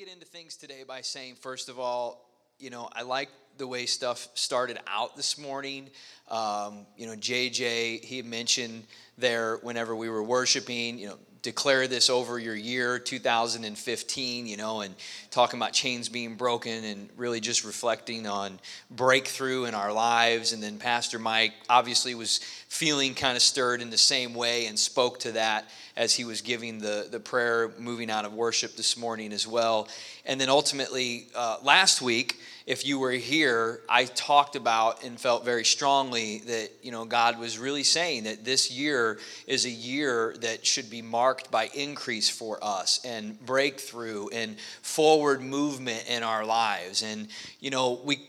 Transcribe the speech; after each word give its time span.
get 0.00 0.08
into 0.08 0.24
things 0.24 0.56
today 0.56 0.82
by 0.88 1.02
saying, 1.02 1.34
first 1.34 1.68
of 1.68 1.78
all, 1.78 2.26
you 2.58 2.70
know, 2.70 2.88
I 2.94 3.02
like 3.02 3.28
the 3.58 3.66
way 3.66 3.84
stuff 3.84 4.28
started 4.32 4.78
out 4.86 5.14
this 5.14 5.36
morning. 5.36 5.90
Um, 6.28 6.86
you 6.96 7.06
know, 7.06 7.12
JJ, 7.12 8.02
he 8.02 8.22
mentioned 8.22 8.84
there 9.18 9.58
whenever 9.58 9.94
we 9.94 10.08
were 10.08 10.22
worshiping, 10.22 10.98
you 10.98 11.08
know, 11.08 11.18
declare 11.42 11.88
this 11.88 12.10
over 12.10 12.38
your 12.38 12.54
year 12.54 12.98
2015 12.98 14.46
you 14.46 14.56
know 14.56 14.80
and 14.80 14.94
talking 15.30 15.58
about 15.58 15.72
chains 15.72 16.08
being 16.08 16.34
broken 16.34 16.84
and 16.84 17.08
really 17.16 17.40
just 17.40 17.64
reflecting 17.64 18.26
on 18.26 18.58
breakthrough 18.90 19.64
in 19.64 19.74
our 19.74 19.92
lives. 19.92 20.52
And 20.52 20.62
then 20.62 20.78
pastor 20.78 21.18
mike 21.18 21.52
obviously 21.68 22.14
was 22.14 22.38
feeling 22.68 23.14
kind 23.14 23.36
of 23.36 23.42
stirred 23.42 23.80
in 23.80 23.90
the 23.90 23.98
same 23.98 24.34
way 24.34 24.66
and 24.66 24.78
spoke 24.78 25.20
to 25.20 25.32
that 25.32 25.68
as 25.96 26.14
he 26.14 26.24
was 26.24 26.40
giving 26.40 26.78
the, 26.78 27.08
the 27.10 27.20
prayer 27.20 27.72
moving 27.78 28.10
out 28.10 28.24
of 28.24 28.32
worship 28.32 28.76
this 28.76 28.96
morning 28.96 29.32
as 29.32 29.46
well 29.46 29.88
and 30.30 30.40
then 30.40 30.48
ultimately 30.48 31.26
uh, 31.34 31.58
last 31.62 32.00
week 32.00 32.38
if 32.70 32.86
you 32.86 33.00
were 33.00 33.10
here, 33.10 33.80
I 33.88 34.04
talked 34.04 34.54
about 34.54 35.02
and 35.02 35.18
felt 35.18 35.44
very 35.44 35.64
strongly 35.64 36.38
that, 36.46 36.70
you 36.82 36.92
know, 36.92 37.04
God 37.04 37.36
was 37.36 37.58
really 37.58 37.82
saying 37.82 38.22
that 38.24 38.44
this 38.44 38.70
year 38.70 39.18
is 39.48 39.64
a 39.64 39.70
year 39.70 40.36
that 40.40 40.64
should 40.64 40.88
be 40.88 41.02
marked 41.02 41.50
by 41.50 41.68
increase 41.74 42.30
for 42.30 42.62
us 42.62 43.04
and 43.04 43.44
breakthrough 43.44 44.28
and 44.28 44.56
forward 44.82 45.42
movement 45.42 46.04
in 46.08 46.22
our 46.22 46.44
lives. 46.44 47.02
And, 47.02 47.26
you 47.58 47.70
know, 47.70 48.00
we, 48.04 48.28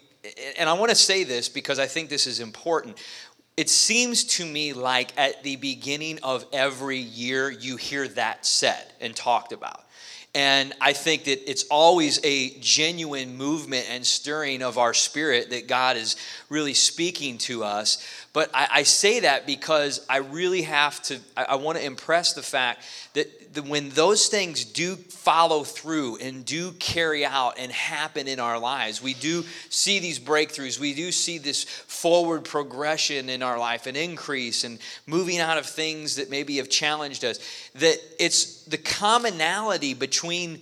and 0.58 0.67
I 0.67 0.73
want 0.73 0.89
to 0.89 0.95
say 0.95 1.23
this 1.23 1.47
because 1.47 1.77
I 1.77 1.86
think 1.86 2.09
this 2.09 2.25
is 2.25 2.39
important. 2.39 2.97
It 3.58 3.70
seems 3.70 4.23
to 4.23 4.45
me 4.45 4.73
like 4.73 5.11
at 5.20 5.44
the 5.44 5.58
beginning 5.58 6.17
of 6.23 6.47
every 6.52 6.97
year, 6.97 7.52
you 7.52 7.75
hear 7.75 8.08
that 8.08 8.44
said 8.47 8.91
and 8.99 9.16
talked 9.16 9.52
about. 9.52 9.83
And 10.34 10.73
I 10.80 10.94
think 10.94 11.26
that 11.26 11.49
it's 11.49 11.66
always 11.70 12.20
a 12.23 12.52
genuine 12.59 13.35
movement 13.35 13.88
and 13.89 14.05
stirring 14.05 14.62
of 14.62 14.77
our 14.77 14.94
spirit 14.94 15.50
that 15.50 15.67
God 15.67 15.97
is 15.97 16.16
really 16.47 16.73
speaking 16.73 17.38
to 17.39 17.66
us. 17.66 18.05
But 18.31 18.50
I, 18.53 18.67
I 18.72 18.83
say 18.83 19.22
that 19.22 19.45
because 19.45 20.05
I 20.09 20.17
really 20.17 20.61
have 20.61 21.02
to, 21.03 21.20
I, 21.36 21.44
I 21.50 21.55
want 21.55 21.80
to 21.80 21.86
impress 21.86 22.31
the 22.31 22.44
fact 22.44 22.83
that 23.14 23.28
the, 23.53 23.61
when 23.63 23.89
those 23.89 24.27
things 24.27 24.63
do 24.63 24.95
follow 24.95 25.63
through 25.63 26.17
and 26.17 26.45
do 26.45 26.71
carry 26.73 27.25
out 27.25 27.55
and 27.58 27.71
happen 27.71 28.27
in 28.27 28.39
our 28.39 28.58
lives, 28.58 29.02
we 29.02 29.13
do 29.13 29.43
see 29.69 29.99
these 29.99 30.19
breakthroughs, 30.19 30.80
we 30.80 30.93
do 30.93 31.11
see 31.11 31.38
this 31.38 31.63
forward 31.63 32.45
progression 32.45 33.30
in 33.30 33.43
our 33.43 33.59
life, 33.59 33.88
an 33.88 33.95
increase 33.95 34.63
and 34.63 34.80
moving 35.05 35.39
out 35.39 35.58
of 35.58 35.66
things 35.66 36.16
that 36.16 36.30
maybe 36.30 36.58
have 36.58 36.69
challenged 36.69 37.25
us, 37.25 37.39
that 37.75 37.99
it's 38.19 38.63
the 38.66 38.77
commonality 38.77 39.93
between 39.93 40.61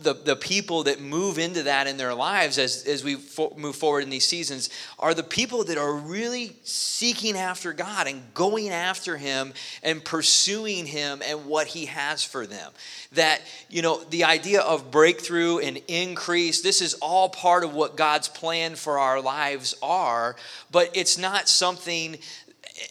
the, 0.00 0.14
the 0.14 0.34
people 0.34 0.84
that 0.84 1.00
move 1.00 1.38
into 1.38 1.64
that 1.64 1.86
in 1.86 1.98
their 1.98 2.14
lives 2.14 2.58
as, 2.58 2.86
as 2.86 3.04
we 3.04 3.16
fo- 3.16 3.52
move 3.54 3.76
forward 3.76 4.02
in 4.02 4.08
these 4.08 4.26
seasons 4.26 4.70
are 4.98 5.12
the 5.12 5.22
people 5.22 5.64
that 5.64 5.76
are 5.76 5.92
really 5.92 6.56
seeking 6.62 7.36
after 7.36 7.74
God 7.74 8.06
and 8.06 8.22
going 8.32 8.70
after 8.70 9.18
Him 9.18 9.52
and 9.82 10.02
pursuing 10.02 10.86
Him 10.86 11.20
and 11.24 11.44
what 11.44 11.66
He 11.66 11.84
has 11.86 12.24
for 12.24 12.46
them. 12.46 12.72
That, 13.12 13.42
you 13.68 13.82
know, 13.82 14.02
the 14.04 14.24
idea 14.24 14.62
of 14.62 14.90
breakthrough 14.90 15.58
and 15.58 15.78
increase, 15.86 16.62
this 16.62 16.80
is 16.80 16.94
all 16.94 17.28
part 17.28 17.62
of 17.62 17.74
what 17.74 17.94
God's 17.94 18.28
plan 18.28 18.76
for 18.76 18.98
our 18.98 19.20
lives 19.20 19.74
are, 19.82 20.34
but 20.70 20.90
it's 20.94 21.18
not 21.18 21.46
something 21.46 22.16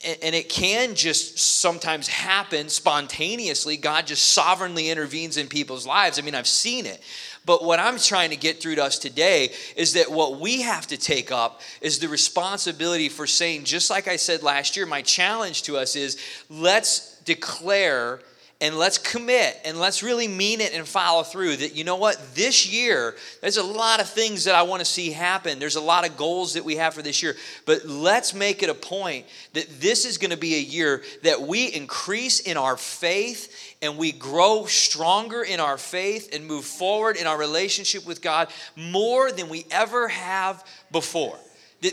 and 0.06 0.34
it 0.34 0.48
can 0.48 0.96
just 0.96 1.38
sometimes 1.38 2.08
happen 2.08 2.70
spontaneously. 2.70 3.76
God 3.76 4.08
just 4.08 4.32
sovereignly 4.32 4.90
intervenes 4.90 5.36
in 5.36 5.48
people's 5.48 5.86
lives. 5.86 6.18
I 6.18 6.22
mean, 6.22 6.36
I've 6.36 6.48
seen 6.48 6.86
it. 6.86 7.02
But 7.46 7.66
what 7.66 7.80
I'm 7.80 7.98
trying 7.98 8.30
to 8.30 8.38
get 8.38 8.62
through 8.62 8.76
to 8.76 8.84
us 8.86 8.98
today 8.98 9.52
is 9.76 9.94
that 9.94 10.10
what 10.10 10.40
we 10.40 10.62
have 10.62 10.88
to 10.88 10.98
take 10.98 11.34
up 11.34 11.60
is 11.82 12.00
the 12.00 12.08
responsibility 12.08 13.10
for 13.10 13.28
saying, 13.28 13.66
just 13.66 13.90
like 13.90 14.08
I 14.08 14.16
said 14.16 14.42
last 14.42 14.78
year, 14.78 14.86
my 14.86 15.02
challenge 15.02 15.64
to 15.64 15.76
us 15.76 15.98
is 15.98 16.18
let's 16.50 17.18
declare 17.26 18.22
and 18.64 18.78
let's 18.78 18.98
commit 18.98 19.60
and 19.64 19.78
let's 19.80 20.02
really 20.02 20.28
mean 20.28 20.60
it 20.60 20.74
and 20.74 20.88
follow 20.88 21.22
through 21.22 21.58
that 21.58 21.76
you 21.76 21.84
know 21.84 21.98
what 21.98 22.18
this 22.34 22.72
year 22.72 23.16
there's 23.42 23.58
a 23.58 23.64
lot 23.64 24.00
of 24.00 24.10
things 24.10 24.46
that 24.46 24.56
i 24.56 24.64
want 24.64 24.80
to 24.80 24.86
see 24.86 25.12
happen. 25.12 25.60
There's 25.60 25.76
a 25.76 25.82
lot 25.82 26.08
of 26.08 26.18
goals 26.18 26.54
that 26.54 26.66
we 26.66 26.76
have 26.76 26.94
for 26.94 27.02
this 27.02 27.24
year. 27.24 27.36
But 27.66 27.86
let's 27.86 28.34
make 28.34 28.64
it 28.64 28.70
a 28.70 28.74
point 28.74 29.26
that 29.54 29.68
this 29.80 30.06
is 30.06 30.18
going 30.18 30.32
to 30.32 30.38
be 30.38 30.56
a 30.56 30.60
year 30.60 31.04
that 31.24 31.42
we 31.42 31.68
increase 31.74 32.42
in 32.42 32.58
our 32.58 32.78
faith 32.78 33.76
and 33.82 33.98
we 33.98 34.12
grow 34.12 34.66
stronger 34.66 35.44
in 35.44 35.60
our 35.60 35.78
faith 35.78 36.34
and 36.34 36.46
move 36.46 36.66
forward 36.66 37.18
in 37.18 37.28
our 37.28 37.38
relationship 37.38 38.06
with 38.06 38.22
god 38.22 38.50
more 38.76 39.32
than 39.32 39.50
we 39.50 39.66
ever 39.72 40.08
have 40.08 40.64
before 40.92 41.38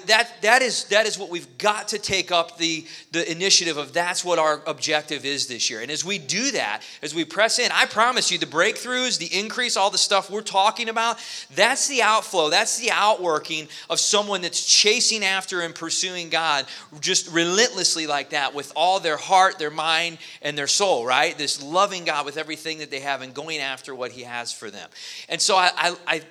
that, 0.06 0.42
that, 0.42 0.62
is, 0.62 0.84
that 0.84 1.06
is 1.06 1.18
what 1.18 1.30
we've 1.30 1.58
got 1.58 1.88
to 1.88 1.98
take 1.98 2.30
up 2.30 2.58
the, 2.58 2.86
the 3.10 3.28
initiative 3.30 3.76
of 3.76 3.92
that's 3.92 4.24
what 4.24 4.38
our 4.38 4.62
objective 4.66 5.24
is 5.24 5.48
this 5.48 5.68
year. 5.68 5.80
And 5.80 5.90
as 5.90 6.04
we 6.04 6.18
do 6.18 6.52
that, 6.52 6.82
as 7.02 7.14
we 7.14 7.24
press 7.24 7.58
in, 7.58 7.70
I 7.72 7.86
promise 7.86 8.30
you 8.30 8.38
the 8.38 8.46
breakthroughs, 8.46 9.18
the 9.18 9.36
increase, 9.36 9.76
all 9.76 9.90
the 9.90 9.98
stuff 9.98 10.30
we're 10.30 10.42
talking 10.42 10.88
about, 10.88 11.18
that's 11.54 11.88
the 11.88 12.02
outflow, 12.02 12.50
that's 12.50 12.78
the 12.78 12.90
outworking 12.92 13.66
of 13.88 13.98
someone 13.98 14.42
that's 14.42 14.64
chasing 14.64 15.24
after 15.24 15.60
and 15.62 15.74
pursuing 15.74 16.28
God 16.28 16.66
just 17.00 17.30
relentlessly 17.32 18.06
like 18.06 18.30
that 18.30 18.54
with 18.54 18.72
all 18.76 19.00
their 19.00 19.16
heart, 19.16 19.58
their 19.58 19.70
mind, 19.70 20.18
and 20.40 20.56
their 20.56 20.68
soul, 20.68 21.04
right? 21.04 21.36
This 21.36 21.62
loving 21.62 22.04
God 22.04 22.24
with 22.24 22.36
everything 22.36 22.78
that 22.78 22.90
they 22.90 23.00
have 23.00 23.22
and 23.22 23.34
going 23.34 23.58
after 23.58 23.94
what 23.94 24.12
He 24.12 24.22
has 24.22 24.52
for 24.52 24.70
them. 24.70 24.88
And 25.28 25.40
so 25.40 25.56
I, 25.56 25.70
I, 25.76 25.96
I, 26.06 26.22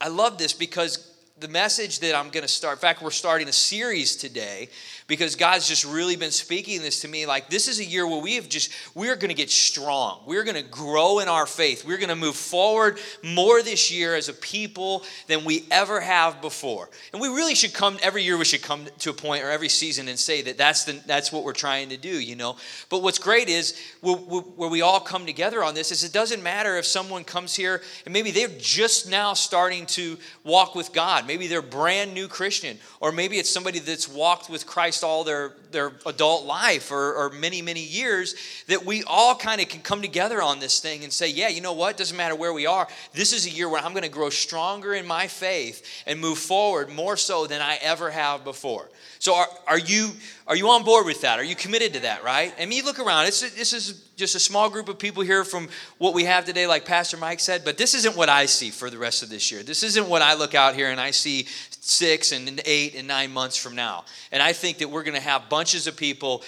I 0.00 0.08
love 0.08 0.38
this 0.38 0.52
because 0.52 1.12
the 1.38 1.48
message 1.48 1.98
that 2.00 2.16
I'm 2.16 2.30
going 2.30 2.42
to 2.42 2.48
start, 2.48 2.78
in 2.78 2.80
fact, 2.80 3.02
we're 3.02 3.10
starting 3.10 3.46
a 3.48 3.52
series 3.52 4.16
today 4.16 4.70
because 5.06 5.36
God's 5.36 5.68
just 5.68 5.84
really 5.84 6.16
been 6.16 6.32
speaking 6.32 6.82
this 6.82 7.02
to 7.02 7.08
me. 7.08 7.26
Like, 7.26 7.48
this 7.48 7.68
is 7.68 7.78
a 7.78 7.84
year 7.84 8.06
where 8.06 8.20
we 8.20 8.34
have 8.34 8.48
just, 8.48 8.72
we're 8.94 9.14
going 9.14 9.28
to 9.28 9.34
get 9.34 9.50
strong. 9.50 10.20
We're 10.26 10.42
going 10.42 10.56
to 10.56 10.68
grow 10.68 11.20
in 11.20 11.28
our 11.28 11.46
faith. 11.46 11.84
We're 11.84 11.98
going 11.98 12.08
to 12.08 12.16
move 12.16 12.34
forward 12.34 12.98
more 13.22 13.62
this 13.62 13.92
year 13.92 14.16
as 14.16 14.28
a 14.28 14.32
people 14.32 15.04
than 15.28 15.44
we 15.44 15.64
ever 15.70 16.00
have 16.00 16.40
before. 16.40 16.90
And 17.12 17.22
we 17.22 17.28
really 17.28 17.54
should 17.54 17.72
come, 17.72 17.98
every 18.02 18.24
year 18.24 18.36
we 18.36 18.44
should 18.44 18.62
come 18.62 18.86
to 18.98 19.10
a 19.10 19.14
point 19.14 19.44
or 19.44 19.50
every 19.50 19.68
season 19.68 20.08
and 20.08 20.18
say 20.18 20.42
that 20.42 20.58
that's, 20.58 20.84
the, 20.84 21.00
that's 21.06 21.30
what 21.30 21.44
we're 21.44 21.52
trying 21.52 21.90
to 21.90 21.96
do, 21.96 22.08
you 22.20 22.34
know. 22.34 22.56
But 22.88 23.02
what's 23.02 23.18
great 23.18 23.48
is 23.48 23.80
where, 24.00 24.16
we 24.16 24.82
all 24.82 25.00
come 25.00 25.24
together 25.24 25.62
on 25.62 25.74
this 25.74 25.92
is 25.92 26.02
it 26.02 26.12
doesn't 26.12 26.42
matter 26.42 26.76
if 26.76 26.84
someone 26.84 27.22
comes 27.22 27.54
here 27.54 27.80
and 28.04 28.12
maybe 28.12 28.32
they're 28.32 28.48
just 28.58 29.08
now 29.08 29.34
starting 29.34 29.86
to 29.86 30.18
walk 30.42 30.74
with 30.74 30.92
God. 30.92 31.26
Maybe 31.26 31.46
they're 31.46 31.62
brand 31.62 32.12
new 32.12 32.26
Christian, 32.26 32.78
or 33.00 33.12
maybe 33.12 33.38
it's 33.38 33.48
somebody 33.50 33.78
that's 33.78 34.08
walked 34.08 34.50
with 34.50 34.66
Christ 34.66 34.95
Christ 34.96 35.04
all 35.04 35.24
their, 35.24 35.52
their 35.72 35.92
adult 36.06 36.46
life 36.46 36.90
or, 36.90 37.14
or 37.14 37.30
many, 37.30 37.60
many 37.60 37.82
years, 37.82 38.34
that 38.66 38.84
we 38.84 39.02
all 39.04 39.34
kind 39.34 39.60
of 39.60 39.68
can 39.68 39.82
come 39.82 40.00
together 40.00 40.40
on 40.40 40.58
this 40.58 40.80
thing 40.80 41.04
and 41.04 41.12
say, 41.12 41.28
yeah, 41.28 41.48
you 41.48 41.60
know 41.60 41.74
what? 41.74 41.96
Doesn't 41.96 42.16
matter 42.16 42.34
where 42.34 42.52
we 42.52 42.66
are. 42.66 42.88
This 43.12 43.32
is 43.32 43.46
a 43.46 43.50
year 43.50 43.68
where 43.68 43.82
I'm 43.82 43.92
going 43.92 44.02
to 44.02 44.08
grow 44.08 44.30
stronger 44.30 44.94
in 44.94 45.06
my 45.06 45.26
faith 45.26 45.84
and 46.06 46.18
move 46.18 46.38
forward 46.38 46.88
more 46.90 47.16
so 47.16 47.46
than 47.46 47.60
I 47.60 47.78
ever 47.82 48.10
have 48.10 48.44
before. 48.44 48.88
So 49.18 49.34
are, 49.34 49.48
are 49.66 49.78
you 49.78 50.10
are 50.48 50.54
you 50.54 50.68
on 50.68 50.84
board 50.84 51.06
with 51.06 51.22
that? 51.22 51.40
Are 51.40 51.44
you 51.44 51.56
committed 51.56 51.94
to 51.94 52.00
that, 52.00 52.22
right? 52.22 52.54
I 52.60 52.66
mean, 52.66 52.84
look 52.84 53.00
around. 53.00 53.26
It's, 53.26 53.40
this 53.40 53.72
is 53.72 54.04
just 54.14 54.36
a 54.36 54.38
small 54.38 54.70
group 54.70 54.88
of 54.88 54.96
people 54.96 55.24
here 55.24 55.42
from 55.42 55.68
what 55.98 56.14
we 56.14 56.24
have 56.24 56.44
today, 56.44 56.68
like 56.68 56.84
Pastor 56.84 57.16
Mike 57.16 57.40
said, 57.40 57.64
but 57.64 57.76
this 57.76 57.94
isn't 57.94 58.16
what 58.16 58.28
I 58.28 58.46
see 58.46 58.70
for 58.70 58.88
the 58.88 58.96
rest 58.96 59.24
of 59.24 59.28
this 59.28 59.50
year. 59.50 59.64
This 59.64 59.82
isn't 59.82 60.08
what 60.08 60.22
I 60.22 60.34
look 60.34 60.54
out 60.54 60.76
here 60.76 60.88
and 60.88 61.00
I 61.00 61.10
see 61.10 61.48
six 61.86 62.32
and 62.32 62.60
eight 62.64 62.94
and 62.94 63.06
nine 63.06 63.32
months 63.32 63.56
from 63.56 63.74
now. 63.74 64.04
And 64.32 64.42
I 64.42 64.52
think 64.52 64.78
that 64.78 64.90
we're 64.90 65.04
going 65.04 65.14
to 65.14 65.20
have 65.20 65.48
bunches 65.48 65.86
of 65.86 65.96
people 65.96 66.42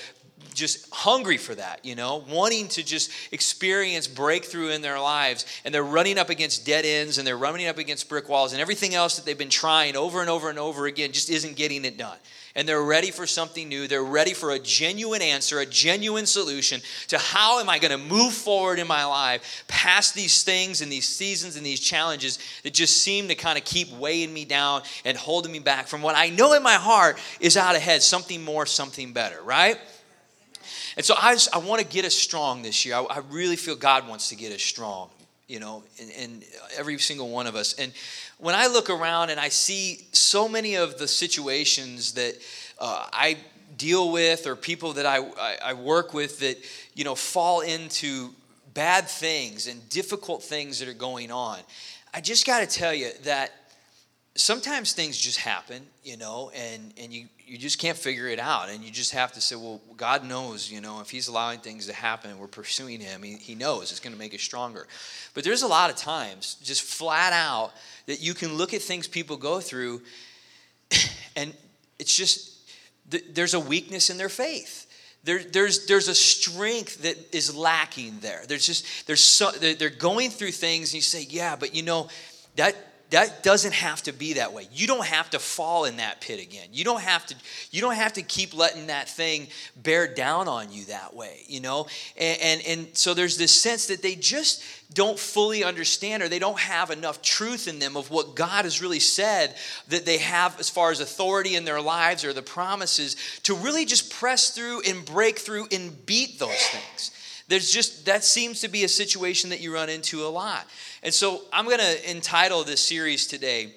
just 0.54 0.92
hungry 0.92 1.36
for 1.36 1.54
that, 1.54 1.84
you 1.84 1.94
know, 1.94 2.24
wanting 2.28 2.68
to 2.68 2.82
just 2.82 3.10
experience 3.32 4.08
breakthrough 4.08 4.70
in 4.70 4.82
their 4.82 4.98
lives. 4.98 5.46
And 5.64 5.72
they're 5.72 5.84
running 5.84 6.18
up 6.18 6.30
against 6.30 6.66
dead 6.66 6.84
ends 6.84 7.18
and 7.18 7.26
they're 7.26 7.38
running 7.38 7.68
up 7.68 7.78
against 7.78 8.08
brick 8.08 8.28
walls 8.28 8.52
and 8.52 8.60
everything 8.60 8.94
else 8.94 9.16
that 9.16 9.24
they've 9.24 9.38
been 9.38 9.48
trying 9.48 9.96
over 9.96 10.20
and 10.20 10.28
over 10.28 10.50
and 10.50 10.58
over 10.58 10.86
again 10.86 11.12
just 11.12 11.30
isn't 11.30 11.56
getting 11.56 11.84
it 11.84 11.96
done 11.96 12.18
and 12.58 12.68
they're 12.68 12.82
ready 12.82 13.12
for 13.12 13.24
something 13.24 13.68
new. 13.68 13.86
They're 13.86 14.02
ready 14.02 14.34
for 14.34 14.50
a 14.50 14.58
genuine 14.58 15.22
answer, 15.22 15.60
a 15.60 15.64
genuine 15.64 16.26
solution 16.26 16.80
to 17.06 17.16
how 17.16 17.60
am 17.60 17.68
I 17.68 17.78
going 17.78 17.92
to 17.92 17.98
move 17.98 18.32
forward 18.32 18.80
in 18.80 18.88
my 18.88 19.04
life 19.04 19.64
past 19.68 20.16
these 20.16 20.42
things 20.42 20.80
and 20.80 20.90
these 20.90 21.08
seasons 21.08 21.54
and 21.54 21.64
these 21.64 21.78
challenges 21.78 22.40
that 22.64 22.74
just 22.74 23.00
seem 23.00 23.28
to 23.28 23.36
kind 23.36 23.56
of 23.56 23.64
keep 23.64 23.92
weighing 23.92 24.34
me 24.34 24.44
down 24.44 24.82
and 25.04 25.16
holding 25.16 25.52
me 25.52 25.60
back 25.60 25.86
from 25.86 26.02
what 26.02 26.16
I 26.16 26.30
know 26.30 26.52
in 26.54 26.64
my 26.64 26.74
heart 26.74 27.20
is 27.38 27.56
out 27.56 27.76
ahead, 27.76 28.02
something 28.02 28.42
more, 28.42 28.66
something 28.66 29.12
better, 29.12 29.40
right? 29.42 29.78
And 30.96 31.06
so 31.06 31.14
I, 31.16 31.38
I 31.52 31.58
want 31.58 31.80
to 31.80 31.86
get 31.86 32.04
us 32.04 32.14
strong 32.14 32.62
this 32.62 32.84
year. 32.84 32.96
I, 32.96 33.02
I, 33.02 33.18
really 33.30 33.54
feel 33.54 33.76
God 33.76 34.08
wants 34.08 34.30
to 34.30 34.34
get 34.34 34.52
us 34.52 34.62
strong, 34.62 35.10
you 35.46 35.60
know, 35.60 35.84
and 36.18 36.42
every 36.76 36.98
single 36.98 37.28
one 37.28 37.46
of 37.46 37.54
us. 37.54 37.74
And 37.74 37.92
when 38.38 38.54
I 38.54 38.68
look 38.68 38.88
around 38.88 39.30
and 39.30 39.38
I 39.38 39.48
see 39.48 40.06
so 40.12 40.48
many 40.48 40.76
of 40.76 40.98
the 40.98 41.08
situations 41.08 42.12
that 42.12 42.36
uh, 42.78 43.06
I 43.12 43.36
deal 43.76 44.10
with 44.10 44.46
or 44.46 44.56
people 44.56 44.94
that 44.94 45.06
I, 45.06 45.18
I, 45.18 45.56
I 45.66 45.72
work 45.74 46.14
with 46.14 46.38
that, 46.40 46.58
you 46.94 47.04
know, 47.04 47.14
fall 47.14 47.60
into 47.60 48.30
bad 48.74 49.08
things 49.08 49.66
and 49.66 49.88
difficult 49.88 50.42
things 50.42 50.78
that 50.78 50.88
are 50.88 50.94
going 50.94 51.32
on, 51.32 51.58
I 52.14 52.20
just 52.20 52.46
got 52.46 52.60
to 52.60 52.66
tell 52.66 52.94
you 52.94 53.10
that 53.24 53.52
sometimes 54.38 54.92
things 54.92 55.18
just 55.18 55.38
happen, 55.38 55.82
you 56.04 56.16
know, 56.16 56.50
and, 56.54 56.94
and 56.96 57.12
you, 57.12 57.26
you 57.44 57.58
just 57.58 57.78
can't 57.78 57.98
figure 57.98 58.28
it 58.28 58.38
out. 58.38 58.68
And 58.68 58.84
you 58.84 58.90
just 58.90 59.12
have 59.12 59.32
to 59.32 59.40
say, 59.40 59.56
well, 59.56 59.80
God 59.96 60.24
knows, 60.24 60.70
you 60.70 60.80
know, 60.80 61.00
if 61.00 61.10
He's 61.10 61.26
allowing 61.26 61.58
things 61.58 61.86
to 61.86 61.92
happen 61.92 62.38
we're 62.38 62.46
pursuing 62.46 63.00
Him, 63.00 63.22
He, 63.22 63.34
he 63.34 63.54
knows 63.56 63.90
it's 63.90 64.00
going 64.00 64.12
to 64.12 64.18
make 64.18 64.32
us 64.32 64.40
stronger. 64.40 64.86
But 65.34 65.42
there's 65.42 65.62
a 65.62 65.66
lot 65.66 65.90
of 65.90 65.96
times, 65.96 66.56
just 66.62 66.82
flat 66.82 67.32
out, 67.32 67.72
that 68.06 68.20
you 68.22 68.32
can 68.32 68.54
look 68.54 68.72
at 68.72 68.80
things 68.80 69.08
people 69.08 69.36
go 69.36 69.60
through 69.60 70.02
and 71.36 71.52
it's 71.98 72.14
just, 72.14 72.54
there's 73.32 73.54
a 73.54 73.60
weakness 73.60 74.08
in 74.08 74.18
their 74.18 74.28
faith. 74.28 74.86
There, 75.24 75.42
there's, 75.42 75.86
there's 75.86 76.06
a 76.06 76.14
strength 76.14 77.02
that 77.02 77.34
is 77.34 77.54
lacking 77.54 78.20
there. 78.20 78.44
There's 78.46 78.64
just, 78.64 79.06
there's 79.08 79.20
so, 79.20 79.50
they're 79.50 79.90
going 79.90 80.30
through 80.30 80.52
things 80.52 80.90
and 80.90 80.94
you 80.94 81.02
say, 81.02 81.26
yeah, 81.28 81.56
but 81.56 81.74
you 81.74 81.82
know, 81.82 82.08
that 82.54 82.76
that 83.10 83.42
doesn't 83.42 83.72
have 83.72 84.02
to 84.02 84.12
be 84.12 84.34
that 84.34 84.52
way. 84.52 84.68
You 84.72 84.86
don't 84.86 85.06
have 85.06 85.30
to 85.30 85.38
fall 85.38 85.86
in 85.86 85.96
that 85.96 86.20
pit 86.20 86.42
again. 86.42 86.68
You 86.72 86.84
don't 86.84 87.00
have 87.00 87.24
to 87.26 87.34
you 87.70 87.80
don't 87.80 87.94
have 87.94 88.12
to 88.14 88.22
keep 88.22 88.54
letting 88.54 88.88
that 88.88 89.08
thing 89.08 89.48
bear 89.76 90.12
down 90.12 90.48
on 90.48 90.70
you 90.70 90.84
that 90.86 91.14
way 91.14 91.42
you 91.48 91.60
know? 91.60 91.86
And 92.16 92.40
and, 92.40 92.62
and 92.66 92.96
so 92.96 93.14
there's 93.14 93.36
this 93.36 93.54
sense 93.54 93.86
that 93.86 94.02
they 94.02 94.14
just 94.14 94.62
don't 94.92 95.18
fully 95.18 95.64
understand 95.64 96.22
or 96.22 96.28
they 96.28 96.38
don't 96.38 96.58
have 96.58 96.90
enough 96.90 97.20
truth 97.20 97.68
in 97.68 97.78
them 97.78 97.96
of 97.96 98.10
what 98.10 98.34
God 98.34 98.64
has 98.64 98.80
really 98.80 99.00
said 99.00 99.54
that 99.88 100.06
they 100.06 100.18
have 100.18 100.58
as 100.60 100.70
far 100.70 100.90
as 100.90 101.00
authority 101.00 101.56
in 101.56 101.64
their 101.64 101.80
lives 101.80 102.24
or 102.24 102.32
the 102.32 102.42
promises 102.42 103.16
to 103.42 103.54
really 103.54 103.84
just 103.84 104.12
press 104.12 104.50
through 104.50 104.82
and 104.82 105.04
break 105.04 105.38
through 105.38 105.66
and 105.72 106.06
beat 106.06 106.38
those 106.38 106.66
things. 106.68 107.10
There's 107.48 107.70
just 107.70 108.06
that 108.06 108.24
seems 108.24 108.60
to 108.60 108.68
be 108.68 108.84
a 108.84 108.88
situation 108.88 109.50
that 109.50 109.60
you 109.60 109.72
run 109.72 109.88
into 109.88 110.24
a 110.24 110.28
lot 110.28 110.66
and 111.02 111.14
so 111.14 111.42
I'm 111.52 111.64
going 111.64 111.78
to 111.78 112.10
entitle 112.10 112.64
this 112.64 112.82
series 112.82 113.26
today, 113.26 113.72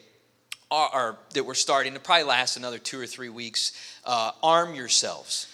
or, 0.69 0.95
or, 0.95 1.17
that 1.33 1.45
we're 1.45 1.53
starting, 1.53 1.93
to 1.93 1.99
probably 1.99 2.23
last 2.23 2.57
another 2.57 2.79
two 2.79 2.99
or 2.99 3.07
three 3.07 3.29
weeks, 3.29 3.73
uh, 4.05 4.31
Arm 4.41 4.75
Yourselves. 4.75 5.47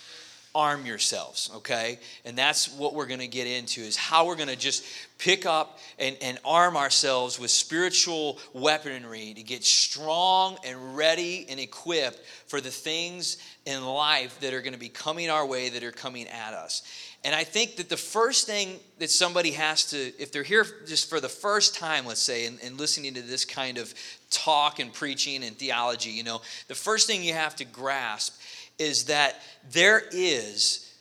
Arm 0.55 0.87
yourselves, 0.87 1.51
okay? 1.57 1.99
And 2.25 2.35
that's 2.35 2.73
what 2.73 2.95
we're 2.95 3.05
going 3.05 3.19
to 3.19 3.27
get 3.27 3.45
into 3.45 3.81
is 3.81 3.95
how 3.95 4.25
we're 4.25 4.35
going 4.35 4.49
to 4.49 4.55
just 4.55 4.83
pick 5.19 5.45
up 5.45 5.77
and, 5.99 6.17
and 6.19 6.39
arm 6.43 6.75
ourselves 6.75 7.39
with 7.39 7.51
spiritual 7.51 8.39
weaponry 8.53 9.35
to 9.35 9.43
get 9.43 9.63
strong 9.63 10.57
and 10.65 10.97
ready 10.97 11.45
and 11.47 11.59
equipped 11.59 12.25
for 12.47 12.59
the 12.59 12.71
things 12.71 13.37
in 13.67 13.85
life 13.85 14.39
that 14.39 14.51
are 14.55 14.61
going 14.61 14.73
to 14.73 14.79
be 14.79 14.89
coming 14.89 15.29
our 15.29 15.45
way, 15.45 15.69
that 15.69 15.83
are 15.83 15.91
coming 15.91 16.27
at 16.27 16.55
us. 16.55 16.81
And 17.23 17.35
I 17.35 17.43
think 17.43 17.75
that 17.77 17.89
the 17.89 17.97
first 17.97 18.47
thing 18.47 18.79
that 18.99 19.09
somebody 19.09 19.51
has 19.51 19.85
to, 19.91 19.97
if 20.21 20.31
they're 20.31 20.43
here 20.43 20.65
just 20.87 21.09
for 21.09 21.19
the 21.19 21.29
first 21.29 21.75
time, 21.75 22.05
let's 22.05 22.21
say, 22.21 22.45
and, 22.45 22.57
and, 22.63 22.79
listening 22.79 23.13
to 23.15 23.21
this 23.21 23.43
kind 23.43 23.77
of 23.77 23.93
talk 24.29 24.79
and 24.79 24.93
preaching 24.93 25.43
and 25.43 25.57
theology, 25.57 26.11
you 26.11 26.23
know, 26.23 26.41
the 26.67 26.75
first 26.75 27.07
thing 27.07 27.23
you 27.23 27.33
have 27.33 27.55
to 27.57 27.65
grasp 27.65 28.39
is 28.79 29.05
that 29.05 29.41
there 29.71 30.03
is 30.11 30.93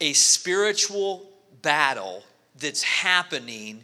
a 0.00 0.12
spiritual 0.12 1.28
battle 1.62 2.22
that's 2.58 2.82
happening 2.82 3.82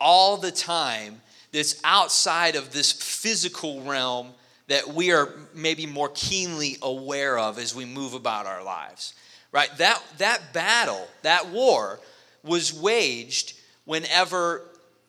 all 0.00 0.36
the 0.36 0.52
time 0.52 1.20
that's 1.52 1.80
outside 1.84 2.56
of 2.56 2.72
this 2.72 2.92
physical 2.92 3.82
realm 3.82 4.28
that 4.68 4.86
we 4.86 5.12
are 5.12 5.30
maybe 5.54 5.86
more 5.86 6.10
keenly 6.14 6.76
aware 6.82 7.38
of 7.38 7.58
as 7.58 7.74
we 7.74 7.84
move 7.84 8.14
about 8.14 8.46
our 8.46 8.62
lives 8.62 9.14
right? 9.52 9.70
That, 9.78 10.02
that 10.18 10.52
battle, 10.52 11.08
that 11.22 11.48
war, 11.48 12.00
was 12.42 12.72
waged 12.72 13.54
whenever 13.84 14.62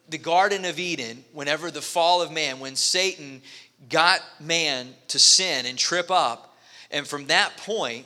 the 0.09 0.17
Garden 0.17 0.65
of 0.65 0.79
Eden, 0.79 1.23
whenever 1.33 1.69
the 1.71 1.81
fall 1.81 2.21
of 2.21 2.31
man, 2.31 2.59
when 2.59 2.75
Satan 2.75 3.41
got 3.89 4.21
man 4.39 4.93
to 5.09 5.19
sin 5.19 5.65
and 5.65 5.77
trip 5.77 6.09
up. 6.09 6.57
And 6.91 7.07
from 7.07 7.27
that 7.27 7.57
point, 7.57 8.05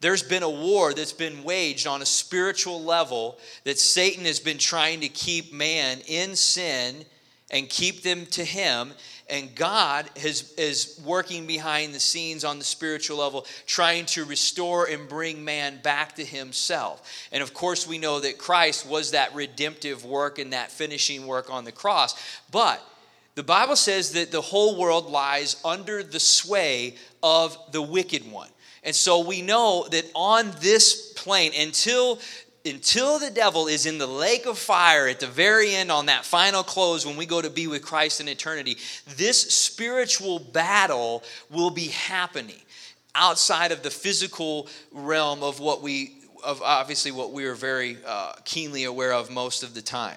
there's 0.00 0.22
been 0.22 0.42
a 0.42 0.50
war 0.50 0.92
that's 0.92 1.12
been 1.12 1.44
waged 1.44 1.86
on 1.86 2.02
a 2.02 2.06
spiritual 2.06 2.82
level 2.82 3.38
that 3.64 3.78
Satan 3.78 4.24
has 4.24 4.40
been 4.40 4.58
trying 4.58 5.00
to 5.00 5.08
keep 5.08 5.52
man 5.52 6.00
in 6.06 6.36
sin 6.36 7.04
and 7.50 7.68
keep 7.68 8.02
them 8.02 8.26
to 8.26 8.44
him 8.44 8.92
and 9.28 9.54
God 9.54 10.08
has, 10.18 10.52
is 10.54 11.00
working 11.04 11.46
behind 11.46 11.94
the 11.94 12.00
scenes 12.00 12.44
on 12.44 12.58
the 12.58 12.64
spiritual 12.64 13.18
level, 13.18 13.46
trying 13.66 14.06
to 14.06 14.24
restore 14.24 14.86
and 14.86 15.08
bring 15.08 15.44
man 15.44 15.80
back 15.82 16.16
to 16.16 16.24
himself. 16.24 17.28
And 17.32 17.42
of 17.42 17.54
course, 17.54 17.86
we 17.86 17.98
know 17.98 18.20
that 18.20 18.38
Christ 18.38 18.86
was 18.86 19.12
that 19.12 19.34
redemptive 19.34 20.04
work 20.04 20.38
and 20.38 20.52
that 20.52 20.70
finishing 20.70 21.26
work 21.26 21.50
on 21.50 21.64
the 21.64 21.72
cross. 21.72 22.14
But 22.50 22.82
the 23.34 23.42
Bible 23.42 23.76
says 23.76 24.12
that 24.12 24.30
the 24.30 24.40
whole 24.40 24.78
world 24.78 25.10
lies 25.10 25.60
under 25.64 26.02
the 26.02 26.20
sway 26.20 26.96
of 27.22 27.58
the 27.72 27.82
wicked 27.82 28.30
one. 28.30 28.48
And 28.84 28.94
so 28.94 29.20
we 29.20 29.40
know 29.40 29.86
that 29.90 30.04
on 30.14 30.52
this 30.60 31.14
plane, 31.14 31.52
until 31.58 32.18
until 32.64 33.18
the 33.18 33.30
devil 33.30 33.66
is 33.66 33.84
in 33.84 33.98
the 33.98 34.06
lake 34.06 34.46
of 34.46 34.58
fire 34.58 35.06
at 35.06 35.20
the 35.20 35.26
very 35.26 35.74
end 35.74 35.90
on 35.90 36.06
that 36.06 36.24
final 36.24 36.62
close 36.62 37.04
when 37.04 37.16
we 37.16 37.26
go 37.26 37.42
to 37.42 37.50
be 37.50 37.66
with 37.66 37.82
Christ 37.82 38.20
in 38.20 38.28
eternity, 38.28 38.78
this 39.16 39.40
spiritual 39.54 40.38
battle 40.38 41.22
will 41.50 41.70
be 41.70 41.88
happening 41.88 42.60
outside 43.14 43.70
of 43.70 43.82
the 43.82 43.90
physical 43.90 44.68
realm 44.92 45.42
of 45.42 45.60
what 45.60 45.82
we 45.82 46.20
of 46.42 46.60
obviously 46.60 47.10
what 47.10 47.32
we 47.32 47.46
are 47.46 47.54
very 47.54 47.96
uh, 48.06 48.32
keenly 48.44 48.84
aware 48.84 49.14
of 49.14 49.30
most 49.30 49.62
of 49.62 49.72
the 49.72 49.80
time. 49.80 50.16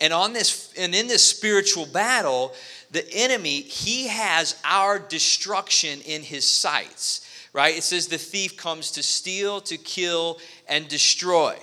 And 0.00 0.12
on 0.12 0.32
this 0.32 0.72
and 0.76 0.92
in 0.92 1.06
this 1.06 1.24
spiritual 1.24 1.86
battle 1.86 2.52
the 2.90 3.08
enemy 3.12 3.60
he 3.60 4.08
has 4.08 4.60
our 4.64 4.98
destruction 4.98 6.00
in 6.00 6.22
his 6.22 6.46
sights 6.46 7.24
right? 7.54 7.76
It 7.76 7.82
says 7.82 8.08
the 8.08 8.18
thief 8.18 8.56
comes 8.56 8.90
to 8.92 9.02
steal 9.02 9.60
to 9.62 9.76
kill 9.78 10.38
and 10.68 10.86
destroy 10.86 11.56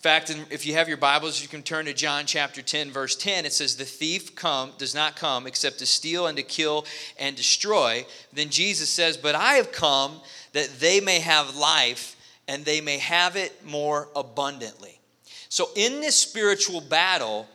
in 0.00 0.02
fact, 0.02 0.34
if 0.48 0.64
you 0.64 0.72
have 0.72 0.88
your 0.88 0.96
Bibles, 0.96 1.42
you 1.42 1.48
can 1.48 1.62
turn 1.62 1.84
to 1.84 1.92
John 1.92 2.24
chapter 2.24 2.62
10, 2.62 2.90
verse 2.90 3.14
10. 3.16 3.44
It 3.44 3.52
says, 3.52 3.76
The 3.76 3.84
thief 3.84 4.34
come, 4.34 4.72
does 4.78 4.94
not 4.94 5.14
come 5.14 5.46
except 5.46 5.80
to 5.80 5.84
steal 5.84 6.26
and 6.26 6.38
to 6.38 6.42
kill 6.42 6.86
and 7.18 7.36
destroy. 7.36 8.06
Then 8.32 8.48
Jesus 8.48 8.88
says, 8.88 9.18
But 9.18 9.34
I 9.34 9.56
have 9.56 9.72
come 9.72 10.22
that 10.54 10.80
they 10.80 11.00
may 11.00 11.20
have 11.20 11.54
life 11.54 12.16
and 12.48 12.64
they 12.64 12.80
may 12.80 12.96
have 12.96 13.36
it 13.36 13.62
more 13.62 14.08
abundantly. 14.16 14.98
So, 15.50 15.68
in 15.76 16.00
this 16.00 16.16
spiritual 16.16 16.80
battle, 16.80 17.46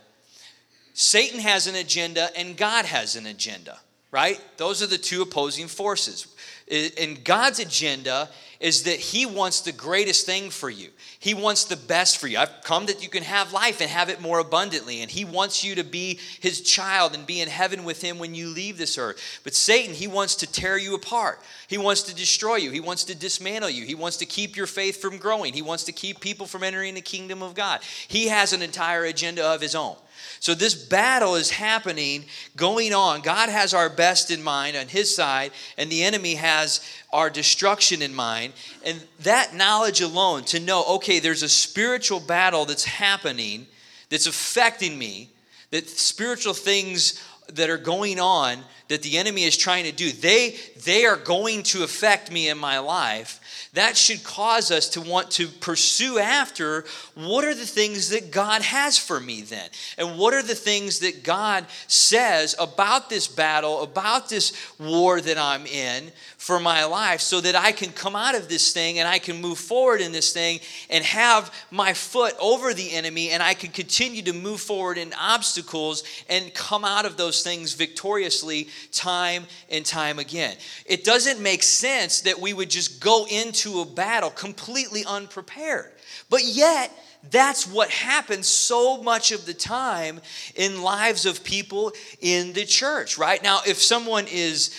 Satan 0.93 1.39
has 1.39 1.65
an 1.65 1.73
agenda 1.73 2.29
and 2.37 2.55
God 2.55 2.85
has 2.85 3.15
an 3.15 3.25
agenda, 3.25 3.79
right? 4.11 4.39
Those 4.57 4.83
are 4.83 4.87
the 4.87 4.99
two 4.99 5.23
opposing 5.23 5.65
forces. 5.65 6.27
And 6.69 7.23
God's 7.23 7.57
agenda 7.57 8.29
is 8.65 8.81
that 8.81 8.99
He 8.99 9.27
wants 9.27 9.61
the 9.61 9.71
greatest 9.71 10.25
thing 10.25 10.49
for 10.49 10.71
you. 10.71 10.89
He 11.19 11.35
wants 11.35 11.65
the 11.65 11.75
best 11.75 12.17
for 12.17 12.27
you. 12.27 12.39
I've 12.39 12.63
come 12.63 12.87
that 12.87 13.03
you 13.03 13.09
can 13.09 13.21
have 13.21 13.53
life 13.53 13.79
and 13.79 13.87
have 13.91 14.09
it 14.09 14.21
more 14.21 14.39
abundantly. 14.39 15.03
And 15.03 15.11
He 15.11 15.23
wants 15.23 15.63
you 15.63 15.75
to 15.75 15.83
be 15.83 16.19
His 16.39 16.61
child 16.61 17.13
and 17.13 17.27
be 17.27 17.41
in 17.41 17.47
heaven 17.47 17.83
with 17.83 18.01
Him 18.01 18.17
when 18.17 18.33
you 18.33 18.47
leave 18.47 18.79
this 18.79 18.97
earth. 18.97 19.21
But 19.43 19.53
Satan, 19.53 19.93
he 19.93 20.07
wants 20.07 20.33
to 20.37 20.51
tear 20.51 20.79
you 20.79 20.95
apart. 20.95 21.39
He 21.67 21.77
wants 21.77 22.01
to 22.03 22.15
destroy 22.15 22.55
you. 22.55 22.71
He 22.71 22.79
wants 22.79 23.03
to 23.03 23.13
dismantle 23.13 23.69
you. 23.69 23.85
He 23.85 23.93
wants 23.93 24.17
to 24.17 24.25
keep 24.25 24.57
your 24.57 24.65
faith 24.65 24.99
from 24.99 25.19
growing. 25.19 25.53
He 25.53 25.61
wants 25.61 25.83
to 25.83 25.91
keep 25.91 26.19
people 26.19 26.47
from 26.47 26.63
entering 26.63 26.95
the 26.95 27.01
kingdom 27.01 27.43
of 27.43 27.53
God. 27.53 27.81
He 28.07 28.29
has 28.29 28.51
an 28.51 28.63
entire 28.63 29.05
agenda 29.05 29.45
of 29.45 29.61
His 29.61 29.75
own. 29.75 29.95
So 30.39 30.53
this 30.53 30.75
battle 30.75 31.35
is 31.35 31.51
happening, 31.51 32.25
going 32.55 32.93
on. 32.93 33.21
God 33.21 33.49
has 33.49 33.73
our 33.73 33.89
best 33.89 34.31
in 34.31 34.43
mind 34.43 34.75
on 34.75 34.87
his 34.87 35.15
side, 35.15 35.51
and 35.77 35.89
the 35.89 36.03
enemy 36.03 36.35
has 36.35 36.81
our 37.11 37.29
destruction 37.29 38.01
in 38.01 38.13
mind. 38.13 38.53
And 38.85 39.01
that 39.21 39.55
knowledge 39.55 40.01
alone, 40.01 40.43
to 40.45 40.59
know, 40.59 40.83
okay, 40.95 41.19
there's 41.19 41.43
a 41.43 41.49
spiritual 41.49 42.19
battle 42.19 42.65
that's 42.65 42.85
happening 42.85 43.67
that's 44.09 44.27
affecting 44.27 44.97
me, 44.97 45.29
that 45.71 45.89
spiritual 45.89 46.53
things 46.53 47.21
that 47.53 47.69
are 47.69 47.77
going 47.77 48.19
on 48.19 48.59
that 48.87 49.01
the 49.01 49.17
enemy 49.17 49.43
is 49.43 49.57
trying 49.57 49.85
to 49.85 49.91
do, 49.91 50.11
they, 50.11 50.55
they 50.83 51.05
are 51.05 51.17
going 51.17 51.63
to 51.63 51.83
affect 51.83 52.31
me 52.31 52.49
in 52.49 52.57
my 52.57 52.79
life 52.79 53.39
that 53.75 53.95
should 53.95 54.23
cause 54.23 54.71
us 54.71 54.89
to 54.89 55.01
want 55.01 55.31
to 55.31 55.47
pursue 55.47 56.17
after 56.19 56.85
what 57.13 57.45
are 57.45 57.53
the 57.53 57.65
things 57.65 58.09
that 58.09 58.31
God 58.31 58.61
has 58.61 58.97
for 58.97 59.19
me 59.19 59.41
then? 59.41 59.69
And 59.97 60.17
what 60.17 60.33
are 60.33 60.41
the 60.41 60.55
things 60.55 60.99
that 60.99 61.23
God 61.23 61.65
says 61.87 62.55
about 62.59 63.09
this 63.09 63.27
battle, 63.27 63.83
about 63.83 64.29
this 64.29 64.53
war 64.79 65.21
that 65.21 65.37
I'm 65.37 65.65
in 65.65 66.11
for 66.45 66.59
my 66.59 66.85
life 66.85 67.21
so 67.21 67.41
that 67.41 67.55
I 67.55 67.71
can 67.71 67.91
come 67.91 68.15
out 68.15 68.35
of 68.35 68.47
this 68.47 68.71
thing 68.71 68.99
and 68.99 69.07
I 69.07 69.17
can 69.17 69.41
move 69.41 69.57
forward 69.57 69.99
in 69.99 70.11
this 70.11 70.31
thing 70.31 70.59
and 70.91 71.03
have 71.03 71.51
my 71.71 71.91
foot 71.93 72.35
over 72.39 72.71
the 72.71 72.91
enemy 72.91 73.31
and 73.31 73.41
I 73.41 73.55
can 73.55 73.71
continue 73.71 74.21
to 74.21 74.33
move 74.33 74.61
forward 74.61 74.99
in 74.99 75.11
obstacles 75.19 76.03
and 76.29 76.53
come 76.53 76.85
out 76.85 77.07
of 77.07 77.17
those 77.17 77.41
things 77.41 77.73
victoriously 77.73 78.67
time 78.91 79.47
and 79.71 79.83
time 79.83 80.19
again. 80.19 80.55
It 80.85 81.03
doesn't 81.03 81.41
make 81.41 81.63
sense 81.63 82.21
that 82.21 82.39
we 82.39 82.53
would 82.53 82.69
just 82.69 83.01
go 83.01 83.25
into 83.25 83.79
a 83.79 83.85
battle 83.85 84.29
completely 84.29 85.03
unprepared. 85.03 85.93
But 86.29 86.43
yet, 86.43 86.91
that's 87.31 87.65
what 87.65 87.89
happens 87.89 88.47
so 88.47 89.01
much 89.01 89.31
of 89.31 89.47
the 89.47 89.53
time 89.55 90.21
in 90.53 90.83
lives 90.83 91.25
of 91.25 91.43
people 91.43 91.91
in 92.21 92.53
the 92.53 92.65
church, 92.65 93.17
right? 93.17 93.41
Now, 93.41 93.61
if 93.65 93.81
someone 93.81 94.27
is 94.27 94.75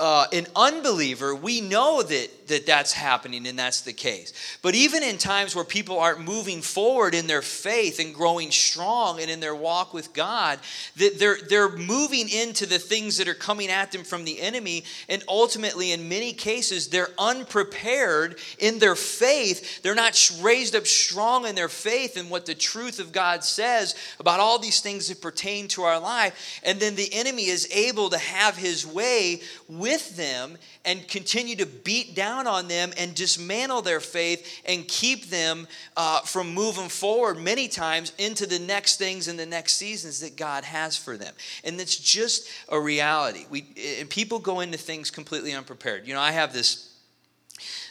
uh, 0.00 0.26
an 0.32 0.46
unbeliever, 0.56 1.34
we 1.34 1.60
know 1.60 2.02
that, 2.02 2.39
that 2.50 2.66
that's 2.66 2.92
happening 2.92 3.46
and 3.46 3.58
that's 3.58 3.80
the 3.80 3.92
case. 3.92 4.32
But 4.62 4.74
even 4.74 5.02
in 5.02 5.18
times 5.18 5.56
where 5.56 5.64
people 5.64 5.98
aren't 5.98 6.20
moving 6.20 6.62
forward 6.62 7.14
in 7.14 7.26
their 7.26 7.42
faith 7.42 7.98
and 7.98 8.14
growing 8.14 8.50
strong 8.50 9.20
and 9.20 9.30
in 9.30 9.40
their 9.40 9.54
walk 9.54 9.94
with 9.94 10.12
God, 10.12 10.58
that 10.96 11.18
they're, 11.18 11.38
they're 11.48 11.76
moving 11.76 12.28
into 12.28 12.66
the 12.66 12.78
things 12.78 13.16
that 13.16 13.28
are 13.28 13.34
coming 13.34 13.68
at 13.68 13.92
them 13.92 14.04
from 14.04 14.24
the 14.24 14.40
enemy. 14.40 14.84
And 15.08 15.22
ultimately, 15.28 15.92
in 15.92 16.08
many 16.08 16.32
cases, 16.32 16.88
they're 16.88 17.10
unprepared 17.18 18.38
in 18.58 18.78
their 18.78 18.96
faith. 18.96 19.82
They're 19.82 19.94
not 19.94 20.30
raised 20.40 20.76
up 20.76 20.86
strong 20.86 21.46
in 21.46 21.54
their 21.54 21.68
faith 21.68 22.16
and 22.16 22.30
what 22.30 22.46
the 22.46 22.54
truth 22.54 23.00
of 23.00 23.12
God 23.12 23.44
says 23.44 23.94
about 24.18 24.40
all 24.40 24.58
these 24.58 24.80
things 24.80 25.08
that 25.08 25.22
pertain 25.22 25.68
to 25.68 25.82
our 25.82 25.98
life. 25.98 26.60
And 26.64 26.78
then 26.78 26.96
the 26.96 27.12
enemy 27.12 27.46
is 27.46 27.70
able 27.72 28.10
to 28.10 28.18
have 28.18 28.56
his 28.56 28.86
way 28.86 29.40
with 29.68 29.90
with 29.90 30.16
them 30.16 30.56
and 30.84 31.06
continue 31.08 31.56
to 31.56 31.66
beat 31.66 32.14
down 32.14 32.39
on 32.46 32.68
them 32.68 32.92
and 32.96 33.14
dismantle 33.14 33.82
their 33.82 34.00
faith 34.00 34.60
and 34.64 34.86
keep 34.86 35.26
them 35.26 35.66
uh, 35.96 36.20
from 36.20 36.52
moving 36.52 36.88
forward 36.88 37.38
many 37.38 37.68
times 37.68 38.12
into 38.18 38.46
the 38.46 38.58
next 38.58 38.96
things 38.96 39.28
and 39.28 39.38
the 39.38 39.46
next 39.46 39.76
seasons 39.76 40.20
that 40.20 40.36
God 40.36 40.64
has 40.64 40.96
for 40.96 41.16
them. 41.16 41.34
And 41.64 41.80
it's 41.80 41.96
just 41.96 42.48
a 42.68 42.80
reality. 42.80 43.46
We 43.50 43.66
and 43.98 44.08
people 44.08 44.38
go 44.38 44.60
into 44.60 44.78
things 44.78 45.10
completely 45.10 45.52
unprepared. 45.52 46.06
You 46.06 46.14
know, 46.14 46.20
I 46.20 46.32
have 46.32 46.52
this 46.52 46.94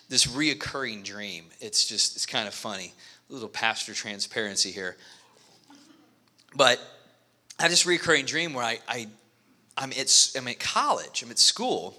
this 0.10 0.26
reoccurring 0.26 1.04
dream. 1.04 1.46
It's 1.60 1.86
just 1.86 2.16
it's 2.16 2.26
kind 2.26 2.48
of 2.48 2.54
funny. 2.54 2.94
A 3.30 3.34
little 3.34 3.50
pastor 3.50 3.94
transparency 3.94 4.72
here. 4.72 4.98
But 6.56 6.80
I 7.60 7.64
have 7.64 7.72
this 7.72 7.86
recurring 7.86 8.26
dream 8.26 8.54
where 8.54 8.64
I, 8.64 8.80
I 8.88 9.08
I'm 9.78 9.92
at, 9.92 10.32
I'm 10.36 10.48
at 10.48 10.60
college, 10.60 11.24
I'm 11.24 11.32
at 11.32 11.40
school, 11.40 11.96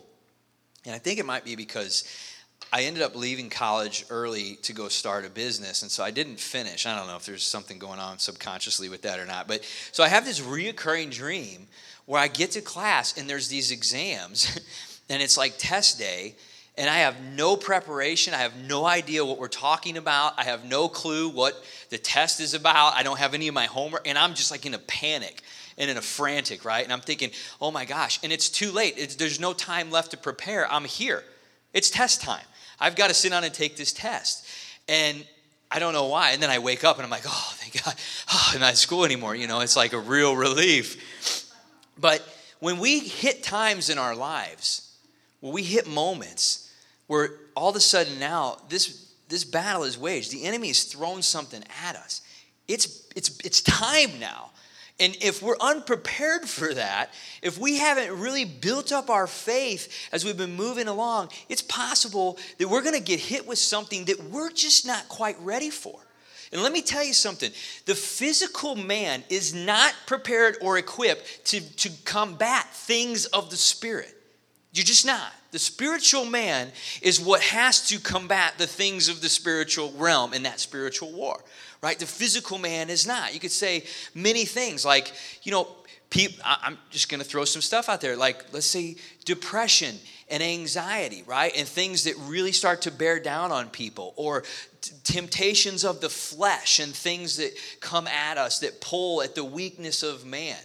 and 0.85 0.95
I 0.95 0.99
think 0.99 1.19
it 1.19 1.25
might 1.25 1.45
be 1.45 1.57
because 1.57 2.05
I 2.73 2.83
ended 2.83 3.03
up 3.03 3.17
leaving 3.17 3.51
college 3.51 4.05
early 4.11 4.57
to 4.63 4.73
go 4.73 4.89
start 4.89 5.25
a 5.25 5.31
business, 5.31 5.83
and 5.83 5.91
so 5.91 6.05
I 6.05 6.13
didn't 6.13 6.39
finish. 6.39 6.87
I 6.87 6.97
don't 6.97 7.09
know 7.09 7.17
if 7.17 7.27
there's 7.27 7.43
something 7.43 7.79
going 7.79 7.99
on 7.99 8.19
subconsciously 8.19 8.89
with 8.89 9.03
that 9.03 9.19
or 9.19 9.27
not, 9.27 9.49
but 9.49 9.65
so 9.91 10.05
I 10.05 10.09
have 10.09 10.25
this 10.25 10.41
reoccurring 10.41 11.11
dream 11.11 11.67
where 12.07 12.21
I 12.21 12.29
get 12.29 12.53
to 12.53 12.61
class 12.61 13.17
and 13.19 13.29
there's 13.29 13.49
these 13.49 13.73
exams, 13.73 14.61
and 15.11 15.21
it's 15.21 15.37
like 15.37 15.55
test 15.59 15.99
day, 15.99 16.37
and 16.79 16.89
I 16.89 16.99
have 16.99 17.17
no 17.37 17.57
preparation. 17.57 18.35
I 18.35 18.39
have 18.39 18.57
no 18.57 18.87
idea 18.87 19.25
what 19.25 19.39
we're 19.39 19.49
talking 19.49 19.97
about. 19.97 20.35
I 20.39 20.45
have 20.45 20.65
no 20.65 20.89
clue 20.89 21.29
what 21.29 21.63
the 21.91 21.99
test 21.99 22.41
is 22.41 22.55
about. 22.55 22.95
I 22.95 23.03
don't 23.03 23.19
have 23.19 23.35
any 23.35 23.49
of 23.49 23.55
my 23.55 23.67
homework, 23.67 24.07
and 24.07 24.17
I'm 24.17 24.35
just 24.35 24.53
like 24.53 24.65
in 24.65 24.75
a 24.75 24.79
panic 24.79 25.43
and 25.77 25.91
in 25.91 25.97
a 25.97 26.03
frantic, 26.03 26.65
right? 26.65 26.85
And 26.85 26.93
I'm 26.93 27.01
thinking, 27.01 27.31
oh 27.61 27.73
my 27.73 27.85
gosh, 27.85 28.21
and 28.23 28.33
it's 28.33 28.49
too 28.49 28.71
late. 28.71 28.95
It's, 28.97 29.17
there's 29.17 29.41
no 29.41 29.53
time 29.53 29.91
left 29.91 30.13
to 30.13 30.17
prepare. 30.17 30.71
I'm 30.71 30.85
here. 30.85 31.25
It's 31.73 31.91
test 31.91 32.21
time. 32.21 32.45
I've 32.81 32.97
got 32.97 33.09
to 33.09 33.15
sit 33.15 33.31
down 33.31 33.45
and 33.45 33.53
take 33.53 33.77
this 33.77 33.93
test. 33.93 34.47
And 34.89 35.25
I 35.71 35.79
don't 35.79 35.93
know 35.93 36.07
why. 36.07 36.33
And 36.33 36.43
then 36.43 36.51
I 36.51 36.59
wake 36.59 36.83
up 36.83 36.97
and 36.97 37.05
I'm 37.05 37.11
like, 37.11 37.25
oh, 37.27 37.53
thank 37.55 37.85
God. 37.85 37.95
Oh, 38.33 38.51
I'm 38.55 38.61
not 38.61 38.71
at 38.71 38.79
school 38.79 39.05
anymore. 39.05 39.35
You 39.35 39.47
know, 39.47 39.61
it's 39.61 39.77
like 39.77 39.93
a 39.93 39.99
real 39.99 40.35
relief. 40.35 41.51
But 41.99 42.27
when 42.59 42.79
we 42.79 42.99
hit 42.99 43.43
times 43.43 43.91
in 43.91 43.99
our 43.99 44.17
lives, 44.17 44.97
when 45.41 45.53
we 45.53 45.63
hit 45.63 45.87
moments 45.87 46.73
where 47.07 47.31
all 47.55 47.71
of 47.71 47.77
a 47.77 47.81
sudden 47.81 48.19
now 48.19 48.59
this, 48.69 49.13
this 49.29 49.45
battle 49.45 49.85
is 49.85 49.99
waged, 49.99 50.33
the 50.33 50.45
enemy 50.45 50.69
has 50.69 50.85
thrown 50.85 51.23
something 51.23 51.63
at 51.85 51.97
us. 51.97 52.23
It's, 52.67 53.07
it's, 53.15 53.39
it's 53.45 53.61
time 53.61 54.19
now 54.19 54.51
and 55.01 55.17
if 55.23 55.43
we're 55.43 55.57
unprepared 55.61 56.47
for 56.49 56.75
that, 56.75 57.13
if 57.43 57.59
we 57.59 57.79
haven't 57.79 58.21
really 58.21 58.45
built 58.45 58.93
up 58.93 59.09
our 59.09 59.27
faith 59.27 60.09
as 60.13 60.25
we've 60.25 60.37
been 60.37 60.55
moving 60.55 60.89
along, 60.89 61.31
it's 61.49 61.63
possible 61.63 62.39
that 62.59 62.69
we're 62.69 62.83
going 62.83 62.95
to 62.95 63.01
get 63.01 63.19
hit 63.19 63.47
with 63.47 63.59
something 63.59 64.05
that 64.05 64.23
we're 64.25 64.51
just 64.51 64.87
not 64.87 65.09
quite 65.09 65.41
ready 65.41 65.71
for. 65.71 65.99
And 66.53 66.63
let 66.63 66.73
me 66.73 66.83
tell 66.83 67.03
you 67.03 67.15
something 67.15 67.51
the 67.87 67.95
physical 67.95 68.77
man 68.77 69.25
is 69.31 69.55
not 69.55 69.95
prepared 70.07 70.59
or 70.61 70.77
equipped 70.77 71.47
to, 71.47 71.61
to 71.77 71.91
combat 72.05 72.69
things 72.75 73.25
of 73.27 73.51
the 73.51 73.57
spirit. 73.57 74.20
You're 74.73 74.85
just 74.85 75.07
not. 75.07 75.33
The 75.51 75.59
spiritual 75.59 76.25
man 76.25 76.71
is 77.03 77.21
what 77.21 77.41
has 77.43 77.89
to 77.89 77.99
combat 77.99 78.55
the 78.57 78.67
things 78.67 79.09
of 79.09 79.21
the 79.21 79.29
spiritual 79.29 79.93
realm 79.97 80.33
in 80.33 80.45
that 80.45 80.61
spiritual 80.61 81.13
war 81.13 81.41
right? 81.83 81.99
The 81.99 82.07
physical 82.07 82.59
man 82.59 82.91
is 82.91 83.07
not. 83.07 83.33
You 83.35 83.41
could 83.41 83.51
say 83.51 83.85
many 84.15 84.45
things 84.45 84.85
like, 84.85 85.13
you 85.43 85.53
know, 85.53 85.69
I'm 86.45 86.77
just 86.91 87.09
going 87.09 87.21
to 87.21 87.27
throw 87.27 87.45
some 87.45 87.63
stuff 87.63 87.89
out 87.89 88.01
there, 88.01 88.17
like, 88.17 88.53
let's 88.53 88.67
say 88.67 88.97
depression 89.25 89.95
and 90.29 90.43
anxiety, 90.43 91.23
right? 91.25 91.53
And 91.57 91.69
things 91.69 92.05
that 92.05 92.17
really 92.19 92.51
start 92.51 92.83
to 92.83 92.91
bear 92.91 93.21
down 93.21 93.53
on 93.53 93.69
people, 93.69 94.13
or 94.17 94.43
t- 94.81 94.93
temptations 95.05 95.85
of 95.85 96.01
the 96.01 96.09
flesh 96.09 96.81
and 96.81 96.93
things 96.93 97.37
that 97.37 97.53
come 97.81 98.09
at 98.09 98.39
us 98.39 98.59
that 98.59 98.81
pull 98.81 99.23
at 99.23 99.37
the 99.37 99.45
weakness 99.45 100.03
of 100.03 100.27
man. 100.27 100.59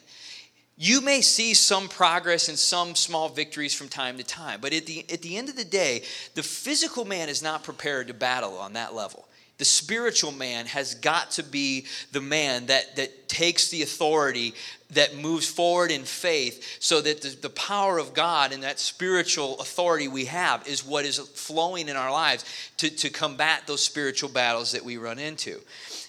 You 0.78 1.00
may 1.00 1.22
see 1.22 1.54
some 1.54 1.88
progress 1.88 2.50
and 2.50 2.60
some 2.60 2.96
small 2.96 3.30
victories 3.30 3.74
from 3.74 3.88
time 3.88 4.18
to 4.18 4.24
time, 4.24 4.60
but 4.60 4.74
at 4.74 4.86
the, 4.86 5.06
at 5.12 5.22
the 5.22 5.38
end 5.38 5.48
of 5.48 5.56
the 5.56 5.64
day, 5.64 6.04
the 6.34 6.44
physical 6.44 7.06
man 7.06 7.30
is 7.30 7.42
not 7.42 7.64
prepared 7.64 8.08
to 8.08 8.14
battle 8.14 8.58
on 8.58 8.74
that 8.74 8.94
level. 8.94 9.26
The 9.58 9.66
spiritual 9.66 10.34
man 10.34 10.66
has 10.66 10.96
got 10.96 11.32
to 11.32 11.44
be 11.44 11.86
the 12.12 12.20
man 12.20 12.66
that, 12.66 12.98
that 12.98 13.30
takes 13.30 13.70
the 13.70 13.84
authority 13.84 14.54
that 14.92 15.16
moves 15.16 15.48
forward 15.48 15.92
in 15.92 16.04
faith 16.04 16.78
so 16.82 17.00
that 17.00 17.22
the, 17.22 17.30
the 17.30 17.50
power 17.50 17.98
of 17.98 18.14
god 18.14 18.52
and 18.52 18.64
that 18.64 18.80
spiritual 18.80 19.58
authority 19.60 20.10
we 20.10 20.26
have 20.26 20.68
is 20.68 20.86
what 20.86 21.06
is 21.06 21.20
flowing 21.20 21.88
in 21.88 21.96
our 21.96 22.12
lives 22.12 22.44
to, 22.78 22.90
to 22.90 23.10
combat 23.10 23.64
those 23.66 23.84
spiritual 23.84 24.30
battles 24.30 24.74
that 24.74 24.84
we 24.84 24.98
run 24.98 25.20
into. 25.20 25.62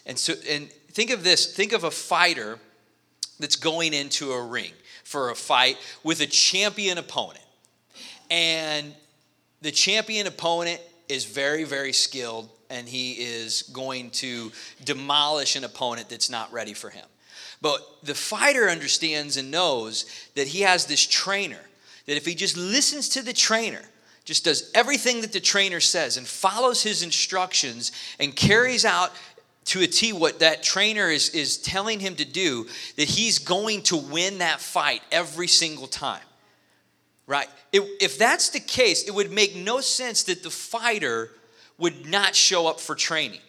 And 0.07 0.19
so 0.19 0.35
and 0.49 0.69
think 0.91 1.11
of 1.11 1.23
this 1.23 1.55
think 1.55 1.73
of 1.73 1.85
a 1.85 1.91
fighter 1.91 2.59
that's 3.39 3.57
going 3.57 3.95
into 3.95 4.33
a 4.33 4.43
ring 4.43 4.73
for 5.05 5.31
a 5.31 5.35
fight 5.35 5.79
with 6.03 6.21
a 6.21 6.27
champion 6.27 6.99
opponent 6.99 7.45
and 8.31 8.95
the 9.63 9.71
champion 9.71 10.27
opponent 10.27 10.81
is 11.09 11.25
very 11.25 11.65
very 11.65 11.93
skilled 11.93 12.49
and 12.71 12.89
he 12.89 13.13
is 13.13 13.63
going 13.63 14.11
to 14.11 14.53
demolish 14.85 15.57
an 15.57 15.65
opponent 15.65 16.09
that's 16.09 16.31
not 16.31 16.53
ready 16.53 16.75
for 16.75 16.91
him. 16.91 17.05
But 17.61 17.81
the 18.03 18.15
fighter 18.15 18.69
understands 18.69 19.37
and 19.37 19.51
knows 19.51 20.07
that 20.35 20.49
he 20.49 20.61
has 20.63 20.87
this 20.87 21.07
trainer, 21.07 21.61
that 22.07 22.17
if 22.17 22.27
he 22.27 22.35
just 22.35 22.57
listens 22.57 23.09
to 23.11 23.23
the 23.23 23.33
trainer, 23.33 23.83
just 24.25 24.45
does 24.45 24.71
everything 24.75 25.21
that 25.21 25.33
the 25.33 25.41
trainer 25.41 25.81
says 25.81 26.17
and 26.17 26.27
follows 26.27 26.83
his 26.83 27.03
instructions 27.03 27.93
and 28.19 28.35
carries 28.35 28.85
out 28.85 29.13
to 29.67 29.83
a 29.83 29.87
T 29.87 30.13
what 30.13 30.41
that 30.41 30.63
trainer 30.63 31.09
is, 31.09 31.31
is 31.31 31.59
telling 31.59 32.01
him 32.01 32.15
to 32.17 32.25
do, 32.25 32.67
that 32.97 33.09
he's 33.09 33.39
going 33.39 33.83
to 33.83 33.97
win 33.97 34.39
that 34.39 34.61
fight 34.61 35.03
every 35.13 35.49
single 35.49 35.87
time. 35.87 36.23
Right? 37.27 37.49
It, 37.73 37.83
if 38.01 38.19
that's 38.19 38.51
the 38.51 38.61
case, 38.61 39.07
it 39.07 39.15
would 39.15 39.33
make 39.33 39.57
no 39.57 39.81
sense 39.81 40.23
that 40.25 40.43
the 40.43 40.51
fighter 40.51 41.31
would 41.79 42.07
not 42.07 42.35
show 42.35 42.67
up 42.67 42.81
for 42.81 42.95
training 42.95 43.41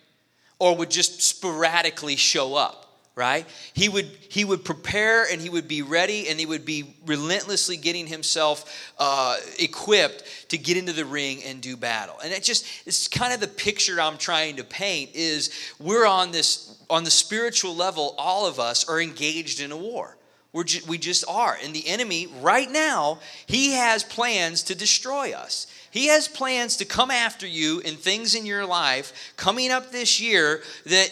or 0.60 0.76
would 0.76 0.90
just 0.90 1.22
sporadically 1.22 2.16
show 2.16 2.56
up 2.56 2.87
right? 3.18 3.48
He 3.74 3.90
would 3.90 4.06
he 4.30 4.46
would 4.46 4.64
prepare 4.64 5.26
and 5.30 5.42
he 5.42 5.50
would 5.50 5.68
be 5.68 5.82
ready 5.82 6.30
and 6.30 6.40
he 6.40 6.46
would 6.46 6.66
be 6.66 6.94
relentlessly 7.08 7.76
getting 7.76 8.06
himself 8.06 8.94
uh, 9.00 9.38
equipped 9.58 10.24
to 10.50 10.58
get 10.58 10.78
into 10.78 10.94
the 10.94 11.04
ring 11.04 11.44
and 11.44 11.60
do 11.60 11.76
battle. 11.76 12.16
And 12.24 12.32
it 12.32 12.44
just 12.44 12.66
it's 12.86 13.08
kind 13.08 13.34
of 13.34 13.40
the 13.40 13.48
picture 13.48 14.00
i'm 14.00 14.18
trying 14.18 14.58
to 14.58 14.64
paint 14.64 15.10
is 15.16 15.50
we're 15.80 16.06
on 16.06 16.32
this 16.32 16.78
on 16.92 17.04
the 17.04 17.10
spiritual 17.10 17.76
level 17.76 18.14
all 18.20 18.46
of 18.46 18.60
us 18.60 18.88
are 18.88 19.02
engaged 19.02 19.60
in 19.60 19.72
a 19.72 19.78
war. 19.78 20.16
We're 20.54 20.64
ju- 20.64 20.86
we 20.88 21.00
just 21.00 21.26
are. 21.28 21.58
And 21.62 21.74
the 21.74 21.88
enemy 21.88 22.28
right 22.42 22.70
now 22.70 23.20
he 23.48 23.72
has 23.72 24.04
plans 24.04 24.62
to 24.64 24.76
destroy 24.76 25.32
us. 25.32 25.66
He 25.90 26.08
has 26.08 26.28
plans 26.28 26.78
to 26.78 26.86
come 26.86 27.10
after 27.10 27.48
you 27.48 27.80
in 27.80 27.96
things 27.96 28.36
in 28.36 28.46
your 28.46 28.66
life 28.66 29.34
coming 29.38 29.72
up 29.72 29.92
this 29.92 30.22
year 30.22 30.62
that 30.86 31.12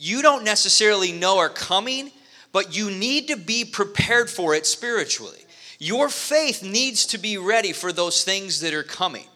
you 0.00 0.22
don't 0.22 0.44
necessarily 0.44 1.12
know 1.12 1.38
are 1.38 1.50
coming, 1.50 2.10
but 2.52 2.74
you 2.74 2.90
need 2.90 3.28
to 3.28 3.36
be 3.36 3.66
prepared 3.66 4.30
for 4.30 4.54
it 4.54 4.64
spiritually. 4.66 5.44
Your 5.78 6.08
faith 6.08 6.62
needs 6.62 7.04
to 7.06 7.18
be 7.18 7.36
ready 7.36 7.74
for 7.74 7.92
those 7.92 8.24
things 8.24 8.60
that 8.60 8.72
are 8.72 8.82
coming. 8.82 9.26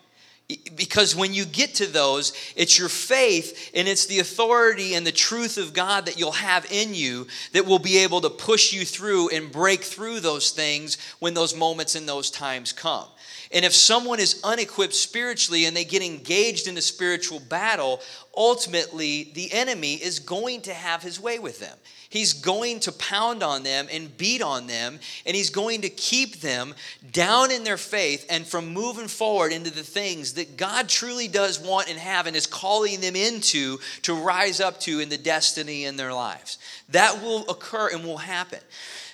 Because 0.75 1.15
when 1.15 1.35
you 1.35 1.45
get 1.45 1.75
to 1.77 1.87
those, 1.87 2.33
it's 2.57 2.79
your 2.79 2.89
faith 2.89 3.73
and 3.75 3.87
it's 3.87 4.07
the 4.07 4.21
authority 4.21 4.95
and 4.95 5.07
the 5.07 5.13
truth 5.13 5.59
of 5.59 5.75
God 5.75 6.07
that 6.07 6.19
you'll 6.19 6.33
have 6.33 6.67
in 6.71 6.95
you 6.95 7.27
that 7.53 7.67
will 7.67 7.79
be 7.79 7.99
able 7.99 8.23
to 8.23 8.31
push 8.31 8.73
you 8.73 8.87
through 8.87 9.29
and 9.31 9.53
break 9.53 9.83
through 9.83 10.21
those 10.21 10.51
things 10.51 10.97
when 11.19 11.35
those 11.35 11.55
moments 11.55 11.95
and 11.95 12.09
those 12.09 12.31
times 12.31 12.73
come. 12.73 13.07
And 13.55 13.65
if 13.65 13.73
someone 13.73 14.19
is 14.19 14.41
unequipped 14.43 14.95
spiritually 14.95 15.65
and 15.65 15.77
they 15.77 15.85
get 15.85 16.03
engaged 16.03 16.67
in 16.67 16.77
a 16.77 16.83
spiritual 16.83 17.39
battle, 17.39 18.01
ultimately 18.37 19.31
the 19.33 19.53
enemy 19.53 19.95
is 19.95 20.19
going 20.19 20.63
to 20.63 20.75
have 20.75 21.03
his 21.03 21.21
way 21.21 21.39
with 21.39 21.61
them. 21.61 21.79
He's 22.09 22.33
going 22.33 22.81
to 22.81 22.93
pound 22.93 23.45
on 23.45 23.63
them 23.63 23.87
and 23.93 24.17
beat 24.17 24.43
on 24.43 24.67
them, 24.67 24.99
and 25.25 25.37
he's 25.37 25.51
going 25.51 25.83
to 25.83 25.89
keep 25.89 26.41
them 26.41 26.75
down 27.13 27.53
in 27.53 27.63
their 27.63 27.77
faith 27.77 28.27
and 28.29 28.45
from 28.45 28.73
moving 28.73 29.09
forward 29.09 29.53
into 29.53 29.71
the 29.71 29.83
things 29.83 30.35
that 30.35 30.57
God 30.57 30.89
truly 30.89 31.29
does 31.29 31.61
want 31.61 31.89
and 31.89 31.99
have 31.99 32.27
and 32.27 32.37
is 32.37 32.47
calling 32.47 33.01
them 33.01 33.15
into 33.15 33.79
to 34.03 34.15
rise 34.15 34.61
up 34.61 34.81
to 34.81 34.99
in 34.99 35.09
the 35.09 35.19
destiny 35.19 35.85
in 35.85 35.97
their 35.97 36.13
lives. 36.13 36.59
That 36.89 37.23
will 37.23 37.49
occur 37.49 37.91
and 37.91 38.05
will 38.05 38.19
happen. 38.19 38.61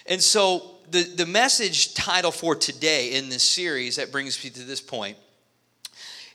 And 0.06 0.22
so, 0.22 0.79
the, 0.90 1.02
the 1.02 1.26
message 1.26 1.94
title 1.94 2.32
for 2.32 2.54
today 2.54 3.12
in 3.12 3.28
this 3.28 3.42
series 3.42 3.96
that 3.96 4.10
brings 4.10 4.42
me 4.42 4.50
to 4.50 4.62
this 4.64 4.80
point 4.80 5.16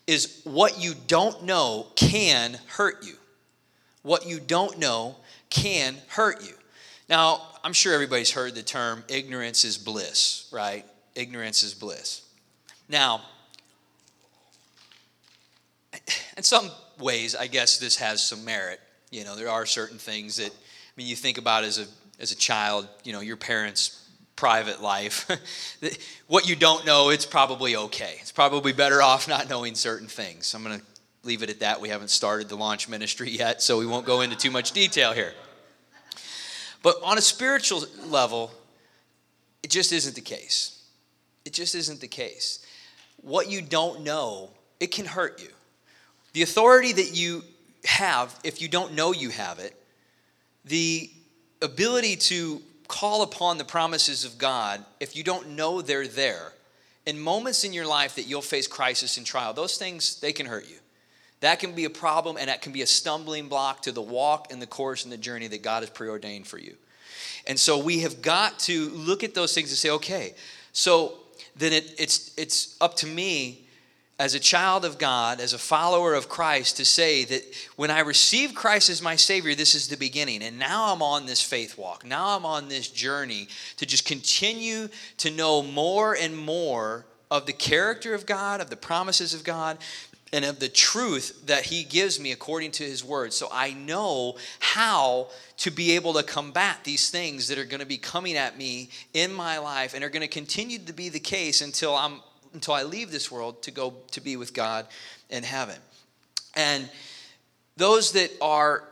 is 0.08 0.42
what 0.44 0.80
you 0.80 0.94
don't 1.08 1.44
know 1.44 1.88
can 1.96 2.58
hurt 2.68 3.06
you. 3.06 3.16
What 4.04 4.26
you 4.28 4.40
don't 4.40 4.78
know 4.78 5.16
can 5.50 5.96
hurt 6.10 6.44
you. 6.44 6.54
Now, 7.10 7.42
I'm 7.64 7.74
sure 7.74 7.94
everybody's 7.94 8.32
heard 8.32 8.56
the 8.56 8.64
term 8.64 9.04
ignorance 9.08 9.66
is 9.66 9.78
bliss, 9.78 10.48
right? 10.52 10.86
Ignorance 11.16 11.64
is 11.64 11.74
bliss. 11.74 12.22
Now, 12.88 13.22
in 16.38 16.44
some 16.44 16.70
ways, 17.00 17.36
I 17.36 17.48
guess 17.48 17.78
this 17.78 17.96
has 17.98 18.24
some 18.24 18.46
merit. 18.46 18.80
You 19.10 19.24
know, 19.24 19.36
there 19.36 19.50
are 19.50 19.66
certain 19.66 19.98
things 19.98 20.38
that, 20.38 20.52
I 20.52 20.94
mean, 20.98 21.08
you 21.08 21.16
think 21.16 21.38
about 21.38 21.64
as 21.64 21.80
a, 21.80 21.86
as 22.20 22.32
a 22.32 22.36
child, 22.36 22.88
you 23.04 23.12
know, 23.12 23.22
your 23.22 23.38
parents' 23.38 24.05
private 24.36 24.82
life. 24.82 25.30
what 26.27 26.48
you 26.48 26.56
don't 26.56 26.86
know, 26.86 27.10
it's 27.10 27.25
probably 27.25 27.75
okay. 27.75 28.15
It's 28.22 28.32
probably 28.32 28.74
better 28.74 29.01
off 29.01 29.27
not 29.27 29.50
knowing 29.50 29.75
certain 29.75 30.08
things. 30.08 30.54
I'm 30.54 30.63
going 30.63 30.80
to 30.80 30.86
leave 31.24 31.44
it 31.44 31.50
at 31.50 31.62
that. 31.62 31.82
We 31.82 31.89
haven't 31.89 32.10
started 32.10 32.50
the 32.50 32.56
launch 32.56 32.88
ministry 32.89 33.30
yet, 33.30 33.62
so 33.62 33.77
we 33.77 33.86
won't 33.86 34.06
go 34.06 34.22
into 34.22 34.36
too 34.36 34.51
much 34.51 34.72
detail 34.72 35.13
here. 35.13 35.34
But 36.84 36.98
on 37.04 37.18
a 37.18 37.22
spiritual 37.22 37.84
level, 38.06 38.51
it 39.63 39.72
just 39.72 39.92
isn't 39.92 40.15
the 40.15 40.22
case. 40.22 40.84
It 41.44 41.54
just 41.54 41.74
isn't 41.74 42.01
the 42.01 42.08
case. 42.08 42.65
What 43.22 43.50
you 43.50 43.62
don't 43.62 44.04
know, 44.04 44.51
it 44.80 44.92
can 44.92 45.06
hurt 45.06 45.42
you. 45.42 45.50
The 46.34 46.44
authority 46.44 46.92
that 46.94 47.15
you 47.15 47.44
have, 47.86 48.38
if 48.44 48.62
you 48.62 48.68
don't 48.68 48.94
know 48.94 49.13
you 49.13 49.30
have 49.30 49.60
it, 49.60 49.74
the 50.65 51.10
ability 51.62 52.18
to 52.18 52.62
call 52.88 53.22
upon 53.22 53.58
the 53.58 53.65
promises 53.65 54.25
of 54.25 54.38
God, 54.38 54.84
if 55.00 55.15
you 55.15 55.24
don't 55.24 55.50
know 55.50 55.82
they're 55.82 56.08
there, 56.08 56.54
in 57.06 57.20
moments 57.20 57.63
in 57.63 57.74
your 57.74 57.86
life 57.86 58.15
that 58.15 58.24
you'll 58.24 58.42
face 58.42 58.68
crisis 58.68 59.18
and 59.18 59.25
trial, 59.25 59.54
those 59.54 59.77
things, 59.77 60.20
they 60.20 60.34
can 60.34 60.46
hurt 60.46 60.68
you. 60.70 60.77
That 61.42 61.60
can 61.60 61.74
be 61.74 61.86
a 61.86 61.89
problem 61.89 62.38
and 62.38 62.50
that 62.50 62.62
can 62.62 62.72
be 62.72 62.82
a 62.82 62.88
stumbling 62.88 63.48
block 63.48 63.84
to 63.84 63.92
the 63.92 64.01
walk 64.01 64.51
and 64.51 64.62
the 64.62 64.68
course 64.68 65.04
and 65.04 65.13
the 65.13 65.18
journey 65.18 65.48
that 65.48 65.62
God 65.62 65.84
has 65.84 65.89
preordained 65.89 66.48
for 66.48 66.58
you. 66.58 66.75
And 67.46 67.60
so 67.60 67.77
we 67.77 68.00
have 68.00 68.22
got 68.22 68.60
to 68.62 68.89
look 68.89 69.24
at 69.24 69.36
those 69.36 69.54
things 69.54 69.70
and 69.70 69.77
say, 69.77 69.92
okay, 69.92 70.34
so 70.72 71.13
then 71.56 71.74
it, 71.74 71.94
it's, 72.00 72.32
it's 72.38 72.75
up 72.82 72.96
to 72.98 73.08
me 73.08 73.65
as 74.18 74.34
a 74.34 74.40
child 74.40 74.86
of 74.86 74.98
God, 74.98 75.42
as 75.42 75.54
a 75.54 75.58
follower 75.58 76.14
of 76.14 76.30
Christ, 76.30 76.78
to 76.78 76.86
say 76.86 77.26
that 77.26 77.44
when 77.76 77.92
I 77.92 78.00
receive 78.00 78.56
Christ 78.56 78.90
as 78.90 79.02
my 79.02 79.18
Savior, 79.18 79.56
this 79.56 79.76
is 79.76 79.90
the 79.90 79.98
beginning. 79.98 80.42
And 80.42 80.58
now 80.58 80.94
I'm 80.94 81.02
on 81.02 81.26
this 81.26 81.42
faith 81.42 81.78
walk. 81.78 82.06
Now 82.06 82.38
I'm 82.38 82.46
on 82.46 82.70
this 82.70 82.88
journey 82.88 83.50
to 83.78 83.86
just 83.86 84.06
continue 84.06 84.88
to 85.18 85.32
know 85.32 85.62
more 85.62 86.16
and 86.16 86.38
more 86.38 87.06
of 87.30 87.46
the 87.46 87.54
character 87.54 88.14
of 88.14 88.26
God, 88.26 88.62
of 88.62 88.70
the 88.70 88.78
promises 88.78 89.34
of 89.34 89.44
God, 89.44 89.78
and 90.32 90.46
of 90.46 90.60
the 90.60 90.70
truth 90.70 91.46
that 91.46 91.66
he 91.66 91.84
gives 91.84 92.20
me 92.20 92.32
according 92.32 92.72
to 92.72 92.84
his 92.84 93.04
word. 93.04 93.34
So 93.34 93.50
I 93.52 93.74
know 93.74 94.38
how 94.60 95.28
to 95.58 95.72
be 95.72 95.92
able 95.92 96.14
to 96.14 96.24
combat 96.24 96.84
these 96.84 97.10
things 97.10 97.48
that 97.48 97.58
are 97.58 97.66
going 97.66 97.80
to 97.80 97.86
be 97.86 97.98
coming 97.98 98.36
at 98.36 98.58
me 98.58 98.90
in 99.14 99.34
my 99.34 99.58
life 99.58 99.94
and 99.94 100.04
are 100.04 100.10
going 100.10 100.22
to 100.22 100.28
continue 100.28 100.80
to 100.80 100.94
be 100.94 101.10
the 101.10 101.20
case 101.20 101.62
until 101.62 101.96
I'm 101.96 102.22
until 102.56 102.74
I 102.74 102.84
leave 102.84 103.12
this 103.12 103.32
world 103.32 103.62
to 103.64 103.72
go 103.72 103.94
to 104.12 104.22
be 104.22 104.36
with 104.36 104.53
God 104.53 104.88
in 105.29 105.44
heaven. 105.44 105.77
And 106.56 106.90
those 107.77 108.14
that 108.14 108.32
are 108.42 108.84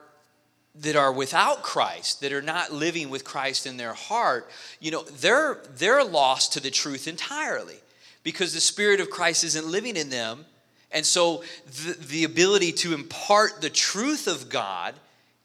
that 0.75 0.95
are 0.95 1.13
without 1.13 1.61
Christ, 1.61 2.21
that 2.21 2.33
are 2.33 2.41
not 2.41 2.73
living 2.73 3.09
with 3.09 3.23
Christ 3.23 3.67
in 3.67 3.77
their 3.77 3.93
heart, 3.93 4.49
you 4.79 4.91
know, 4.91 5.03
they're 5.03 5.61
they're 5.75 6.03
lost 6.03 6.53
to 6.53 6.59
the 6.59 6.71
truth 6.71 7.07
entirely 7.07 7.79
because 8.23 8.53
the 8.53 8.61
spirit 8.61 8.99
of 8.99 9.09
Christ 9.09 9.43
isn't 9.43 9.65
living 9.65 9.95
in 9.95 10.09
them 10.09 10.45
and 10.93 11.05
so 11.05 11.43
the, 11.65 11.97
the 11.99 12.23
ability 12.23 12.71
to 12.73 12.93
impart 12.93 13.61
the 13.61 13.69
truth 13.69 14.27
of 14.27 14.47
God 14.47 14.93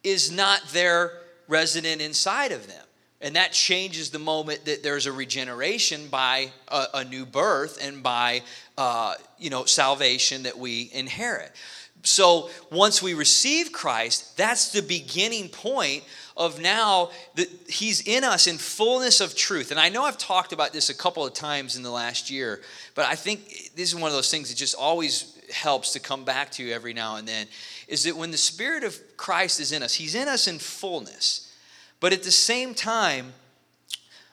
is 0.05 0.31
not 0.31 0.63
there 0.73 1.13
resident 1.49 2.03
inside 2.03 2.53
of 2.53 2.69
them. 2.69 2.85
And 3.21 3.35
that 3.37 3.53
changes 3.53 4.11
the 4.11 4.19
moment 4.19 4.65
that 4.67 4.83
there's 4.83 5.07
a 5.07 5.13
regeneration 5.13 6.07
by 6.09 6.53
a, 6.69 6.85
a 6.95 7.05
new 7.05 7.27
birth 7.27 7.79
and 7.83 8.03
by 8.03 8.43
uh, 8.77 9.15
you 9.39 9.51
know 9.51 9.65
salvation 9.65 10.45
that 10.45 10.57
we 10.57 10.91
inherit. 10.93 11.53
So 12.05 12.49
once 12.71 13.03
we 13.03 13.15
receive 13.15 13.73
Christ, 13.73 14.37
that's 14.37 14.71
the 14.71 14.83
beginning 14.83 15.49
point 15.49 16.05
of 16.37 16.61
now 16.61 17.11
that 17.35 17.49
He's 17.69 18.07
in 18.07 18.23
us 18.23 18.47
in 18.47 18.57
fullness 18.57 19.21
of 19.21 19.35
truth. 19.35 19.73
And 19.73 19.81
I 19.81 19.89
know 19.89 20.05
I've 20.05 20.19
talked 20.19 20.53
about 20.53 20.73
this 20.73 20.91
a 20.91 20.95
couple 20.95 21.27
of 21.27 21.35
times 21.35 21.77
in 21.77 21.83
the 21.83 21.91
last 21.91 22.31
year, 22.31 22.61
but 22.95 23.07
I 23.07 23.17
think 23.17 23.73
this 23.75 23.89
is 23.89 23.95
one 23.97 24.09
of 24.09 24.13
those 24.13 24.31
things 24.31 24.49
that 24.49 24.57
just 24.57 24.77
always 24.77 25.37
helps 25.53 25.93
to 25.95 26.01
come 26.01 26.25
back 26.25 26.51
to 26.53 26.71
every 26.71 26.93
now 26.93 27.17
and 27.17 27.27
then 27.27 27.47
is 27.89 28.05
that 28.05 28.17
when 28.17 28.31
the 28.31 28.37
Spirit 28.37 28.85
of 28.85 28.97
Christ 29.17 29.61
is 29.61 29.73
in 29.73 29.83
us, 29.83 29.95
He's 29.95 30.15
in 30.15 30.29
us 30.29 30.47
in 30.47 30.59
fullness. 30.59 31.48
But 32.01 32.13
at 32.13 32.23
the 32.23 32.31
same 32.31 32.75
time, 32.75 33.33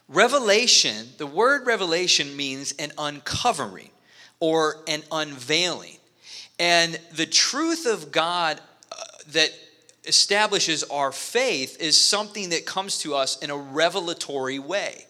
revelation, 0.07 1.07
the 1.17 1.27
word 1.27 1.65
revelation 1.65 2.35
means 2.37 2.73
an 2.73 2.91
uncovering 2.97 3.89
or 4.39 4.77
an 4.87 5.03
unveiling. 5.11 5.97
And 6.59 6.99
the 7.13 7.25
truth 7.25 7.85
of 7.85 8.11
God 8.11 8.61
uh, 8.91 8.95
that 9.29 9.51
establishes 10.05 10.83
our 10.83 11.11
faith 11.11 11.81
is 11.81 11.97
something 11.97 12.49
that 12.49 12.65
comes 12.65 12.99
to 12.99 13.15
us 13.15 13.37
in 13.39 13.49
a 13.49 13.57
revelatory 13.57 14.59
way. 14.59 15.05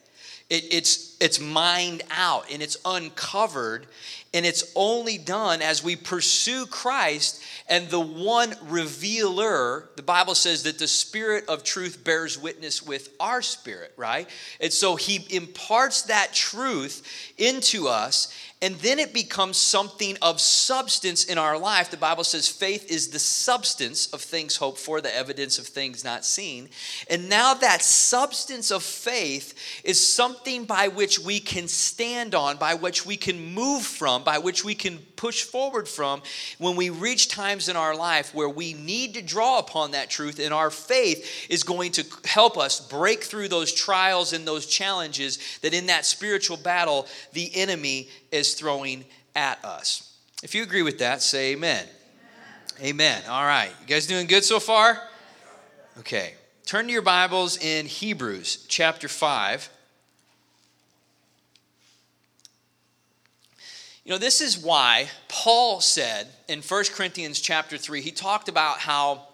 It, 0.50 0.66
it's, 0.72 1.15
it's 1.20 1.40
mined 1.40 2.04
out 2.12 2.46
and 2.52 2.62
it's 2.62 2.78
uncovered, 2.86 3.88
and 4.34 4.46
it's 4.46 4.72
only 4.76 5.18
done 5.18 5.62
as 5.62 5.82
we 5.82 5.96
pursue 5.96 6.66
Christ 6.66 7.42
and 7.70 7.90
the 7.90 8.00
one 8.00 8.54
revealer. 8.64 9.90
The 9.96 10.04
Bible 10.04 10.36
says 10.36 10.64
that 10.64 10.78
the 10.78 10.90
Spirit 10.90 11.46
of 11.48 11.64
truth 11.64 12.04
bears 12.04 12.38
witness 12.38 12.84
with 12.84 13.10
our 13.20 13.42
spirit, 13.42 13.94
right? 13.96 14.30
And 14.60 14.74
so 14.74 14.98
he 14.98 15.26
imparts 15.34 16.04
that 16.04 16.34
truth 16.34 17.34
into 17.38 17.88
us, 17.88 18.38
and 18.62 18.76
then 18.76 19.00
it 19.00 19.14
becomes 19.14 19.58
something 19.58 20.18
of 20.22 20.42
substance 20.42 21.26
in 21.26 21.38
our 21.38 21.58
life. 21.58 21.92
The 21.92 21.98
Bible 21.98 22.24
says 22.24 22.48
faith 22.48 22.90
is 22.90 23.10
the 23.10 23.20
substance 23.20 24.08
of 24.08 24.22
things 24.22 24.56
hoped 24.58 24.80
for, 24.80 25.02
the 25.02 25.16
evidence 25.16 25.60
of 25.60 25.68
things 25.68 26.04
not 26.04 26.26
seen. 26.26 26.70
And 27.10 27.30
now 27.30 27.54
that 27.54 27.82
substance 27.82 28.72
of 28.72 28.82
faith 28.82 29.82
is 29.84 30.06
something 30.06 30.66
by 30.66 30.88
which 31.06 31.20
we 31.20 31.40
can 31.40 31.68
stand 31.68 32.34
on, 32.34 32.58
by 32.58 32.74
which 32.74 33.06
we 33.06 33.16
can 33.16 33.54
move 33.54 33.84
from, 33.84 34.24
by 34.24 34.40
which 34.40 34.66
we 34.66 34.74
can 34.74 34.98
push 35.16 35.44
forward 35.44 35.88
from 35.88 36.20
when 36.58 36.76
we 36.76 36.90
reach 36.90 37.28
times 37.28 37.70
in 37.70 37.76
our 37.76 37.96
life 37.96 38.34
where 38.34 38.50
we 38.50 38.74
need 38.74 39.14
to 39.14 39.22
draw 39.22 39.60
upon 39.60 39.92
that 39.92 40.10
truth, 40.10 40.40
and 40.40 40.52
our 40.52 40.72
faith 40.72 41.46
is 41.48 41.62
going 41.62 41.92
to 41.92 42.04
help 42.24 42.58
us 42.58 42.80
break 42.80 43.24
through 43.24 43.48
those 43.48 43.72
trials 43.72 44.34
and 44.34 44.48
those 44.48 44.66
challenges 44.66 45.38
that 45.62 45.76
in 45.76 45.86
that 45.86 46.06
spiritual 46.06 46.58
battle 46.58 47.06
the 47.34 47.52
enemy 47.54 48.10
is 48.32 48.56
throwing 48.56 49.06
at 49.36 49.64
us. 49.64 50.12
If 50.42 50.56
you 50.56 50.64
agree 50.64 50.82
with 50.82 50.98
that, 50.98 51.22
say 51.22 51.52
amen. 51.52 51.86
Amen. 52.80 52.88
amen. 52.90 53.22
All 53.30 53.46
right. 53.46 53.70
You 53.80 53.86
guys 53.86 54.08
doing 54.08 54.26
good 54.26 54.44
so 54.44 54.60
far? 54.60 55.00
Okay. 56.00 56.34
Turn 56.66 56.88
to 56.88 56.92
your 56.92 57.04
Bibles 57.04 57.64
in 57.64 57.86
Hebrews 57.86 58.66
chapter 58.68 59.08
5. 59.08 59.70
You 64.06 64.12
know, 64.12 64.20
this 64.20 64.40
is 64.40 64.56
why 64.56 65.10
Paul 65.28 65.82
said 65.82 66.28
in 66.48 66.62
1 66.62 66.84
Corinthians 66.94 67.40
chapter 67.40 67.76
3, 67.76 68.02
he 68.02 68.12
talked 68.12 68.48
about 68.48 68.78
how 68.78 69.30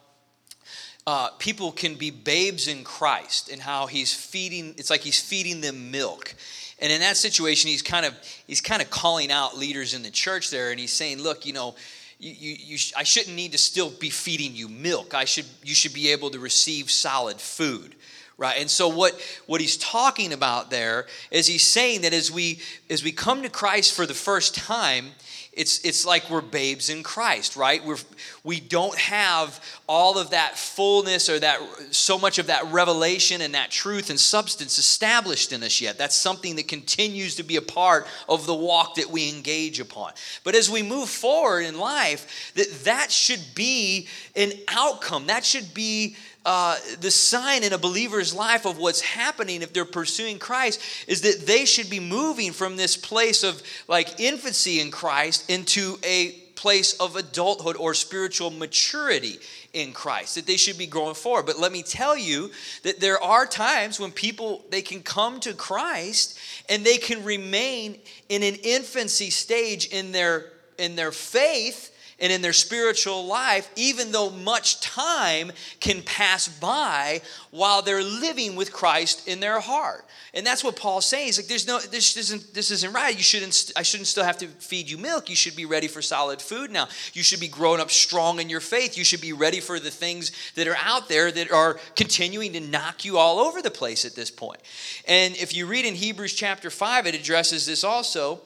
uh, 1.05 1.31
people 1.39 1.73
can 1.73 1.95
be 1.95 2.09
babes 2.09 2.69
in 2.69 2.85
Christ 2.85 3.49
and 3.51 3.61
how 3.61 3.87
he's 3.87 4.13
feeding, 4.13 4.73
it's 4.77 4.89
like 4.89 5.01
he's 5.01 5.19
feeding 5.19 5.59
them 5.59 5.91
milk 5.91 6.35
And 6.79 6.89
in 6.89 7.01
that 7.01 7.17
situation, 7.17 7.69
he's 7.69 7.81
kind 7.81 8.05
of 8.05 8.13
he's 8.47 8.61
kind 8.61 8.81
of 8.81 8.89
calling 8.89 9.29
out 9.29 9.57
leaders 9.57 9.93
in 9.93 10.03
the 10.03 10.09
church 10.09 10.49
there, 10.49 10.71
and 10.71 10.79
he's 10.79 10.93
saying, 10.93 11.21
"Look, 11.21 11.45
you 11.45 11.53
know, 11.53 11.75
you, 12.17 12.31
you, 12.31 12.55
you 12.59 12.77
sh- 12.77 12.93
I 12.95 13.03
shouldn't 13.03 13.35
need 13.35 13.51
to 13.51 13.57
still 13.59 13.89
be 13.89 14.09
feeding 14.09 14.55
you 14.55 14.67
milk. 14.67 15.13
I 15.13 15.25
should 15.25 15.45
you 15.63 15.75
should 15.75 15.93
be 15.93 16.09
able 16.11 16.31
to 16.31 16.39
receive 16.39 16.89
solid 16.89 17.39
food." 17.39 17.95
Right 18.41 18.59
and 18.59 18.69
so 18.69 18.89
what 18.89 19.13
what 19.45 19.61
he's 19.61 19.77
talking 19.77 20.33
about 20.33 20.71
there 20.71 21.05
is 21.29 21.45
he's 21.45 21.65
saying 21.65 22.01
that 22.01 22.11
as 22.11 22.31
we 22.31 22.59
as 22.89 23.03
we 23.03 23.11
come 23.11 23.43
to 23.43 23.49
christ 23.49 23.93
for 23.93 24.07
the 24.07 24.13
first 24.13 24.55
time 24.55 25.11
it's 25.53 25.83
it's 25.83 26.05
like 26.05 26.29
we're 26.29 26.41
babes 26.41 26.89
in 26.89 27.03
Christ, 27.03 27.57
right? 27.57 27.83
We're 27.83 27.97
we 28.43 28.61
don't 28.61 28.97
have 28.97 29.61
all 29.85 30.17
of 30.17 30.29
that 30.29 30.57
fullness 30.57 31.27
or 31.27 31.39
that 31.39 31.59
so 31.91 32.17
much 32.17 32.39
of 32.39 32.47
that 32.47 32.71
revelation 32.71 33.41
and 33.41 33.53
that 33.53 33.69
truth 33.69 34.09
and 34.09 34.17
substance 34.17 34.77
established 34.77 35.51
in 35.51 35.61
us 35.61 35.81
yet. 35.81 35.97
That's 35.97 36.15
something 36.15 36.55
that 36.55 36.69
continues 36.69 37.35
to 37.35 37.43
be 37.43 37.57
a 37.57 37.61
part 37.61 38.07
of 38.29 38.45
the 38.45 38.55
walk 38.55 38.95
that 38.95 39.09
we 39.09 39.29
engage 39.29 39.81
upon. 39.81 40.13
But 40.45 40.55
as 40.55 40.69
we 40.69 40.83
move 40.83 41.09
forward 41.09 41.65
in 41.65 41.77
life, 41.77 42.53
that 42.55 42.85
that 42.85 43.11
should 43.11 43.43
be 43.53 44.07
an 44.37 44.53
outcome. 44.69 45.27
That 45.27 45.43
should 45.43 45.73
be 45.73 46.15
uh, 46.45 46.77
the 47.01 47.11
sign 47.11 47.63
in 47.63 47.73
a 47.73 47.77
believer's 47.77 48.33
life 48.33 48.65
of 48.65 48.77
what's 48.77 49.01
happening 49.01 49.61
if 49.61 49.73
they're 49.73 49.85
pursuing 49.85 50.39
Christ 50.39 50.81
is 51.07 51.21
that 51.21 51.45
they 51.45 51.65
should 51.65 51.89
be 51.89 51.99
moving 51.99 52.51
from 52.51 52.77
this 52.77 52.97
place 52.97 53.43
of 53.43 53.61
like 53.87 54.19
infancy 54.19 54.79
in 54.79 54.89
Christ 54.89 55.49
into 55.49 55.99
a 56.03 56.31
place 56.55 56.93
of 56.99 57.15
adulthood 57.15 57.75
or 57.75 57.93
spiritual 57.93 58.51
maturity 58.51 59.39
in 59.73 59.93
Christ 59.93 60.35
that 60.35 60.45
they 60.45 60.57
should 60.57 60.77
be 60.77 60.85
growing 60.85 61.15
forward. 61.15 61.45
But 61.45 61.59
let 61.59 61.71
me 61.71 61.81
tell 61.81 62.17
you 62.17 62.51
that 62.83 62.99
there 62.99 63.21
are 63.21 63.45
times 63.45 63.99
when 63.99 64.11
people 64.11 64.63
they 64.69 64.81
can 64.81 65.01
come 65.01 65.39
to 65.41 65.53
Christ 65.53 66.37
and 66.69 66.83
they 66.83 66.97
can 66.97 67.23
remain 67.23 67.97
in 68.29 68.43
an 68.43 68.55
infancy 68.63 69.29
stage 69.29 69.87
in 69.87 70.11
their 70.11 70.51
in 70.77 70.95
their 70.95 71.11
faith 71.11 71.91
and 72.21 72.31
in 72.31 72.41
their 72.41 72.53
spiritual 72.53 73.25
life, 73.25 73.69
even 73.75 74.11
though 74.11 74.29
much 74.29 74.79
time 74.79 75.51
can 75.79 76.01
pass 76.03 76.47
by 76.47 77.21
while 77.49 77.81
they're 77.81 78.03
living 78.03 78.55
with 78.55 78.71
Christ 78.71 79.27
in 79.27 79.39
their 79.39 79.59
heart. 79.59 80.05
And 80.33 80.45
that's 80.45 80.63
what 80.63 80.77
Paul's 80.77 81.05
saying. 81.07 81.25
He's 81.25 81.39
like, 81.39 81.47
there's 81.47 81.67
no, 81.67 81.79
this 81.79 82.15
isn't, 82.15 82.53
this 82.53 82.71
isn't 82.71 82.93
right. 82.93 83.15
You 83.15 83.23
shouldn't, 83.23 83.73
I 83.75 83.81
shouldn't 83.81 84.07
still 84.07 84.23
have 84.23 84.37
to 84.37 84.47
feed 84.47 84.89
you 84.89 84.97
milk. 84.97 85.29
You 85.29 85.35
should 85.35 85.55
be 85.55 85.65
ready 85.65 85.87
for 85.87 86.01
solid 86.01 86.41
food 86.41 86.71
now. 86.71 86.87
You 87.13 87.23
should 87.23 87.41
be 87.41 87.49
growing 87.49 87.81
up 87.81 87.91
strong 87.91 88.39
in 88.39 88.49
your 88.49 88.61
faith. 88.61 88.97
You 88.97 89.03
should 89.03 89.19
be 89.19 89.33
ready 89.33 89.59
for 89.59 89.79
the 89.79 89.91
things 89.91 90.31
that 90.55 90.67
are 90.67 90.77
out 90.77 91.09
there 91.09 91.31
that 91.31 91.51
are 91.51 91.79
continuing 91.95 92.53
to 92.53 92.61
knock 92.61 93.03
you 93.03 93.17
all 93.17 93.39
over 93.39 93.61
the 93.61 93.71
place 93.71 94.05
at 94.05 94.15
this 94.15 94.31
point. 94.31 94.61
And 95.07 95.35
if 95.35 95.55
you 95.55 95.65
read 95.65 95.85
in 95.85 95.95
Hebrews 95.95 96.33
chapter 96.33 96.69
5, 96.69 97.07
it 97.07 97.15
addresses 97.15 97.65
this 97.65 97.83
also 97.83 98.41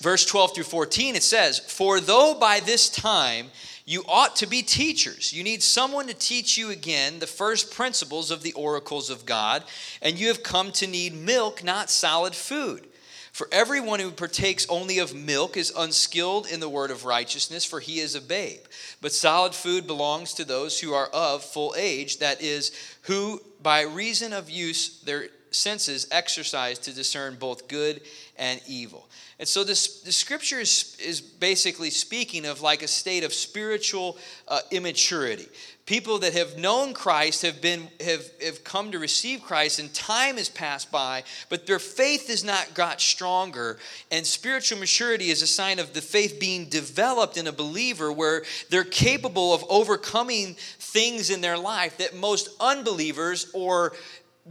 verse 0.00 0.24
12 0.24 0.54
through 0.54 0.64
14, 0.64 1.16
it 1.16 1.22
says, 1.22 1.58
For 1.58 2.00
though 2.00 2.34
by 2.34 2.60
this 2.60 2.88
time 2.88 3.50
you 3.84 4.02
ought 4.08 4.36
to 4.36 4.46
be 4.46 4.62
teachers, 4.62 5.32
you 5.32 5.42
need 5.42 5.62
someone 5.62 6.06
to 6.06 6.14
teach 6.14 6.56
you 6.56 6.70
again 6.70 7.18
the 7.18 7.26
first 7.26 7.74
principles 7.74 8.30
of 8.30 8.42
the 8.42 8.54
oracles 8.54 9.10
of 9.10 9.26
God, 9.26 9.62
and 10.00 10.18
you 10.18 10.28
have 10.28 10.42
come 10.42 10.72
to 10.72 10.86
need 10.86 11.14
milk, 11.14 11.62
not 11.62 11.90
solid 11.90 12.34
food. 12.34 12.88
For 13.34 13.48
everyone 13.50 13.98
who 13.98 14.12
partakes 14.12 14.64
only 14.68 15.00
of 15.00 15.12
milk 15.12 15.56
is 15.56 15.72
unskilled 15.76 16.46
in 16.46 16.60
the 16.60 16.68
word 16.68 16.92
of 16.92 17.04
righteousness, 17.04 17.64
for 17.64 17.80
he 17.80 17.98
is 17.98 18.14
a 18.14 18.20
babe. 18.20 18.60
But 19.00 19.10
solid 19.12 19.56
food 19.56 19.88
belongs 19.88 20.34
to 20.34 20.44
those 20.44 20.78
who 20.78 20.94
are 20.94 21.08
of 21.08 21.42
full 21.42 21.74
age, 21.76 22.18
that 22.18 22.40
is, 22.40 22.70
who 23.02 23.42
by 23.60 23.82
reason 23.82 24.32
of 24.32 24.48
use 24.48 25.00
their 25.00 25.30
senses 25.50 26.06
exercise 26.12 26.78
to 26.80 26.94
discern 26.94 27.34
both 27.34 27.66
good 27.66 28.02
and 28.38 28.60
evil. 28.68 29.08
And 29.38 29.48
so 29.48 29.64
this 29.64 30.00
the 30.02 30.12
scripture 30.12 30.60
is, 30.60 30.96
is 31.04 31.20
basically 31.20 31.90
speaking 31.90 32.46
of 32.46 32.60
like 32.60 32.82
a 32.82 32.88
state 32.88 33.24
of 33.24 33.34
spiritual 33.34 34.16
uh, 34.46 34.60
immaturity. 34.70 35.48
People 35.86 36.20
that 36.20 36.32
have 36.32 36.56
known 36.56 36.94
Christ 36.94 37.42
have 37.42 37.60
been 37.60 37.88
have, 38.00 38.24
have 38.40 38.64
come 38.64 38.92
to 38.92 38.98
receive 38.98 39.42
Christ 39.42 39.80
and 39.80 39.92
time 39.92 40.36
has 40.36 40.48
passed 40.48 40.90
by, 40.90 41.24
but 41.50 41.66
their 41.66 41.80
faith 41.80 42.28
has 42.28 42.44
not 42.44 42.74
got 42.74 43.00
stronger. 43.00 43.78
And 44.10 44.24
spiritual 44.24 44.78
maturity 44.78 45.30
is 45.30 45.42
a 45.42 45.46
sign 45.46 45.78
of 45.78 45.92
the 45.92 46.00
faith 46.00 46.38
being 46.38 46.68
developed 46.68 47.36
in 47.36 47.48
a 47.48 47.52
believer 47.52 48.12
where 48.12 48.44
they're 48.70 48.84
capable 48.84 49.52
of 49.52 49.64
overcoming 49.68 50.54
things 50.78 51.28
in 51.28 51.40
their 51.40 51.58
life 51.58 51.98
that 51.98 52.14
most 52.14 52.48
unbelievers 52.60 53.50
or 53.52 53.92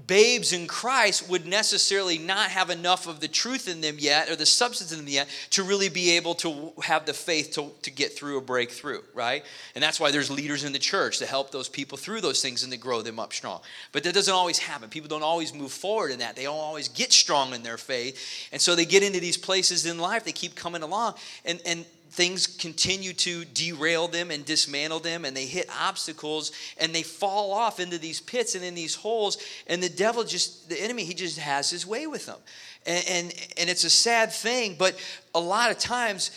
babes 0.08 0.54
in 0.54 0.66
Christ 0.66 1.30
would 1.30 1.46
necessarily 1.46 2.18
not 2.18 2.50
have 2.50 2.72
enough 2.72 3.08
of 3.08 3.20
the 3.20 3.28
truth 3.28 3.68
in 3.68 3.82
them 3.82 3.98
yet 4.00 4.28
or 4.28 4.36
the 4.36 4.46
substance 4.46 4.92
in 4.92 4.98
them 4.98 5.08
yet 5.08 5.28
to 5.52 5.64
really 5.64 5.88
be 5.88 6.12
able 6.12 6.34
to 6.36 6.74
have 6.82 7.06
the 7.06 7.14
faith 7.14 7.52
to, 7.52 7.72
to 7.84 7.92
get 7.92 8.12
through 8.18 8.40
a 8.40 8.42
breakthrough, 8.42 9.02
right? 9.14 9.44
And 9.76 9.84
that's 9.84 10.00
why 10.00 10.10
there's 10.10 10.32
leaders 10.32 10.64
in 10.64 10.74
the 10.74 10.80
church 10.80 11.20
to 11.20 11.28
help 11.28 11.52
those 11.52 11.70
people 11.70 11.96
through 11.96 12.22
those 12.22 12.42
things 12.42 12.64
and 12.64 12.72
to 12.72 12.80
grow 12.80 13.04
them 13.04 13.20
up 13.20 13.34
strong. 13.34 13.62
But 13.92 14.04
that 14.06 14.16
doesn't 14.16 14.34
always 14.34 14.58
happen. 14.58 14.90
People 14.90 15.10
don't 15.10 15.22
always 15.22 15.54
move 15.54 15.72
forward 15.72 16.12
in 16.12 16.20
that. 16.20 16.36
They 16.36 16.44
don't 16.44 16.58
always 16.58 16.88
get 16.88 17.14
strong 17.14 17.54
in 17.54 17.62
their 17.62 17.78
faith. 17.78 18.50
And 18.52 18.60
so 18.60 18.76
they 18.76 18.86
get 18.86 19.04
into 19.04 19.20
these 19.20 19.38
places 19.38 19.86
in 19.86 20.00
life, 20.00 20.24
they 20.24 20.32
keep 20.32 20.56
coming 20.56 20.82
along. 20.82 21.14
And, 21.46 21.62
and 21.68 21.86
things 22.14 22.46
continue 22.46 23.12
to 23.12 23.44
derail 23.44 24.08
them 24.08 24.30
and 24.30 24.46
dismantle 24.46 25.00
them 25.00 25.26
and 25.26 25.36
they 25.36 25.48
hit 25.48 25.68
obstacles 25.82 26.52
and 26.78 26.94
they 26.94 27.02
fall 27.02 27.52
off 27.52 27.80
into 27.80 27.98
these 27.98 28.22
pits 28.22 28.54
and 28.54 28.64
in 28.64 28.76
these 28.76 28.94
holes 28.94 29.40
and 29.66 29.82
the 29.82 29.90
devil 29.90 30.24
just 30.24 30.70
the 30.70 30.80
enemy 30.80 31.04
he 31.04 31.16
just 31.16 31.40
has 31.40 31.72
his 31.72 31.88
way 31.88 32.06
with 32.06 32.28
them. 32.28 32.38
And 32.86 33.04
and, 33.08 33.34
and 33.58 33.70
it's 33.70 33.84
a 33.84 33.90
sad 33.90 34.32
thing 34.32 34.76
but 34.78 34.96
a 35.34 35.40
lot 35.40 35.72
of 35.72 35.80
times 35.80 36.30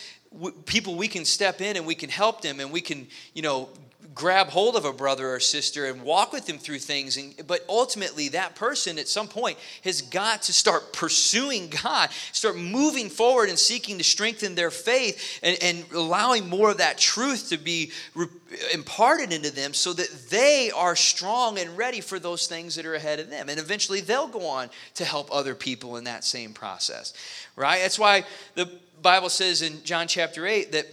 people 0.65 0.95
we 0.95 1.09
can 1.09 1.27
step 1.27 1.61
in 1.61 1.77
and 1.77 1.87
we 1.87 1.95
can 1.95 2.09
help 2.09 2.41
them 2.41 2.59
and 2.59 2.73
we 2.73 2.81
can 2.81 3.07
you 3.35 3.43
know 3.43 3.69
grab 4.17 4.49
hold 4.49 4.75
of 4.75 4.85
a 4.85 4.93
brother 4.93 5.33
or 5.33 5.39
sister 5.39 5.85
and 5.85 6.03
walk 6.03 6.33
with 6.33 6.47
them 6.47 6.59
through 6.59 6.79
things 6.79 7.17
and, 7.17 7.35
but 7.47 7.65
ultimately 7.69 8.31
that 8.31 8.57
person 8.57 8.99
at 8.99 9.07
some 9.07 9.29
point 9.29 9.59
has 9.85 10.01
got 10.01 10.43
to 10.43 10.53
start 10.53 10.93
pursuing 10.93 11.69
god 11.85 12.09
start 12.33 12.57
moving 12.57 13.09
forward 13.09 13.49
and 13.49 13.59
seeking 13.59 13.99
to 13.99 14.05
strengthen 14.05 14.55
their 14.55 14.71
faith 14.71 15.39
and, 15.43 15.59
and 15.63 15.85
allowing 15.93 16.49
more 16.49 16.71
of 16.71 16.79
that 16.79 16.99
truth 16.99 17.51
to 17.51 17.59
be 17.59 17.93
re- 18.15 18.27
imparted 18.73 19.33
into 19.33 19.53
them 19.53 19.75
so 19.75 19.93
that 19.93 20.09
they 20.31 20.71
are 20.75 20.97
strong 20.97 21.59
and 21.59 21.77
ready 21.77 22.01
for 22.01 22.19
those 22.19 22.47
things 22.47 22.75
that 22.77 22.87
are 22.87 22.95
ahead 22.95 23.19
of 23.19 23.29
them. 23.29 23.49
And 23.49 23.59
eventually 23.59 24.01
they'll 24.01 24.29
go 24.29 24.47
on 24.47 24.71
to 24.95 25.05
help 25.05 25.29
other 25.33 25.55
people 25.55 25.97
in 25.97 26.05
that 26.05 26.25
same 26.25 26.55
process 26.55 27.13
right? 27.57 27.81
That's 27.81 27.99
why 27.99 28.25
the 28.55 28.71
bible 29.03 29.29
says 29.29 29.61
in 29.61 29.85
john 29.85 30.09
chapter 30.09 30.47
8 30.47 30.73
that 30.73 30.87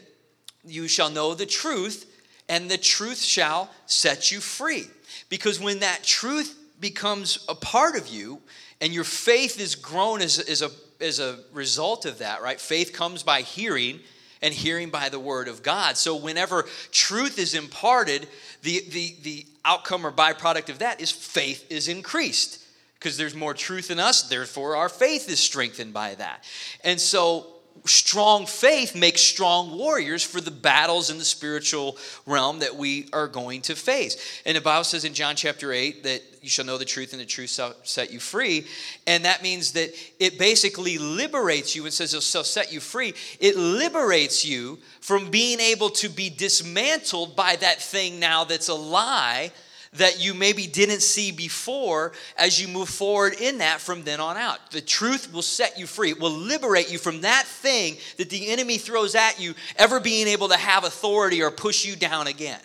you 0.66 0.88
shall 0.88 1.10
know 1.10 1.34
the 1.34 1.46
truth 1.46 2.13
and 2.50 2.70
the 2.70 2.78
truth 2.78 3.22
shall 3.22 3.70
set 3.86 4.32
you 4.32 4.40
free. 4.40 4.86
Because 5.30 5.60
when 5.60 5.80
that 5.80 6.04
truth 6.04 6.58
becomes 6.80 7.46
a 7.48 7.56
part 7.56 7.96
of 7.96 8.08
you 8.08 8.42
and 8.82 8.94
your 8.94 9.04
faith 9.04 9.60
is 9.60 9.76
grown 9.76 10.22
as, 10.22 10.40
as, 10.40 10.62
a, 10.62 10.70
as 11.00 11.20
a 11.20 11.40
result 11.54 12.06
of 12.06 12.20
that, 12.20 12.42
right? 12.42 12.60
Faith 12.60 12.94
comes 12.94 13.24
by 13.24 13.42
hearing 13.42 14.00
and 14.42 14.54
hearing 14.54 14.90
by 14.90 15.08
the 15.08 15.20
word 15.20 15.48
of 15.48 15.64
God. 15.64 15.96
So 15.96 16.16
whenever 16.16 16.66
truth 16.92 17.40
is 17.40 17.54
imparted, 17.54 18.28
the, 18.62 18.82
the, 18.90 19.16
the 19.24 19.46
outcome 19.64 20.06
or 20.06 20.12
byproduct 20.12 20.70
of 20.70 20.80
that 20.80 21.00
is 21.00 21.12
faith 21.12 21.66
is 21.72 21.88
increased 21.88 22.60
because 22.96 23.18
there's 23.18 23.36
more 23.36 23.54
truth 23.54 23.92
in 23.92 24.00
us, 24.00 24.24
therefore 24.24 24.78
our 24.78 24.88
faith 24.90 25.30
is 25.30 25.40
strengthened 25.40 25.94
by 25.94 26.16
that. 26.16 26.44
And 26.86 27.00
so 27.00 27.53
strong 27.86 28.46
faith 28.46 28.96
makes 28.96 29.22
strong 29.22 29.78
warriors 29.78 30.24
for 30.24 30.40
the 30.40 30.52
battles 30.52 31.10
in 31.10 31.18
the 31.18 31.26
spiritual 31.26 31.98
realm 32.26 32.60
that 32.60 32.76
we 32.76 33.08
are 33.14 33.28
going 33.28 33.62
to 33.64 33.76
face. 33.76 34.42
And 34.46 34.56
the 34.56 34.62
Bible 34.62 34.84
says 34.84 35.06
in 35.06 35.14
John 35.14 35.36
chapter 35.36 35.72
8 35.72 36.04
that 36.04 36.22
you 36.42 36.50
shall 36.50 36.66
know 36.66 36.78
the 36.78 36.86
truth 36.86 37.14
and 37.14 37.22
the 37.22 37.26
truth 37.26 37.50
shall 37.50 37.74
set 37.84 38.12
you 38.12 38.20
free. 38.20 38.66
And 39.08 39.26
that 39.26 39.44
means 39.44 39.74
that 39.74 39.94
it 40.20 40.38
basically 40.38 40.98
liberates 40.98 41.76
you 41.76 41.84
and 41.84 41.94
says 41.94 42.14
it 42.14 42.24
shall 42.24 42.44
set 42.44 42.72
you 42.72 42.80
free. 42.80 43.14
It 43.40 43.56
liberates 43.58 44.46
you 44.46 44.80
from 45.00 45.30
being 45.30 45.60
able 45.60 45.90
to 45.92 46.10
be 46.10 46.30
dismantled 46.30 47.36
by 47.36 47.56
that 47.58 47.82
thing 47.82 48.20
now 48.20 48.44
that's 48.44 48.70
a 48.70 48.74
lie 48.74 49.52
that 49.96 50.24
you 50.24 50.34
maybe 50.34 50.68
didn't 50.68 51.02
see 51.02 51.32
before 51.32 52.14
as 52.38 52.62
you 52.62 52.68
move 52.68 52.90
forward 52.90 53.34
in 53.40 53.60
that 53.60 53.80
from 53.80 54.04
then 54.04 54.20
on 54.20 54.38
out. 54.38 54.72
The 54.72 54.82
truth 54.82 55.32
will 55.34 55.42
set 55.42 55.78
you 55.78 55.86
free, 55.86 56.12
it 56.12 56.20
will 56.20 56.32
liberate 56.32 56.92
you 56.92 56.98
from 56.98 57.22
that 57.22 57.46
thing 57.46 57.98
that 58.18 58.30
the 58.30 58.50
enemy 58.50 58.78
throws 58.78 59.16
at 59.16 59.40
you, 59.40 59.54
ever 59.78 60.00
being 60.00 60.28
able 60.28 60.50
to 60.50 60.58
have 60.58 60.84
authority 60.84 61.42
or 61.42 61.52
push 61.52 61.86
you 61.86 61.96
down 61.96 62.28
again. 62.28 62.60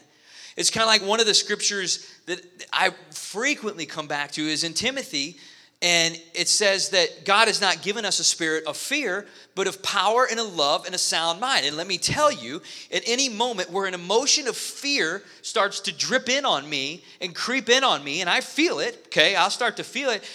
It's 0.57 0.71
kind 0.71 0.83
of 0.83 0.89
like 0.89 1.03
one 1.03 1.21
of 1.21 1.27
the 1.27 1.35
scriptures 1.35 2.05
that 2.27 2.41
I 2.73 2.91
frequently 3.11 3.87
come 3.87 4.09
back 4.09 4.33
to 4.33 4.43
is 4.43 4.65
in 4.65 4.75
Timothy 4.75 5.39
and 5.81 6.21
it 6.35 6.49
says 6.49 6.89
that 6.89 7.25
God 7.25 7.47
has 7.47 7.61
not 7.61 7.83
given 7.83 8.05
us 8.05 8.19
a 8.19 8.25
spirit 8.25 8.65
of 8.67 8.77
fear, 8.77 9.27
but 9.55 9.69
of 9.69 9.81
power 9.81 10.27
and 10.29 10.41
a 10.41 10.45
love 10.45 10.87
and 10.87 10.95
a 10.95 10.99
sound 10.99 11.41
mind. 11.41 11.67
And 11.67 11.77
let 11.77 11.87
me 11.87 11.99
tell 11.99 12.33
you, 12.33 12.61
at 12.93 13.05
any 13.07 13.29
moment 13.29 13.71
where 13.71 13.87
an 13.87 13.95
emotion 13.95 14.49
of 14.49 14.57
fear 14.57 15.23
starts 15.41 15.79
to 15.81 15.97
drip 15.97 16.29
in 16.29 16.45
on 16.45 16.69
me 16.69 17.05
and 17.21 17.33
creep 17.33 17.69
in 17.69 17.85
on 17.85 18.03
me, 18.03 18.21
and 18.21 18.29
I 18.29 18.41
feel 18.41 18.81
it, 18.81 19.05
okay, 19.07 19.37
I'll 19.37 19.51
start 19.51 19.77
to 19.77 19.85
feel 19.85 20.11
it. 20.11 20.29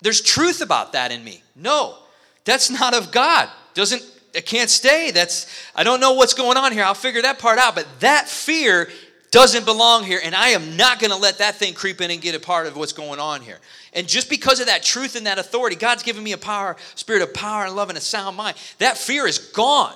There's 0.00 0.20
truth 0.20 0.60
about 0.60 0.92
that 0.92 1.10
in 1.10 1.24
me. 1.24 1.42
No, 1.56 1.96
that's 2.44 2.70
not 2.70 2.94
of 2.94 3.10
God. 3.10 3.48
Doesn't 3.74 4.02
it 4.34 4.46
can't 4.46 4.70
stay. 4.70 5.10
That's 5.10 5.46
I 5.74 5.82
don't 5.82 6.00
know 6.00 6.12
what's 6.12 6.34
going 6.34 6.56
on 6.56 6.72
here. 6.72 6.84
I'll 6.84 6.94
figure 6.94 7.22
that 7.22 7.40
part 7.40 7.58
out. 7.58 7.74
But 7.74 7.88
that 8.00 8.28
fear 8.28 8.88
doesn't 9.30 9.64
belong 9.64 10.04
here, 10.04 10.20
and 10.22 10.34
I 10.34 10.50
am 10.50 10.76
not 10.76 11.00
going 11.00 11.10
to 11.10 11.16
let 11.16 11.38
that 11.38 11.56
thing 11.56 11.74
creep 11.74 12.00
in 12.00 12.10
and 12.10 12.20
get 12.20 12.34
a 12.34 12.40
part 12.40 12.66
of 12.66 12.76
what's 12.76 12.92
going 12.92 13.20
on 13.20 13.42
here. 13.42 13.58
And 13.92 14.08
just 14.08 14.30
because 14.30 14.60
of 14.60 14.66
that 14.66 14.82
truth 14.82 15.16
and 15.16 15.26
that 15.26 15.38
authority, 15.38 15.76
God's 15.76 16.02
given 16.02 16.22
me 16.22 16.32
a 16.32 16.38
power, 16.38 16.76
spirit 16.94 17.22
of 17.22 17.34
power 17.34 17.64
and 17.64 17.76
love 17.76 17.88
and 17.88 17.98
a 17.98 18.00
sound 18.00 18.36
mind. 18.36 18.56
That 18.78 18.96
fear 18.96 19.26
is 19.26 19.38
gone. 19.38 19.94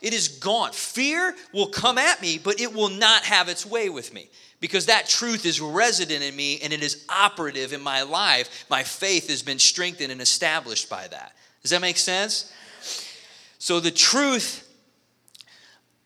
It 0.00 0.12
is 0.12 0.28
gone. 0.28 0.72
Fear 0.72 1.34
will 1.52 1.68
come 1.68 1.96
at 1.96 2.20
me, 2.20 2.38
but 2.42 2.60
it 2.60 2.74
will 2.74 2.88
not 2.88 3.22
have 3.22 3.48
its 3.48 3.64
way 3.64 3.88
with 3.88 4.12
me 4.12 4.28
because 4.60 4.86
that 4.86 5.08
truth 5.08 5.46
is 5.46 5.60
resident 5.60 6.22
in 6.22 6.34
me 6.34 6.58
and 6.60 6.72
it 6.72 6.82
is 6.82 7.04
operative 7.08 7.72
in 7.72 7.80
my 7.80 8.02
life. 8.02 8.64
My 8.68 8.82
faith 8.82 9.28
has 9.28 9.42
been 9.42 9.58
strengthened 9.58 10.10
and 10.10 10.20
established 10.20 10.90
by 10.90 11.06
that. 11.08 11.32
Does 11.62 11.70
that 11.70 11.80
make 11.80 11.96
sense? 11.96 12.52
So 13.58 13.78
the 13.78 13.92
truth 13.92 14.68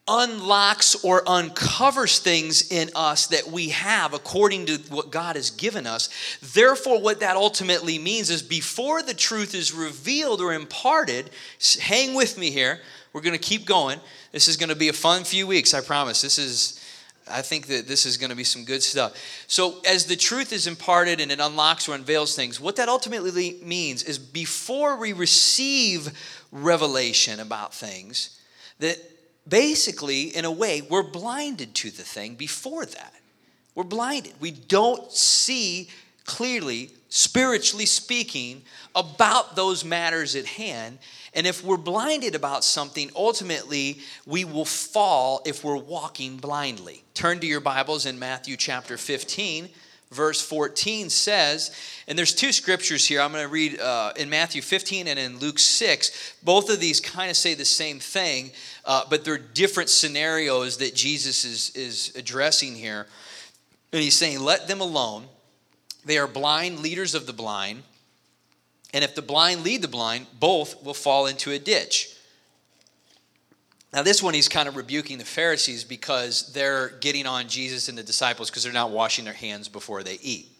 unlocks 0.08 0.94
or 1.04 1.28
uncovers 1.28 2.20
things 2.20 2.70
in 2.70 2.90
us 2.94 3.26
that 3.26 3.50
we 3.50 3.70
have 3.70 4.14
according 4.14 4.66
to 4.66 4.76
what 4.88 5.10
God 5.10 5.34
has 5.36 5.50
given 5.50 5.86
us. 5.86 6.08
Therefore, 6.54 7.00
what 7.00 7.20
that 7.20 7.36
ultimately 7.36 7.98
means 7.98 8.30
is 8.30 8.42
before 8.42 9.02
the 9.02 9.14
truth 9.14 9.54
is 9.54 9.72
revealed 9.72 10.40
or 10.40 10.52
imparted, 10.52 11.30
hang 11.80 12.14
with 12.14 12.38
me 12.38 12.50
here. 12.50 12.80
We're 13.12 13.20
going 13.20 13.32
to 13.32 13.38
keep 13.38 13.66
going. 13.66 13.98
This 14.30 14.46
is 14.46 14.56
going 14.56 14.68
to 14.68 14.76
be 14.76 14.88
a 14.88 14.92
fun 14.92 15.24
few 15.24 15.46
weeks, 15.46 15.74
I 15.74 15.80
promise. 15.80 16.22
This 16.22 16.38
is. 16.38 16.82
I 17.28 17.42
think 17.42 17.66
that 17.66 17.88
this 17.88 18.06
is 18.06 18.18
going 18.18 18.30
to 18.30 18.36
be 18.36 18.44
some 18.44 18.64
good 18.64 18.84
stuff. 18.84 19.16
So, 19.48 19.80
as 19.84 20.06
the 20.06 20.14
truth 20.14 20.52
is 20.52 20.68
imparted 20.68 21.20
and 21.20 21.32
it 21.32 21.40
unlocks 21.40 21.88
or 21.88 21.96
unveils 21.96 22.36
things, 22.36 22.60
what 22.60 22.76
that 22.76 22.88
ultimately 22.88 23.58
means 23.64 24.04
is 24.04 24.16
before 24.16 24.96
we 24.96 25.12
receive 25.12 26.16
revelation 26.52 27.40
about 27.40 27.74
things, 27.74 28.40
that 28.78 29.00
basically, 29.48 30.36
in 30.36 30.44
a 30.44 30.50
way, 30.50 30.82
we're 30.82 31.02
blinded 31.02 31.74
to 31.76 31.90
the 31.90 32.02
thing 32.02 32.34
before 32.34 32.86
that. 32.86 33.14
We're 33.74 33.84
blinded. 33.84 34.34
We 34.40 34.50
don't 34.50 35.12
see 35.12 35.88
clearly, 36.24 36.90
spiritually 37.08 37.86
speaking, 37.86 38.62
about 38.94 39.54
those 39.54 39.84
matters 39.84 40.34
at 40.34 40.46
hand. 40.46 40.98
And 41.34 41.46
if 41.46 41.62
we're 41.62 41.76
blinded 41.76 42.34
about 42.34 42.64
something, 42.64 43.10
ultimately 43.14 44.00
we 44.26 44.44
will 44.44 44.64
fall 44.64 45.42
if 45.44 45.62
we're 45.62 45.76
walking 45.76 46.38
blindly. 46.38 47.04
Turn 47.14 47.38
to 47.40 47.46
your 47.46 47.60
Bibles 47.60 48.06
in 48.06 48.18
Matthew 48.18 48.56
chapter 48.56 48.96
15 48.96 49.68
verse 50.10 50.40
14 50.40 51.10
says, 51.10 51.74
and 52.08 52.18
there's 52.18 52.34
two 52.34 52.52
scriptures 52.52 53.06
here. 53.06 53.20
I'm 53.20 53.32
going 53.32 53.44
to 53.44 53.50
read 53.50 53.80
uh, 53.80 54.12
in 54.16 54.30
Matthew 54.30 54.62
15 54.62 55.08
and 55.08 55.18
in 55.18 55.38
Luke 55.38 55.58
6. 55.58 56.34
Both 56.42 56.70
of 56.70 56.80
these 56.80 57.00
kind 57.00 57.30
of 57.30 57.36
say 57.36 57.54
the 57.54 57.64
same 57.64 57.98
thing, 57.98 58.52
uh, 58.84 59.04
but 59.10 59.24
they're 59.24 59.38
different 59.38 59.90
scenarios 59.90 60.78
that 60.78 60.94
Jesus 60.94 61.44
is, 61.44 61.70
is 61.70 62.14
addressing 62.16 62.74
here. 62.74 63.06
And 63.92 64.02
he's 64.02 64.16
saying, 64.16 64.40
Let 64.40 64.68
them 64.68 64.80
alone. 64.80 65.24
They 66.04 66.18
are 66.18 66.28
blind 66.28 66.80
leaders 66.80 67.14
of 67.14 67.26
the 67.26 67.32
blind. 67.32 67.82
And 68.94 69.02
if 69.02 69.14
the 69.14 69.22
blind 69.22 69.64
lead 69.64 69.82
the 69.82 69.88
blind, 69.88 70.26
both 70.38 70.82
will 70.84 70.94
fall 70.94 71.26
into 71.26 71.50
a 71.50 71.58
ditch. 71.58 72.15
Now, 73.96 74.02
this 74.02 74.22
one, 74.22 74.34
he's 74.34 74.46
kind 74.46 74.68
of 74.68 74.76
rebuking 74.76 75.16
the 75.16 75.24
Pharisees 75.24 75.82
because 75.82 76.52
they're 76.52 76.90
getting 77.00 77.26
on 77.26 77.48
Jesus 77.48 77.88
and 77.88 77.96
the 77.96 78.02
disciples 78.02 78.50
because 78.50 78.62
they're 78.62 78.70
not 78.70 78.90
washing 78.90 79.24
their 79.24 79.32
hands 79.32 79.68
before 79.68 80.02
they 80.02 80.18
eat. 80.20 80.50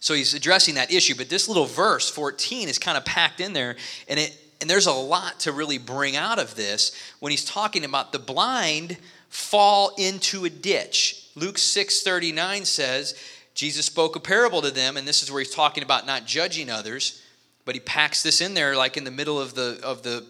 So 0.00 0.12
he's 0.12 0.34
addressing 0.34 0.74
that 0.74 0.92
issue. 0.92 1.14
But 1.16 1.28
this 1.28 1.46
little 1.46 1.66
verse, 1.66 2.10
14, 2.10 2.68
is 2.68 2.80
kind 2.80 2.98
of 2.98 3.04
packed 3.04 3.38
in 3.38 3.52
there. 3.52 3.76
And, 4.08 4.18
it, 4.18 4.36
and 4.60 4.68
there's 4.68 4.88
a 4.88 4.92
lot 4.92 5.38
to 5.40 5.52
really 5.52 5.78
bring 5.78 6.16
out 6.16 6.40
of 6.40 6.56
this 6.56 7.00
when 7.20 7.30
he's 7.30 7.44
talking 7.44 7.84
about 7.84 8.10
the 8.10 8.18
blind 8.18 8.96
fall 9.28 9.94
into 9.96 10.44
a 10.44 10.50
ditch. 10.50 11.28
Luke 11.36 11.58
6:39 11.58 12.66
says, 12.66 13.14
Jesus 13.54 13.86
spoke 13.86 14.16
a 14.16 14.20
parable 14.20 14.62
to 14.62 14.72
them, 14.72 14.96
and 14.96 15.06
this 15.06 15.22
is 15.22 15.30
where 15.30 15.40
he's 15.40 15.54
talking 15.54 15.84
about 15.84 16.06
not 16.06 16.26
judging 16.26 16.70
others, 16.70 17.22
but 17.64 17.74
he 17.74 17.80
packs 17.80 18.22
this 18.22 18.40
in 18.40 18.54
there 18.54 18.76
like 18.76 18.96
in 18.96 19.04
the 19.04 19.10
middle 19.10 19.40
of 19.40 19.54
the 19.54 19.80
of 19.82 20.02
the 20.02 20.24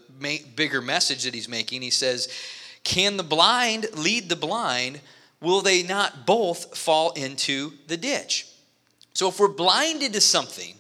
bigger 0.54 0.80
message 0.80 1.24
that 1.24 1.34
he's 1.34 1.48
making. 1.48 1.82
He 1.82 1.90
says, 1.90 2.28
Can 2.84 3.16
the 3.16 3.22
blind 3.22 3.86
lead 3.94 4.28
the 4.28 4.36
blind? 4.36 5.00
Will 5.40 5.60
they 5.60 5.82
not 5.82 6.24
both 6.24 6.76
fall 6.76 7.10
into 7.12 7.72
the 7.88 7.96
ditch? 7.96 8.46
So 9.12 9.28
if 9.28 9.40
we're 9.40 9.48
blinded 9.48 10.12
to 10.14 10.20
something 10.20 10.76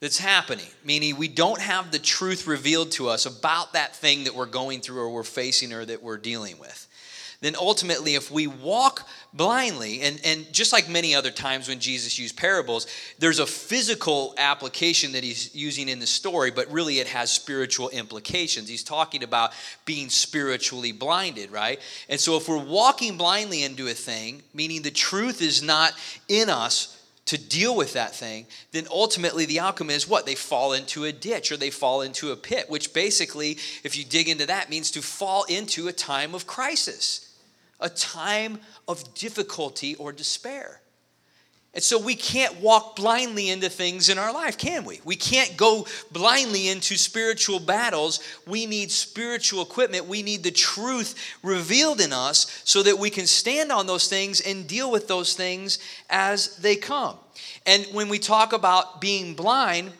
that's 0.00 0.18
happening, 0.18 0.68
meaning 0.84 1.16
we 1.16 1.28
don't 1.28 1.60
have 1.60 1.90
the 1.90 1.98
truth 1.98 2.46
revealed 2.46 2.92
to 2.92 3.08
us 3.08 3.26
about 3.26 3.72
that 3.72 3.96
thing 3.96 4.24
that 4.24 4.34
we're 4.34 4.46
going 4.46 4.80
through 4.80 5.00
or 5.00 5.10
we're 5.10 5.24
facing 5.24 5.72
or 5.72 5.84
that 5.84 6.02
we're 6.02 6.18
dealing 6.18 6.58
with, 6.58 6.87
then 7.40 7.54
ultimately, 7.54 8.16
if 8.16 8.32
we 8.32 8.48
walk 8.48 9.06
blindly, 9.32 10.00
and, 10.00 10.20
and 10.24 10.52
just 10.52 10.72
like 10.72 10.88
many 10.88 11.14
other 11.14 11.30
times 11.30 11.68
when 11.68 11.78
Jesus 11.78 12.18
used 12.18 12.36
parables, 12.36 12.88
there's 13.20 13.38
a 13.38 13.46
physical 13.46 14.34
application 14.38 15.12
that 15.12 15.22
he's 15.22 15.54
using 15.54 15.88
in 15.88 16.00
the 16.00 16.06
story, 16.06 16.50
but 16.50 16.68
really 16.72 16.98
it 16.98 17.06
has 17.06 17.30
spiritual 17.30 17.90
implications. 17.90 18.68
He's 18.68 18.82
talking 18.82 19.22
about 19.22 19.52
being 19.84 20.08
spiritually 20.08 20.90
blinded, 20.90 21.52
right? 21.52 21.80
And 22.08 22.18
so 22.18 22.36
if 22.36 22.48
we're 22.48 22.58
walking 22.58 23.16
blindly 23.16 23.62
into 23.62 23.86
a 23.86 23.94
thing, 23.94 24.42
meaning 24.52 24.82
the 24.82 24.90
truth 24.90 25.40
is 25.40 25.62
not 25.62 25.92
in 26.28 26.50
us, 26.50 26.96
to 27.26 27.36
deal 27.36 27.76
with 27.76 27.92
that 27.92 28.14
thing, 28.14 28.46
then 28.72 28.86
ultimately 28.90 29.44
the 29.44 29.60
outcome 29.60 29.90
is 29.90 30.08
what? 30.08 30.24
They 30.24 30.34
fall 30.34 30.72
into 30.72 31.04
a 31.04 31.12
ditch 31.12 31.52
or 31.52 31.58
they 31.58 31.68
fall 31.68 32.00
into 32.00 32.32
a 32.32 32.36
pit, 32.36 32.70
which 32.70 32.94
basically, 32.94 33.58
if 33.84 33.98
you 33.98 34.04
dig 34.06 34.30
into 34.30 34.46
that, 34.46 34.70
means 34.70 34.90
to 34.92 35.02
fall 35.02 35.44
into 35.44 35.88
a 35.88 35.92
time 35.92 36.34
of 36.34 36.46
crisis 36.46 37.27
a 37.80 37.88
time 37.88 38.58
of 38.86 39.14
difficulty 39.14 39.94
or 39.96 40.12
despair. 40.12 40.80
And 41.74 41.84
so 41.84 41.98
we 41.98 42.14
can't 42.14 42.60
walk 42.60 42.96
blindly 42.96 43.50
into 43.50 43.68
things 43.68 44.08
in 44.08 44.18
our 44.18 44.32
life, 44.32 44.56
can 44.56 44.84
we? 44.84 45.00
We 45.04 45.16
can't 45.16 45.56
go 45.56 45.86
blindly 46.10 46.68
into 46.68 46.96
spiritual 46.96 47.60
battles. 47.60 48.20
We 48.46 48.66
need 48.66 48.90
spiritual 48.90 49.62
equipment. 49.62 50.06
We 50.06 50.22
need 50.22 50.42
the 50.42 50.50
truth 50.50 51.14
revealed 51.42 52.00
in 52.00 52.12
us 52.12 52.62
so 52.64 52.82
that 52.82 52.98
we 52.98 53.10
can 53.10 53.26
stand 53.26 53.70
on 53.70 53.86
those 53.86 54.08
things 54.08 54.40
and 54.40 54.66
deal 54.66 54.90
with 54.90 55.08
those 55.08 55.34
things 55.34 55.78
as 56.08 56.56
they 56.56 56.74
come. 56.74 57.16
And 57.66 57.84
when 57.92 58.08
we 58.08 58.18
talk 58.18 58.54
about 58.54 59.00
being 59.00 59.34
blind, 59.34 59.92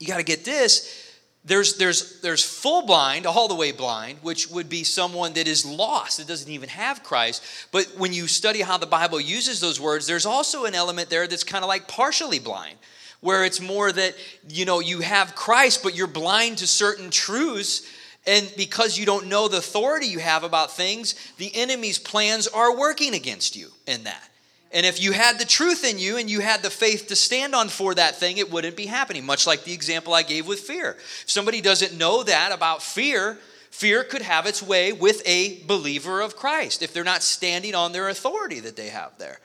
you 0.00 0.08
got 0.08 0.18
to 0.18 0.24
get 0.24 0.44
this 0.44 1.09
there's, 1.50 1.76
there's, 1.78 2.20
there's 2.20 2.44
full 2.44 2.86
blind, 2.86 3.26
all 3.26 3.48
the 3.48 3.54
way 3.54 3.72
blind, 3.72 4.18
which 4.22 4.48
would 4.50 4.68
be 4.68 4.84
someone 4.84 5.32
that 5.32 5.48
is 5.48 5.66
lost, 5.66 6.18
that 6.18 6.28
doesn't 6.28 6.50
even 6.50 6.68
have 6.68 7.02
Christ. 7.02 7.42
But 7.72 7.86
when 7.98 8.12
you 8.12 8.28
study 8.28 8.60
how 8.60 8.78
the 8.78 8.86
Bible 8.86 9.20
uses 9.20 9.60
those 9.60 9.80
words, 9.80 10.06
there's 10.06 10.26
also 10.26 10.64
an 10.64 10.76
element 10.76 11.10
there 11.10 11.26
that's 11.26 11.42
kind 11.42 11.64
of 11.64 11.68
like 11.68 11.88
partially 11.88 12.38
blind, 12.38 12.76
where 13.20 13.44
it's 13.44 13.60
more 13.60 13.90
that, 13.90 14.14
you 14.48 14.64
know, 14.64 14.78
you 14.78 15.00
have 15.00 15.34
Christ, 15.34 15.82
but 15.82 15.96
you're 15.96 16.06
blind 16.06 16.58
to 16.58 16.66
certain 16.68 17.10
truths. 17.10 17.84
And 18.26 18.52
because 18.56 18.96
you 18.96 19.04
don't 19.04 19.26
know 19.26 19.48
the 19.48 19.58
authority 19.58 20.06
you 20.06 20.20
have 20.20 20.44
about 20.44 20.70
things, 20.70 21.16
the 21.38 21.50
enemy's 21.54 21.98
plans 21.98 22.46
are 22.46 22.76
working 22.76 23.14
against 23.14 23.56
you 23.56 23.70
in 23.86 24.04
that. 24.04 24.29
And 24.72 24.86
if 24.86 25.02
you 25.02 25.12
had 25.12 25.38
the 25.38 25.44
truth 25.44 25.84
in 25.84 25.98
you 25.98 26.16
and 26.16 26.30
you 26.30 26.40
had 26.40 26.62
the 26.62 26.70
faith 26.70 27.08
to 27.08 27.16
stand 27.16 27.54
on 27.54 27.68
for 27.68 27.94
that 27.94 28.16
thing, 28.16 28.38
it 28.38 28.52
wouldn't 28.52 28.76
be 28.76 28.86
happening. 28.86 29.26
Much 29.26 29.46
like 29.46 29.64
the 29.64 29.72
example 29.72 30.14
I 30.14 30.22
gave 30.22 30.46
with 30.46 30.60
fear. 30.60 30.92
If 30.92 31.30
somebody 31.30 31.60
doesn't 31.60 31.98
know 31.98 32.22
that 32.22 32.52
about 32.52 32.82
fear, 32.82 33.38
fear 33.70 34.04
could 34.04 34.22
have 34.22 34.46
its 34.46 34.62
way 34.62 34.92
with 34.92 35.22
a 35.26 35.62
believer 35.64 36.20
of 36.20 36.36
Christ 36.36 36.82
if 36.82 36.92
they're 36.92 37.02
not 37.02 37.22
standing 37.22 37.74
on 37.74 37.92
their 37.92 38.08
authority 38.08 38.60
that 38.60 38.76
they 38.76 38.88
have 38.88 39.18
there, 39.18 39.40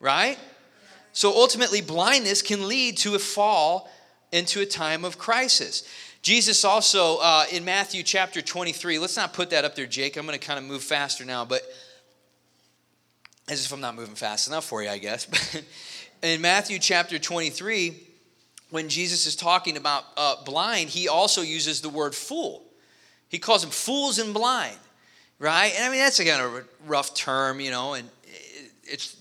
right? 0.00 0.38
So 1.12 1.30
ultimately, 1.30 1.82
blindness 1.82 2.40
can 2.40 2.66
lead 2.68 2.96
to 2.98 3.14
a 3.14 3.18
fall 3.18 3.90
into 4.32 4.60
a 4.60 4.66
time 4.66 5.04
of 5.04 5.18
crisis. 5.18 5.82
Jesus 6.22 6.64
also, 6.64 7.18
uh, 7.18 7.44
in 7.50 7.64
Matthew 7.64 8.02
chapter 8.02 8.40
23, 8.40 8.98
let's 8.98 9.16
not 9.16 9.32
put 9.32 9.50
that 9.50 9.64
up 9.64 9.74
there, 9.74 9.86
Jake. 9.86 10.16
I'm 10.16 10.26
going 10.26 10.38
to 10.38 10.46
kind 10.46 10.58
of 10.58 10.64
move 10.64 10.82
faster 10.82 11.24
now, 11.24 11.44
but 11.44 11.62
as 13.50 13.64
if 13.64 13.72
I'm 13.72 13.80
not 13.80 13.94
moving 13.94 14.14
fast 14.14 14.48
enough 14.48 14.64
for 14.64 14.82
you, 14.82 14.88
I 14.88 14.98
guess. 14.98 15.26
But 16.20 16.28
in 16.28 16.42
Matthew 16.42 16.78
chapter 16.78 17.18
23, 17.18 17.96
when 18.68 18.90
Jesus 18.90 19.26
is 19.26 19.34
talking 19.34 19.78
about 19.78 20.04
uh, 20.18 20.36
blind, 20.44 20.90
he 20.90 21.08
also 21.08 21.40
uses 21.40 21.80
the 21.80 21.88
word 21.88 22.14
fool. 22.14 22.62
He 23.28 23.38
calls 23.38 23.62
them 23.62 23.70
fools 23.70 24.18
and 24.18 24.34
blind, 24.34 24.76
right? 25.38 25.72
And 25.74 25.84
I 25.84 25.88
mean, 25.88 25.98
that's 25.98 26.20
a 26.20 26.24
kind 26.26 26.42
of 26.42 26.54
a 26.56 26.64
rough 26.86 27.14
term, 27.14 27.58
you 27.60 27.70
know, 27.70 27.94
and 27.94 28.08
it's 28.84 29.16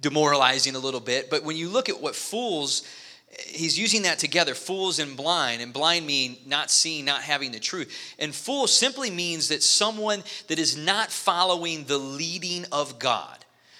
demoralizing 0.00 0.74
a 0.74 0.78
little 0.78 1.00
bit. 1.00 1.30
But 1.30 1.44
when 1.44 1.56
you 1.56 1.70
look 1.70 1.88
at 1.88 2.00
what 2.00 2.14
fools, 2.14 2.82
he's 3.46 3.78
using 3.78 4.02
that 4.02 4.18
together 4.18 4.54
fools 4.54 4.98
and 4.98 5.16
blind 5.16 5.62
and 5.62 5.72
blind 5.72 6.06
mean 6.06 6.36
not 6.46 6.70
seeing 6.70 7.04
not 7.04 7.22
having 7.22 7.52
the 7.52 7.60
truth 7.60 8.14
and 8.18 8.34
fool 8.34 8.66
simply 8.66 9.10
means 9.10 9.48
that 9.48 9.62
someone 9.62 10.22
that 10.48 10.58
is 10.58 10.76
not 10.76 11.10
following 11.10 11.84
the 11.84 11.98
leading 11.98 12.64
of 12.72 12.98
god 12.98 13.37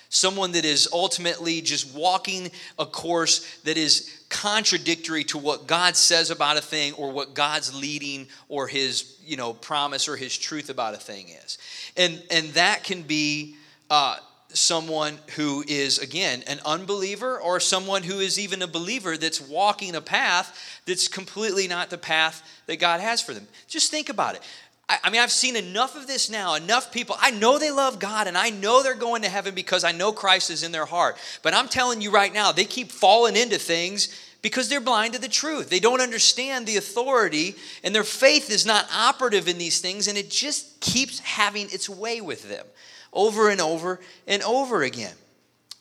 someone 0.08 0.52
that 0.52 0.64
is 0.64 0.88
ultimately 0.92 1.60
just 1.60 1.94
walking 1.94 2.50
a 2.78 2.86
course 2.86 3.58
that 3.60 3.76
is 3.76 4.24
contradictory 4.28 5.24
to 5.24 5.38
what 5.38 5.66
God 5.66 5.96
says 5.96 6.30
about 6.30 6.56
a 6.56 6.62
thing 6.62 6.92
or 6.94 7.10
what 7.10 7.34
God's 7.34 7.78
leading 7.78 8.26
or 8.48 8.66
his, 8.66 9.16
you 9.24 9.36
know, 9.36 9.52
promise 9.52 10.08
or 10.08 10.16
his 10.16 10.36
truth 10.36 10.70
about 10.70 10.94
a 10.94 10.98
thing 10.98 11.28
is. 11.28 11.58
And 11.96 12.22
and 12.30 12.48
that 12.50 12.84
can 12.84 13.02
be 13.02 13.56
uh, 13.90 14.16
someone 14.50 15.18
who 15.36 15.62
is 15.66 15.98
again 15.98 16.42
an 16.46 16.58
unbeliever 16.64 17.38
or 17.38 17.60
someone 17.60 18.02
who 18.02 18.18
is 18.18 18.38
even 18.38 18.62
a 18.62 18.66
believer 18.66 19.16
that's 19.16 19.40
walking 19.40 19.94
a 19.94 20.00
path 20.00 20.80
that's 20.86 21.08
completely 21.08 21.68
not 21.68 21.90
the 21.90 21.98
path 21.98 22.42
that 22.66 22.78
God 22.78 23.00
has 23.00 23.20
for 23.20 23.34
them. 23.34 23.46
Just 23.66 23.90
think 23.90 24.08
about 24.08 24.36
it. 24.36 24.42
I, 24.88 25.10
mean, 25.10 25.20
I've 25.20 25.32
seen 25.32 25.54
enough 25.54 25.96
of 25.96 26.06
this 26.06 26.30
now, 26.30 26.54
enough 26.54 26.90
people. 26.92 27.14
I 27.20 27.30
know 27.30 27.58
they 27.58 27.70
love 27.70 27.98
God 27.98 28.26
and 28.26 28.38
I 28.38 28.48
know 28.48 28.82
they're 28.82 28.94
going 28.94 29.20
to 29.22 29.28
heaven 29.28 29.54
because 29.54 29.84
I 29.84 29.92
know 29.92 30.12
Christ 30.12 30.50
is 30.50 30.62
in 30.62 30.72
their 30.72 30.86
heart. 30.86 31.18
But 31.42 31.52
I'm 31.52 31.68
telling 31.68 32.00
you 32.00 32.10
right 32.10 32.32
now, 32.32 32.52
they 32.52 32.64
keep 32.64 32.90
falling 32.90 33.36
into 33.36 33.58
things 33.58 34.08
because 34.40 34.70
they're 34.70 34.80
blind 34.80 35.12
to 35.12 35.20
the 35.20 35.28
truth. 35.28 35.68
They 35.68 35.80
don't 35.80 36.00
understand 36.00 36.66
the 36.66 36.78
authority 36.78 37.54
and 37.84 37.94
their 37.94 38.04
faith 38.04 38.50
is 38.50 38.64
not 38.64 38.88
operative 38.94 39.46
in 39.46 39.58
these 39.58 39.80
things 39.82 40.08
and 40.08 40.16
it 40.16 40.30
just 40.30 40.80
keeps 40.80 41.18
having 41.18 41.66
its 41.66 41.90
way 41.90 42.22
with 42.22 42.48
them 42.48 42.64
over 43.12 43.50
and 43.50 43.60
over 43.60 44.00
and 44.26 44.42
over 44.42 44.82
again. 44.82 45.14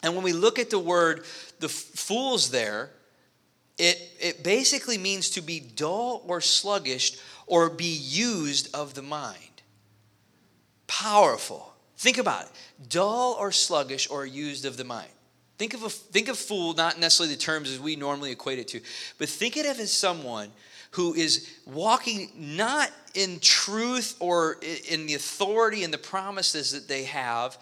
And 0.04 0.15
when 0.15 0.24
we 0.24 0.34
look 0.34 0.60
at 0.60 0.70
the 0.70 0.80
word, 0.80 1.24
the 1.60 1.70
fools 1.70 2.50
there, 2.50 2.91
it, 3.78 4.02
it 4.20 4.43
basically 4.43 4.98
means 4.98 5.30
to 5.32 5.41
be 5.41 5.60
dull 5.60 6.24
or 6.28 6.41
sluggish 6.41 7.17
or 7.48 7.70
be 7.70 7.86
used 7.86 8.74
of 8.76 8.94
the 8.94 9.02
mind. 9.02 9.64
Powerful. 10.86 11.74
Think 11.98 12.20
about 12.20 12.44
it. 12.44 12.52
Dull 12.90 13.36
or 13.40 13.52
sluggish 13.52 14.10
or 14.10 14.26
used 14.26 14.66
of 14.66 14.78
the 14.78 14.84
mind. 14.84 15.10
Think 15.58 15.74
of 15.74 15.82
a 15.82 15.90
think 15.90 16.28
of 16.28 16.38
fool, 16.38 16.76
not 16.76 17.00
necessarily 17.00 17.34
the 17.34 17.42
terms 17.42 17.72
as 17.72 17.80
we 17.80 17.96
normally 17.96 18.32
equate 18.32 18.60
it 18.60 18.68
to, 18.70 18.82
but 19.18 19.28
think 19.28 19.58
of 19.58 19.66
it 19.66 19.80
as 19.80 19.92
someone 19.92 20.52
who 20.92 21.16
is 21.16 21.52
walking 21.66 22.32
not 22.36 22.92
in 23.16 23.40
truth 23.40 24.16
or 24.20 24.58
in 24.90 25.08
the 25.08 25.16
authority 25.16 25.84
and 25.84 25.92
the 25.92 25.98
promises 25.98 26.72
that 26.72 26.88
they 26.88 27.04
have, 27.06 27.58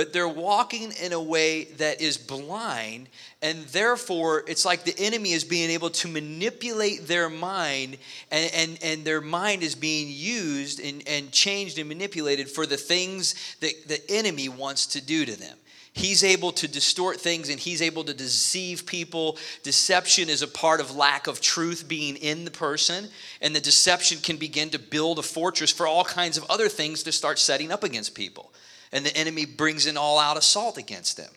but 0.00 0.14
they're 0.14 0.26
walking 0.26 0.94
in 1.02 1.12
a 1.12 1.20
way 1.20 1.64
that 1.76 2.00
is 2.00 2.16
blind, 2.16 3.06
and 3.42 3.66
therefore 3.66 4.42
it's 4.48 4.64
like 4.64 4.82
the 4.82 4.98
enemy 4.98 5.32
is 5.32 5.44
being 5.44 5.68
able 5.68 5.90
to 5.90 6.08
manipulate 6.08 7.06
their 7.06 7.28
mind, 7.28 7.98
and, 8.30 8.50
and, 8.54 8.78
and 8.82 9.04
their 9.04 9.20
mind 9.20 9.62
is 9.62 9.74
being 9.74 10.08
used 10.08 10.80
and, 10.80 11.02
and 11.06 11.30
changed 11.32 11.78
and 11.78 11.86
manipulated 11.86 12.48
for 12.48 12.64
the 12.64 12.78
things 12.78 13.34
that 13.60 13.88
the 13.88 14.00
enemy 14.10 14.48
wants 14.48 14.86
to 14.86 15.04
do 15.04 15.26
to 15.26 15.38
them. 15.38 15.58
He's 15.92 16.24
able 16.24 16.52
to 16.52 16.66
distort 16.66 17.20
things 17.20 17.50
and 17.50 17.60
he's 17.60 17.82
able 17.82 18.04
to 18.04 18.14
deceive 18.14 18.86
people. 18.86 19.36
Deception 19.64 20.30
is 20.30 20.40
a 20.40 20.48
part 20.48 20.80
of 20.80 20.96
lack 20.96 21.26
of 21.26 21.42
truth 21.42 21.86
being 21.86 22.16
in 22.16 22.46
the 22.46 22.50
person, 22.50 23.10
and 23.42 23.54
the 23.54 23.60
deception 23.60 24.16
can 24.22 24.38
begin 24.38 24.70
to 24.70 24.78
build 24.78 25.18
a 25.18 25.22
fortress 25.22 25.70
for 25.70 25.86
all 25.86 26.04
kinds 26.04 26.38
of 26.38 26.46
other 26.48 26.70
things 26.70 27.02
to 27.02 27.12
start 27.12 27.38
setting 27.38 27.70
up 27.70 27.84
against 27.84 28.14
people. 28.14 28.50
And 28.92 29.04
the 29.04 29.16
enemy 29.16 29.44
brings 29.46 29.86
an 29.86 29.96
all 29.96 30.18
out 30.18 30.36
assault 30.36 30.78
against 30.78 31.16
them, 31.16 31.30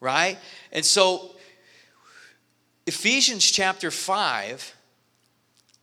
right? 0.00 0.38
And 0.72 0.84
so, 0.84 1.30
Ephesians 2.86 3.50
chapter 3.50 3.90
5. 3.90 4.76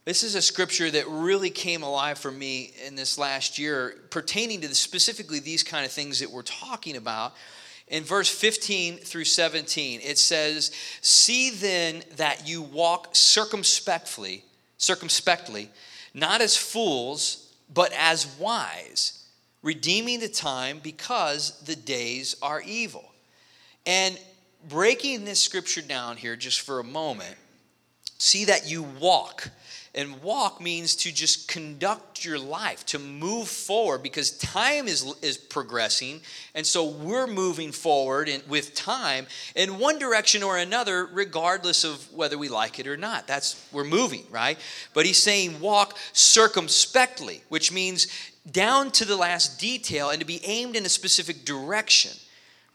This 0.05 0.23
is 0.23 0.35
a 0.35 0.41
scripture 0.41 0.89
that 0.89 1.05
really 1.09 1.49
came 1.49 1.83
alive 1.83 2.17
for 2.17 2.31
me 2.31 2.71
in 2.85 2.95
this 2.95 3.17
last 3.17 3.59
year, 3.59 3.93
pertaining 4.09 4.61
to 4.61 4.69
the, 4.69 4.75
specifically 4.75 5.39
these 5.39 5.63
kind 5.63 5.85
of 5.85 5.91
things 5.91 6.21
that 6.21 6.31
we're 6.31 6.43
talking 6.43 6.95
about 6.95 7.33
in 7.87 8.03
verse 8.03 8.29
15 8.29 8.97
through 8.97 9.23
17, 9.23 10.01
it 10.03 10.17
says, 10.17 10.71
See 11.01 11.49
then 11.51 12.03
that 12.17 12.47
you 12.47 12.61
walk 12.61 13.09
circumspectly, 13.13 14.43
circumspectly, 14.77 15.69
not 16.13 16.41
as 16.41 16.57
fools, 16.57 17.53
but 17.73 17.93
as 17.93 18.27
wise, 18.39 19.16
redeeming 19.67 20.21
the 20.21 20.29
time 20.29 20.79
because 20.81 21.59
the 21.65 21.75
days 21.75 22.37
are 22.41 22.61
evil. 22.61 23.03
And 23.85 24.17
breaking 24.69 25.25
this 25.25 25.41
scripture 25.41 25.81
down 25.81 26.15
here 26.15 26.37
just 26.37 26.61
for 26.61 26.79
a 26.79 26.85
moment, 26.85 27.35
see 28.17 28.45
that 28.45 28.71
you 28.71 28.83
walk 28.83 29.49
and 29.93 30.21
walk 30.21 30.61
means 30.61 30.95
to 30.95 31.11
just 31.11 31.47
conduct 31.47 32.23
your 32.23 32.37
life, 32.37 32.85
to 32.85 32.99
move 32.99 33.47
forward 33.47 34.03
because 34.03 34.37
time 34.37 34.87
is, 34.87 35.13
is 35.23 35.37
progressing. 35.37 36.21
And 36.53 36.65
so 36.65 36.85
we're 36.85 37.27
moving 37.27 37.71
forward 37.71 38.29
in, 38.29 38.41
with 38.47 38.75
time 38.75 39.25
in 39.55 39.79
one 39.79 39.97
direction 39.97 40.43
or 40.43 40.57
another, 40.59 41.07
regardless 41.07 41.83
of 41.83 42.13
whether 42.13 42.37
we 42.37 42.47
like 42.47 42.79
it 42.79 42.87
or 42.87 42.95
not. 42.95 43.27
That's, 43.27 43.67
we're 43.73 43.83
moving, 43.83 44.23
right? 44.29 44.57
But 44.93 45.07
he's 45.07 45.21
saying 45.21 45.59
walk 45.59 45.97
circumspectly, 46.13 47.41
which 47.49 47.71
means 47.71 48.07
down 48.51 48.91
to 48.91 49.05
the 49.05 49.17
last 49.17 49.59
detail 49.59 50.09
and 50.09 50.19
to 50.19 50.25
be 50.25 50.43
aimed 50.45 50.75
in 50.75 50.85
a 50.85 50.89
specific 50.89 51.45
direction 51.45 52.11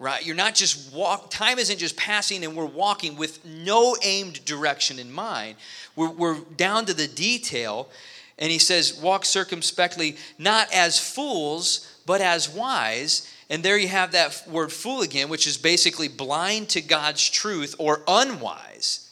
right? 0.02 0.26
You're 0.26 0.34
not 0.34 0.56
just 0.56 0.92
walk, 0.92 1.30
time 1.30 1.60
isn't 1.60 1.78
just 1.78 1.96
passing 1.96 2.44
and 2.44 2.56
we're 2.56 2.66
walking 2.66 3.16
with 3.16 3.44
no 3.44 3.96
aimed 4.02 4.44
direction 4.44 4.98
in 4.98 5.12
mind. 5.12 5.54
We're, 5.94 6.10
we're 6.10 6.40
down 6.56 6.86
to 6.86 6.94
the 6.94 7.06
detail. 7.06 7.88
And 8.36 8.50
he 8.50 8.58
says, 8.58 8.98
walk 9.00 9.24
circumspectly, 9.24 10.16
not 10.38 10.66
as 10.74 10.98
fools, 10.98 12.00
but 12.04 12.20
as 12.20 12.48
wise. 12.48 13.32
And 13.48 13.62
there 13.62 13.78
you 13.78 13.86
have 13.86 14.10
that 14.10 14.42
word 14.48 14.72
fool 14.72 15.02
again, 15.02 15.28
which 15.28 15.46
is 15.46 15.56
basically 15.56 16.08
blind 16.08 16.68
to 16.70 16.80
God's 16.80 17.30
truth 17.30 17.76
or 17.78 18.02
unwise. 18.08 19.08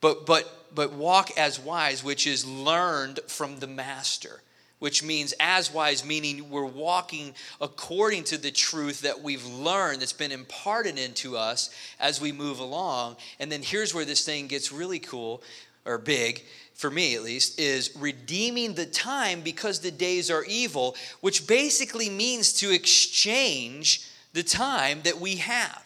But, 0.00 0.24
but, 0.24 0.74
but 0.74 0.94
walk 0.94 1.36
as 1.36 1.60
wise, 1.60 2.02
which 2.02 2.26
is 2.26 2.46
learned 2.46 3.20
from 3.26 3.58
the 3.58 3.66
master 3.66 4.40
which 4.86 5.02
means 5.02 5.34
as 5.40 5.74
wise, 5.74 6.04
meaning 6.04 6.48
we're 6.48 6.64
walking 6.64 7.34
according 7.60 8.22
to 8.22 8.38
the 8.38 8.52
truth 8.52 9.00
that 9.00 9.20
we've 9.20 9.44
learned 9.44 10.00
that's 10.00 10.12
been 10.12 10.30
imparted 10.30 10.96
into 10.96 11.36
us 11.36 11.70
as 11.98 12.20
we 12.20 12.30
move 12.30 12.60
along. 12.60 13.16
And 13.40 13.50
then 13.50 13.62
here's 13.64 13.92
where 13.92 14.04
this 14.04 14.24
thing 14.24 14.46
gets 14.46 14.70
really 14.70 15.00
cool 15.00 15.42
or 15.84 15.98
big, 15.98 16.44
for 16.74 16.88
me 16.88 17.16
at 17.16 17.24
least, 17.24 17.58
is 17.58 17.96
redeeming 17.96 18.74
the 18.74 18.86
time 18.86 19.40
because 19.40 19.80
the 19.80 19.90
days 19.90 20.30
are 20.30 20.44
evil, 20.44 20.94
which 21.20 21.48
basically 21.48 22.08
means 22.08 22.52
to 22.52 22.72
exchange 22.72 24.08
the 24.34 24.44
time 24.44 25.00
that 25.02 25.18
we 25.18 25.34
have. 25.34 25.84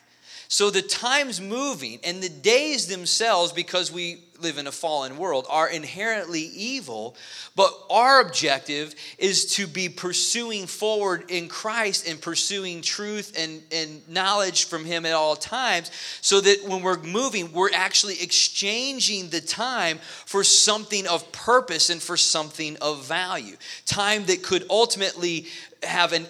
So 0.48 0.68
the 0.68 0.82
time's 0.82 1.40
moving, 1.40 2.00
and 2.04 2.22
the 2.22 2.28
days 2.28 2.86
themselves, 2.86 3.54
because 3.54 3.90
we 3.90 4.24
live 4.42 4.58
in 4.58 4.66
a 4.66 4.72
fallen 4.72 5.16
world, 5.16 5.46
are 5.48 5.68
inherently 5.68 6.42
evil. 6.42 7.16
But 7.56 7.72
our 7.90 8.20
objective 8.20 8.94
is 9.18 9.54
to 9.56 9.66
be 9.66 9.88
pursuing 9.88 10.66
forward 10.66 11.30
in 11.30 11.48
Christ 11.48 12.08
and 12.08 12.20
pursuing 12.20 12.82
truth 12.82 13.34
and, 13.38 13.62
and 13.72 14.08
knowledge 14.08 14.66
from 14.66 14.84
Him 14.84 15.06
at 15.06 15.12
all 15.12 15.36
times, 15.36 15.90
so 16.20 16.40
that 16.40 16.64
when 16.66 16.82
we're 16.82 17.02
moving, 17.02 17.52
we're 17.52 17.72
actually 17.72 18.22
exchanging 18.22 19.30
the 19.30 19.40
time 19.40 19.98
for 20.26 20.44
something 20.44 21.06
of 21.06 21.30
purpose 21.32 21.90
and 21.90 22.02
for 22.02 22.16
something 22.16 22.76
of 22.78 23.04
value. 23.04 23.56
Time 23.86 24.24
that 24.26 24.42
could 24.42 24.64
ultimately 24.70 25.46
have 25.82 26.12
an, 26.12 26.26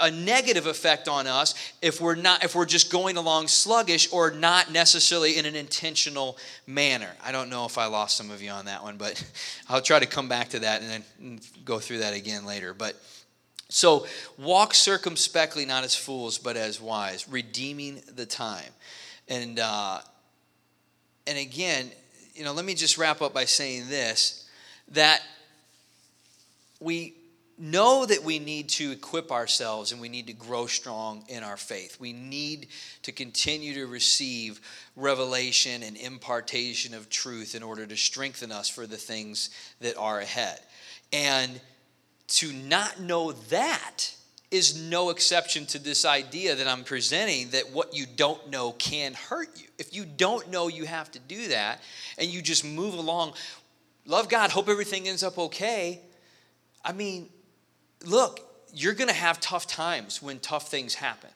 a 0.00 0.10
negative 0.10 0.66
effect 0.66 1.08
on 1.08 1.26
us 1.26 1.54
if 1.80 2.00
we're 2.00 2.16
not 2.16 2.42
if 2.42 2.54
we're 2.54 2.66
just 2.66 2.90
going 2.90 3.16
along 3.16 3.46
sluggish 3.46 4.12
or 4.12 4.30
not 4.32 4.72
necessarily 4.72 5.36
in 5.36 5.46
an 5.46 5.54
intentional 5.54 6.36
manner. 6.66 7.10
I 7.22 7.30
don't 7.30 7.50
know 7.50 7.66
if 7.66 7.78
I 7.78 7.86
lost 7.86 8.16
some 8.16 8.30
of 8.30 8.42
you 8.42 8.50
on 8.50 8.64
that 8.64 8.82
one, 8.82 8.96
but 8.96 9.22
I'll 9.68 9.82
try 9.82 10.00
to 10.00 10.06
come 10.06 10.28
back 10.28 10.48
to 10.50 10.60
that 10.60 10.82
and 10.82 11.04
then 11.18 11.40
go 11.64 11.78
through 11.78 11.98
that 11.98 12.14
again 12.14 12.44
later. 12.44 12.74
But 12.74 13.00
so 13.68 14.06
walk 14.36 14.74
circumspectly, 14.74 15.64
not 15.64 15.84
as 15.84 15.94
fools, 15.94 16.38
but 16.38 16.56
as 16.56 16.80
wise, 16.80 17.28
redeeming 17.28 18.02
the 18.14 18.26
time. 18.26 18.72
And 19.28 19.60
uh, 19.60 20.00
and 21.28 21.38
again, 21.38 21.90
you 22.34 22.42
know, 22.42 22.52
let 22.52 22.64
me 22.64 22.74
just 22.74 22.98
wrap 22.98 23.22
up 23.22 23.32
by 23.32 23.44
saying 23.44 23.88
this: 23.88 24.48
that 24.88 25.22
we 26.80 27.14
know 27.60 28.06
that 28.06 28.24
we 28.24 28.38
need 28.38 28.68
to 28.70 28.90
equip 28.90 29.30
ourselves 29.30 29.92
and 29.92 30.00
we 30.00 30.08
need 30.08 30.26
to 30.28 30.32
grow 30.32 30.66
strong 30.66 31.24
in 31.28 31.42
our 31.42 31.56
faith. 31.56 32.00
We 32.00 32.12
need 32.12 32.68
to 33.02 33.12
continue 33.12 33.74
to 33.74 33.86
receive 33.86 34.60
revelation 34.96 35.82
and 35.82 35.96
impartation 35.96 36.94
of 36.94 37.10
truth 37.10 37.54
in 37.54 37.62
order 37.62 37.86
to 37.86 37.96
strengthen 37.96 38.50
us 38.50 38.68
for 38.68 38.86
the 38.86 38.96
things 38.96 39.50
that 39.80 39.96
are 39.98 40.20
ahead. 40.20 40.58
And 41.12 41.60
to 42.28 42.52
not 42.52 43.00
know 43.00 43.32
that 43.32 44.14
is 44.50 44.80
no 44.80 45.10
exception 45.10 45.66
to 45.66 45.78
this 45.78 46.04
idea 46.04 46.56
that 46.56 46.66
I'm 46.66 46.82
presenting 46.82 47.50
that 47.50 47.70
what 47.72 47.94
you 47.94 48.06
don't 48.16 48.50
know 48.50 48.72
can 48.72 49.14
hurt 49.14 49.60
you. 49.60 49.68
If 49.78 49.94
you 49.94 50.04
don't 50.04 50.50
know 50.50 50.68
you 50.68 50.86
have 50.86 51.10
to 51.12 51.18
do 51.18 51.48
that 51.48 51.80
and 52.18 52.28
you 52.28 52.42
just 52.42 52.64
move 52.64 52.94
along, 52.94 53.34
love 54.06 54.28
God, 54.28 54.50
hope 54.50 54.68
everything 54.68 55.06
ends 55.06 55.22
up 55.22 55.38
okay. 55.38 56.00
I 56.84 56.92
mean, 56.92 57.28
look, 58.04 58.40
you're 58.72 58.94
going 58.94 59.08
to 59.08 59.14
have 59.14 59.40
tough 59.40 59.66
times 59.66 60.22
when 60.22 60.38
tough 60.38 60.68
things 60.68 60.94
happen. 60.94 61.30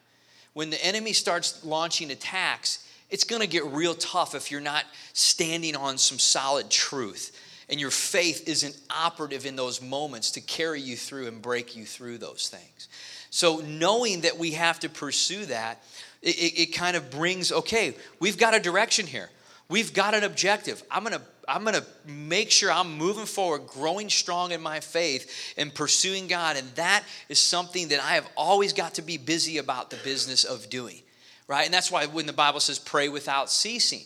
When 0.52 0.70
the 0.70 0.84
enemy 0.84 1.12
starts 1.12 1.64
launching 1.64 2.10
attacks, 2.10 2.88
it's 3.10 3.24
going 3.24 3.42
to 3.42 3.48
get 3.48 3.64
real 3.66 3.94
tough 3.94 4.34
if 4.34 4.50
you're 4.50 4.60
not 4.60 4.84
standing 5.12 5.76
on 5.76 5.98
some 5.98 6.18
solid 6.18 6.70
truth 6.70 7.32
and 7.68 7.80
your 7.80 7.90
faith 7.90 8.48
isn't 8.48 8.78
operative 8.90 9.46
in 9.46 9.56
those 9.56 9.80
moments 9.80 10.32
to 10.32 10.40
carry 10.40 10.80
you 10.80 10.96
through 10.96 11.26
and 11.26 11.40
break 11.40 11.76
you 11.76 11.84
through 11.84 12.18
those 12.18 12.48
things. 12.48 12.88
So, 13.30 13.58
knowing 13.66 14.20
that 14.20 14.38
we 14.38 14.52
have 14.52 14.78
to 14.80 14.88
pursue 14.88 15.46
that, 15.46 15.82
it, 16.22 16.58
it, 16.58 16.66
kind 16.66 16.96
of 16.96 17.10
brings 17.10 17.50
okay, 17.50 17.94
we've 18.20 18.38
got 18.38 18.54
a 18.54 18.60
direction 18.60 19.06
here. 19.06 19.28
We've 19.68 19.92
got 19.92 20.14
an 20.14 20.24
objective. 20.24 20.82
I'm 20.90 21.04
going 21.04 21.18
to 21.18 21.22
I'm 21.48 21.62
going 21.62 21.74
to 21.74 21.84
make 22.06 22.50
sure 22.50 22.72
I'm 22.72 22.96
moving 22.96 23.26
forward, 23.26 23.66
growing 23.66 24.08
strong 24.08 24.52
in 24.52 24.62
my 24.62 24.80
faith 24.80 25.54
and 25.58 25.74
pursuing 25.74 26.26
God. 26.26 26.56
And 26.56 26.66
that 26.76 27.04
is 27.28 27.38
something 27.38 27.88
that 27.88 28.00
I 28.00 28.14
have 28.14 28.26
always 28.36 28.72
got 28.72 28.94
to 28.94 29.02
be 29.02 29.18
busy 29.18 29.58
about 29.58 29.90
the 29.90 29.96
business 29.96 30.44
of 30.44 30.70
doing, 30.70 31.02
right? 31.46 31.64
And 31.64 31.74
that's 31.74 31.90
why 31.90 32.06
when 32.06 32.26
the 32.26 32.32
Bible 32.32 32.60
says 32.60 32.78
pray 32.78 33.08
without 33.08 33.50
ceasing, 33.50 34.04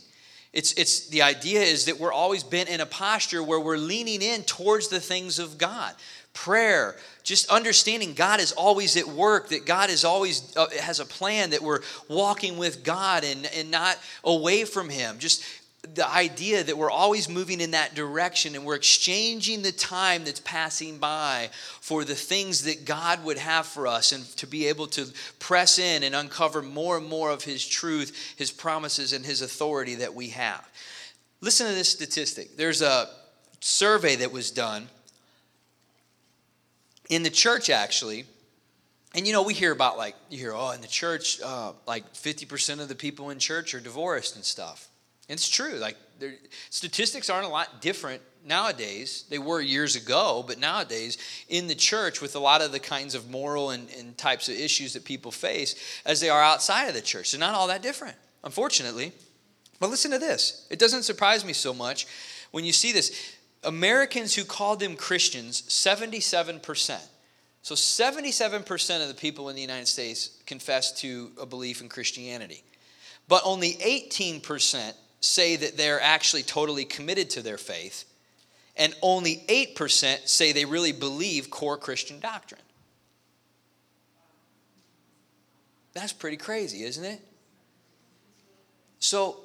it's, 0.52 0.72
it's 0.72 1.08
the 1.08 1.22
idea 1.22 1.60
is 1.60 1.84
that 1.84 2.00
we're 2.00 2.12
always 2.12 2.42
been 2.42 2.68
in 2.68 2.80
a 2.80 2.86
posture 2.86 3.42
where 3.42 3.60
we're 3.60 3.76
leaning 3.76 4.22
in 4.22 4.42
towards 4.42 4.88
the 4.88 5.00
things 5.00 5.38
of 5.38 5.58
God 5.58 5.94
prayer 6.32 6.96
just 7.22 7.48
understanding 7.50 8.14
god 8.14 8.38
is 8.38 8.52
always 8.52 8.96
at 8.96 9.06
work 9.06 9.48
that 9.48 9.66
god 9.66 9.90
is 9.90 10.04
always 10.04 10.56
uh, 10.56 10.66
has 10.80 11.00
a 11.00 11.04
plan 11.04 11.50
that 11.50 11.60
we're 11.60 11.80
walking 12.08 12.58
with 12.58 12.84
god 12.84 13.24
and, 13.24 13.48
and 13.56 13.70
not 13.70 13.98
away 14.24 14.64
from 14.64 14.88
him 14.88 15.18
just 15.18 15.42
the 15.94 16.08
idea 16.08 16.64
that 16.64 16.76
we're 16.76 16.90
always 16.90 17.28
moving 17.28 17.60
in 17.60 17.70
that 17.70 17.94
direction 17.94 18.54
and 18.54 18.64
we're 18.64 18.74
exchanging 18.74 19.62
the 19.62 19.72
time 19.72 20.24
that's 20.24 20.40
passing 20.40 20.98
by 20.98 21.50
for 21.80 22.04
the 22.04 22.14
things 22.14 22.64
that 22.64 22.84
God 22.84 23.24
would 23.24 23.38
have 23.38 23.64
for 23.64 23.86
us 23.86 24.12
and 24.12 24.24
to 24.36 24.46
be 24.46 24.66
able 24.66 24.88
to 24.88 25.06
press 25.38 25.78
in 25.78 26.02
and 26.02 26.14
uncover 26.14 26.62
more 26.62 26.98
and 26.98 27.08
more 27.08 27.30
of 27.30 27.44
His 27.44 27.66
truth, 27.66 28.34
His 28.36 28.50
promises, 28.50 29.12
and 29.12 29.24
His 29.24 29.40
authority 29.40 29.94
that 29.96 30.14
we 30.14 30.28
have. 30.30 30.68
Listen 31.40 31.68
to 31.68 31.74
this 31.74 31.88
statistic. 31.88 32.56
There's 32.56 32.82
a 32.82 33.08
survey 33.60 34.16
that 34.16 34.32
was 34.32 34.50
done 34.50 34.88
in 37.08 37.22
the 37.22 37.30
church, 37.30 37.70
actually. 37.70 38.24
And 39.14 39.26
you 39.26 39.32
know, 39.32 39.42
we 39.42 39.54
hear 39.54 39.72
about 39.72 39.96
like, 39.96 40.14
you 40.28 40.38
hear, 40.38 40.52
oh, 40.54 40.70
in 40.70 40.80
the 40.80 40.88
church, 40.88 41.40
uh, 41.40 41.72
like 41.86 42.12
50% 42.12 42.80
of 42.80 42.88
the 42.88 42.94
people 42.94 43.30
in 43.30 43.38
church 43.38 43.74
are 43.74 43.80
divorced 43.80 44.36
and 44.36 44.44
stuff. 44.44 44.88
It's 45.28 45.48
true. 45.48 45.74
Like 45.74 45.96
statistics 46.70 47.28
aren't 47.28 47.46
a 47.46 47.50
lot 47.50 47.80
different 47.80 48.22
nowadays. 48.44 49.24
They 49.28 49.38
were 49.38 49.60
years 49.60 49.94
ago, 49.94 50.44
but 50.46 50.58
nowadays 50.58 51.18
in 51.48 51.66
the 51.66 51.74
church, 51.74 52.20
with 52.20 52.34
a 52.34 52.38
lot 52.38 52.62
of 52.62 52.72
the 52.72 52.80
kinds 52.80 53.14
of 53.14 53.30
moral 53.30 53.70
and, 53.70 53.88
and 53.98 54.16
types 54.16 54.48
of 54.48 54.54
issues 54.54 54.94
that 54.94 55.04
people 55.04 55.30
face, 55.30 56.00
as 56.04 56.20
they 56.20 56.30
are 56.30 56.42
outside 56.42 56.86
of 56.88 56.94
the 56.94 57.02
church, 57.02 57.30
they're 57.30 57.40
not 57.40 57.54
all 57.54 57.68
that 57.68 57.82
different, 57.82 58.16
unfortunately. 58.42 59.12
But 59.80 59.90
listen 59.90 60.10
to 60.10 60.18
this. 60.18 60.66
It 60.70 60.78
doesn't 60.78 61.04
surprise 61.04 61.44
me 61.44 61.52
so 61.52 61.72
much 61.72 62.06
when 62.50 62.64
you 62.64 62.72
see 62.72 62.92
this. 62.92 63.36
Americans 63.64 64.34
who 64.34 64.44
called 64.44 64.80
them 64.80 64.96
Christians, 64.96 65.62
77%. 65.62 67.00
So 67.62 67.74
77% 67.74 69.02
of 69.02 69.08
the 69.08 69.14
people 69.14 69.48
in 69.48 69.56
the 69.56 69.62
United 69.62 69.88
States 69.88 70.40
confess 70.46 70.92
to 71.00 71.32
a 71.40 71.46
belief 71.46 71.80
in 71.80 71.88
Christianity. 71.88 72.62
But 73.26 73.42
only 73.44 73.72
18% 73.74 74.94
say 75.20 75.56
that 75.56 75.76
they're 75.76 76.00
actually 76.00 76.44
totally 76.44 76.84
committed 76.84 77.30
to 77.30 77.42
their 77.42 77.58
faith, 77.58 78.04
and 78.76 78.94
only 79.02 79.44
8% 79.48 80.28
say 80.28 80.52
they 80.52 80.64
really 80.64 80.92
believe 80.92 81.50
core 81.50 81.76
Christian 81.76 82.20
doctrine. 82.20 82.60
That's 85.94 86.12
pretty 86.12 86.36
crazy, 86.36 86.84
isn't 86.84 87.04
it? 87.04 87.20
So, 89.00 89.40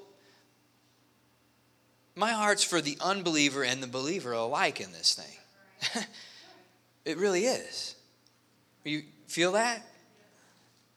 my 2.15 2.31
heart's 2.31 2.63
for 2.63 2.81
the 2.81 2.97
unbeliever 3.01 3.63
and 3.63 3.81
the 3.81 3.87
believer 3.87 4.33
alike 4.33 4.79
in 4.79 4.91
this 4.91 5.13
thing. 5.15 6.03
it 7.05 7.17
really 7.17 7.45
is. 7.45 7.95
You 8.83 9.03
feel 9.27 9.53
that? 9.53 9.83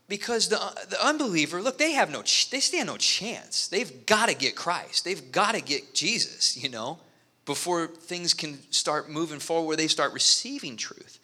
because 0.08 0.48
the, 0.48 0.58
the 0.88 1.04
unbeliever 1.04 1.60
look 1.60 1.78
they 1.78 1.92
have 1.92 2.10
no 2.10 2.22
they 2.50 2.60
stand 2.60 2.86
no 2.86 2.96
chance 2.96 3.68
they've 3.68 4.06
got 4.06 4.28
to 4.28 4.34
get 4.34 4.54
christ 4.54 5.04
they've 5.04 5.32
got 5.32 5.54
to 5.54 5.60
get 5.60 5.94
jesus 5.94 6.56
you 6.56 6.68
know 6.68 6.98
before 7.44 7.86
things 7.86 8.34
can 8.34 8.58
start 8.70 9.10
moving 9.10 9.38
forward 9.38 9.66
where 9.66 9.76
they 9.76 9.88
start 9.88 10.12
receiving 10.12 10.76
truth 10.76 11.18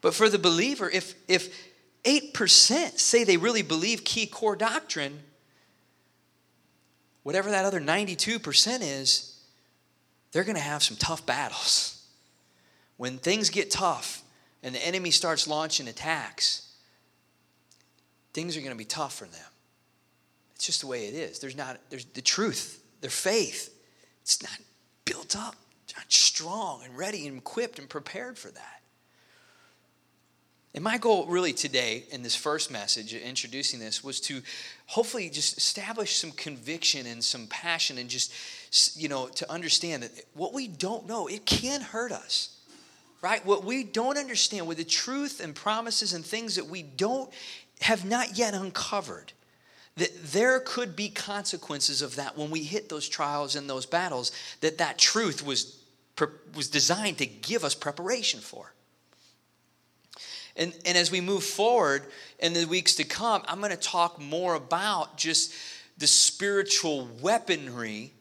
but 0.00 0.14
for 0.14 0.28
the 0.28 0.38
believer 0.38 0.90
if 0.90 1.14
if 1.28 1.66
8% 2.04 2.98
say 2.98 3.24
they 3.24 3.36
really 3.36 3.60
believe 3.60 4.04
key 4.04 4.26
core 4.26 4.56
doctrine 4.56 5.18
whatever 7.22 7.50
that 7.50 7.64
other 7.64 7.80
92% 7.80 8.78
is 8.80 9.40
they're 10.32 10.44
going 10.44 10.56
to 10.56 10.62
have 10.62 10.82
some 10.82 10.96
tough 10.96 11.24
battles 11.26 12.06
when 12.96 13.18
things 13.18 13.50
get 13.50 13.70
tough 13.70 14.22
and 14.62 14.74
the 14.74 14.86
enemy 14.86 15.10
starts 15.10 15.46
launching 15.46 15.88
attacks 15.88 16.68
things 18.38 18.56
are 18.56 18.60
going 18.60 18.72
to 18.72 18.78
be 18.78 18.84
tough 18.84 19.14
for 19.14 19.24
them. 19.24 19.50
It's 20.54 20.66
just 20.66 20.80
the 20.80 20.86
way 20.86 21.06
it 21.06 21.14
is. 21.14 21.40
There's 21.40 21.56
not, 21.56 21.78
there's 21.90 22.04
the 22.04 22.22
truth, 22.22 22.82
their 23.00 23.10
faith. 23.10 23.74
It's 24.22 24.40
not 24.42 24.58
built 25.04 25.36
up, 25.36 25.56
not 25.96 26.04
strong 26.08 26.82
and 26.84 26.96
ready 26.96 27.26
and 27.26 27.38
equipped 27.38 27.80
and 27.80 27.88
prepared 27.88 28.38
for 28.38 28.50
that. 28.50 28.77
And 30.74 30.84
my 30.84 30.98
goal, 30.98 31.26
really, 31.26 31.52
today 31.52 32.04
in 32.10 32.22
this 32.22 32.36
first 32.36 32.70
message, 32.70 33.14
introducing 33.14 33.80
this, 33.80 34.04
was 34.04 34.20
to 34.22 34.42
hopefully 34.86 35.30
just 35.30 35.56
establish 35.56 36.16
some 36.16 36.30
conviction 36.32 37.06
and 37.06 37.24
some 37.24 37.46
passion 37.46 37.98
and 37.98 38.08
just, 38.08 38.32
you 38.96 39.08
know, 39.08 39.28
to 39.28 39.50
understand 39.50 40.02
that 40.02 40.12
what 40.34 40.52
we 40.52 40.68
don't 40.68 41.06
know, 41.06 41.26
it 41.26 41.46
can 41.46 41.80
hurt 41.80 42.12
us 42.12 42.54
right? 43.20 43.44
What 43.44 43.64
we 43.64 43.84
don't 43.84 44.18
understand 44.18 44.66
with 44.66 44.78
the 44.78 44.84
truth 44.84 45.40
and 45.40 45.54
promises 45.54 46.12
and 46.12 46.24
things 46.24 46.54
that 46.56 46.66
we 46.66 46.82
don't 46.82 47.28
have 47.80 48.04
not 48.04 48.36
yet 48.36 48.54
uncovered 48.54 49.32
that 49.96 50.10
there 50.32 50.60
could 50.60 50.94
be 50.94 51.08
consequences 51.08 52.02
of 52.02 52.16
that 52.16 52.38
when 52.38 52.50
we 52.50 52.62
hit 52.62 52.88
those 52.88 53.08
trials 53.08 53.56
and 53.56 53.68
those 53.68 53.86
battles 53.86 54.30
that 54.60 54.78
that 54.78 54.98
truth 54.98 55.44
was 55.44 55.82
was 56.54 56.68
designed 56.68 57.18
to 57.18 57.26
give 57.26 57.62
us 57.62 57.76
preparation 57.76 58.40
for 58.40 58.72
and, 60.58 60.74
and 60.84 60.98
as 60.98 61.10
we 61.10 61.20
move 61.20 61.44
forward 61.44 62.02
in 62.38 62.52
the 62.52 62.66
weeks 62.66 62.96
to 62.96 63.04
come 63.04 63.42
i'm 63.48 63.60
going 63.60 63.70
to 63.70 63.76
talk 63.76 64.20
more 64.20 64.54
about 64.54 65.16
just 65.16 65.54
the 65.98 66.06
spiritual 66.06 67.08
weaponry 67.20 68.12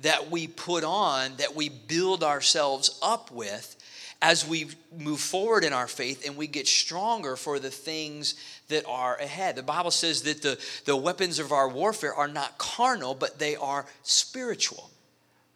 that 0.00 0.30
we 0.30 0.46
put 0.46 0.84
on 0.84 1.32
that 1.36 1.54
we 1.54 1.68
build 1.68 2.22
ourselves 2.22 2.98
up 3.02 3.30
with 3.30 3.76
as 4.22 4.46
we 4.46 4.68
move 4.96 5.20
forward 5.20 5.64
in 5.64 5.72
our 5.72 5.86
faith 5.86 6.26
and 6.26 6.36
we 6.36 6.46
get 6.46 6.66
stronger 6.66 7.36
for 7.36 7.58
the 7.58 7.70
things 7.70 8.34
that 8.68 8.84
are 8.86 9.16
ahead. 9.16 9.56
The 9.56 9.62
Bible 9.62 9.90
says 9.90 10.22
that 10.22 10.42
the, 10.42 10.58
the 10.84 10.96
weapons 10.96 11.38
of 11.38 11.52
our 11.52 11.68
warfare 11.68 12.14
are 12.14 12.28
not 12.28 12.58
carnal, 12.58 13.14
but 13.14 13.38
they 13.38 13.56
are 13.56 13.86
spiritual, 14.02 14.90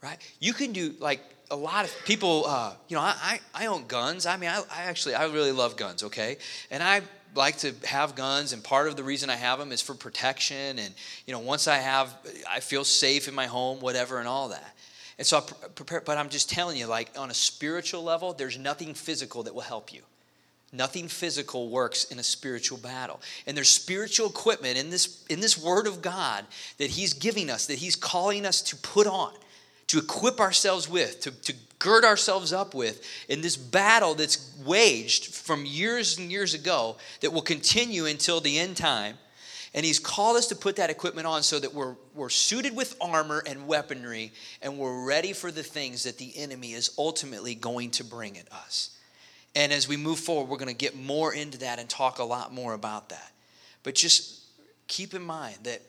right? 0.02 0.16
You 0.40 0.54
can 0.54 0.72
do 0.72 0.94
like 0.98 1.20
a 1.50 1.56
lot 1.56 1.84
of 1.84 1.94
people, 2.04 2.44
uh, 2.46 2.74
you 2.88 2.96
know, 2.96 3.02
I, 3.02 3.40
I 3.54 3.66
own 3.66 3.86
guns. 3.86 4.26
I 4.26 4.36
mean, 4.36 4.50
I, 4.50 4.62
I 4.70 4.84
actually, 4.84 5.14
I 5.14 5.24
really 5.26 5.52
love 5.52 5.76
guns, 5.76 6.02
okay? 6.04 6.38
And 6.70 6.82
I 6.82 7.02
like 7.34 7.58
to 7.58 7.74
have 7.84 8.14
guns 8.14 8.52
and 8.52 8.62
part 8.62 8.86
of 8.86 8.94
the 8.94 9.02
reason 9.02 9.28
i 9.28 9.34
have 9.34 9.58
them 9.58 9.72
is 9.72 9.82
for 9.82 9.92
protection 9.92 10.78
and 10.78 10.94
you 11.26 11.32
know 11.32 11.40
once 11.40 11.66
i 11.66 11.78
have 11.78 12.16
i 12.48 12.60
feel 12.60 12.84
safe 12.84 13.26
in 13.26 13.34
my 13.34 13.46
home 13.46 13.80
whatever 13.80 14.20
and 14.20 14.28
all 14.28 14.50
that 14.50 14.74
and 15.18 15.26
so 15.26 15.38
I 15.38 15.40
prepare, 15.68 16.00
but 16.00 16.18
I'm 16.18 16.28
just 16.28 16.50
telling 16.50 16.76
you, 16.76 16.86
like 16.86 17.10
on 17.16 17.30
a 17.30 17.34
spiritual 17.34 18.02
level, 18.02 18.32
there's 18.32 18.58
nothing 18.58 18.94
physical 18.94 19.44
that 19.44 19.54
will 19.54 19.62
help 19.62 19.92
you. 19.92 20.02
Nothing 20.72 21.06
physical 21.06 21.68
works 21.68 22.04
in 22.04 22.18
a 22.18 22.22
spiritual 22.24 22.78
battle. 22.78 23.20
And 23.46 23.56
there's 23.56 23.68
spiritual 23.68 24.28
equipment 24.28 24.76
in 24.76 24.90
this, 24.90 25.24
in 25.28 25.38
this 25.38 25.56
word 25.56 25.86
of 25.86 26.02
God 26.02 26.44
that 26.78 26.90
He's 26.90 27.14
giving 27.14 27.48
us, 27.48 27.66
that 27.66 27.78
He's 27.78 27.94
calling 27.94 28.44
us 28.44 28.60
to 28.62 28.76
put 28.76 29.06
on, 29.06 29.32
to 29.88 29.98
equip 29.98 30.40
ourselves 30.40 30.88
with, 30.88 31.20
to, 31.20 31.30
to 31.30 31.54
gird 31.78 32.04
ourselves 32.04 32.52
up 32.52 32.74
with 32.74 33.04
in 33.28 33.40
this 33.40 33.56
battle 33.56 34.14
that's 34.14 34.56
waged 34.64 35.34
from 35.34 35.66
years 35.66 36.18
and 36.18 36.30
years 36.30 36.54
ago 36.54 36.96
that 37.20 37.32
will 37.32 37.42
continue 37.42 38.06
until 38.06 38.40
the 38.40 38.58
end 38.58 38.76
time 38.76 39.16
and 39.74 39.84
He's 39.84 39.98
called 39.98 40.36
us 40.36 40.46
to 40.46 40.56
put 40.56 40.76
that 40.76 40.88
equipment 40.88 41.26
on 41.26 41.42
so 41.42 41.58
that 41.58 41.74
we're, 41.74 41.96
we're 42.14 42.30
suited 42.30 42.76
with 42.76 42.96
armor 43.00 43.42
and 43.44 43.66
weaponry 43.66 44.32
and 44.62 44.78
we're 44.78 45.04
ready 45.04 45.32
for 45.32 45.50
the 45.50 45.64
things 45.64 46.04
that 46.04 46.16
the 46.16 46.32
enemy 46.36 46.72
is 46.72 46.94
ultimately 46.96 47.56
going 47.56 47.90
to 47.92 48.04
bring 48.04 48.38
at 48.38 48.50
us. 48.52 48.96
And 49.56 49.72
as 49.72 49.88
we 49.88 49.96
move 49.96 50.20
forward, 50.20 50.48
we're 50.48 50.58
going 50.58 50.68
to 50.68 50.74
get 50.74 50.96
more 50.96 51.34
into 51.34 51.58
that 51.58 51.80
and 51.80 51.88
talk 51.88 52.20
a 52.20 52.24
lot 52.24 52.52
more 52.52 52.72
about 52.72 53.08
that. 53.08 53.32
But 53.82 53.96
just 53.96 54.44
keep 54.86 55.12
in 55.12 55.22
mind 55.22 55.56
that 55.64 55.82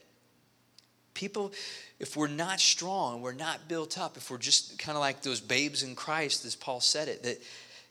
people, 1.16 1.52
if 2.00 2.16
we're 2.16 2.28
not 2.28 2.60
strong, 2.60 3.22
we're 3.22 3.34
not 3.34 3.68
built 3.68 3.98
up, 3.98 4.18
if 4.18 4.30
we're 4.30 4.38
just 4.38 4.78
kind 4.78 4.96
of 4.96 5.00
like 5.00 5.22
those 5.22 5.42
babes 5.42 5.82
in 5.82 5.96
Christ, 5.96 6.46
as 6.46 6.56
Paul 6.56 6.82
said 6.82 7.08
it, 7.08 7.24
that, 7.24 7.42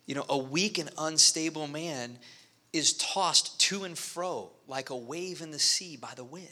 you 0.07 0.15
know, 0.15 0.25
a 0.29 0.39
weak 0.39 0.79
and 0.79 0.91
unstable 0.97 1.67
man 1.67 2.19
is 2.73 2.93
tossed 2.95 3.59
to 3.61 3.85
and 3.85 3.99
fro 3.99 4.51
like 4.69 4.91
a 4.91 4.97
wave 4.97 5.41
in 5.41 5.51
the 5.51 5.59
sea 5.59 5.97
by 5.97 6.13
the 6.15 6.25
wind. 6.25 6.49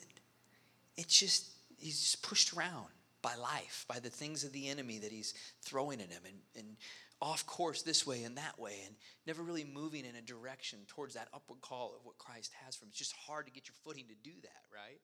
It's 0.97 1.18
just 1.18 1.49
he's 1.79 2.01
just 2.01 2.23
pushed 2.23 2.53
around 2.53 2.87
by 3.23 3.35
life, 3.37 3.85
by 3.89 3.99
the 3.99 4.11
things 4.11 4.45
of 4.45 4.53
the 4.53 4.68
enemy 4.68 4.99
that 4.99 5.12
he's 5.12 5.35
throwing 5.62 6.01
at 6.01 6.11
him, 6.11 6.23
and, 6.25 6.37
and 6.57 6.77
off 7.20 7.47
course 7.47 7.83
this 7.83 8.07
way 8.07 8.25
and 8.25 8.37
that 8.37 8.59
way, 8.59 8.81
and 8.85 8.97
never 9.27 9.43
really 9.43 9.64
moving 9.64 10.05
in 10.05 10.16
a 10.16 10.20
direction 10.20 10.81
towards 10.89 11.14
that 11.14 11.29
upward 11.33 11.61
call 11.61 11.95
of 11.97 12.05
what 12.05 12.18
Christ 12.18 12.53
has 12.64 12.75
for 12.75 12.85
him. 12.85 12.89
It's 12.91 12.99
just 12.99 13.14
hard 13.16 13.47
to 13.47 13.53
get 13.53 13.68
your 13.68 13.77
footing 13.85 14.07
to 14.09 14.14
do 14.29 14.35
that, 14.43 14.62
right? 14.75 15.01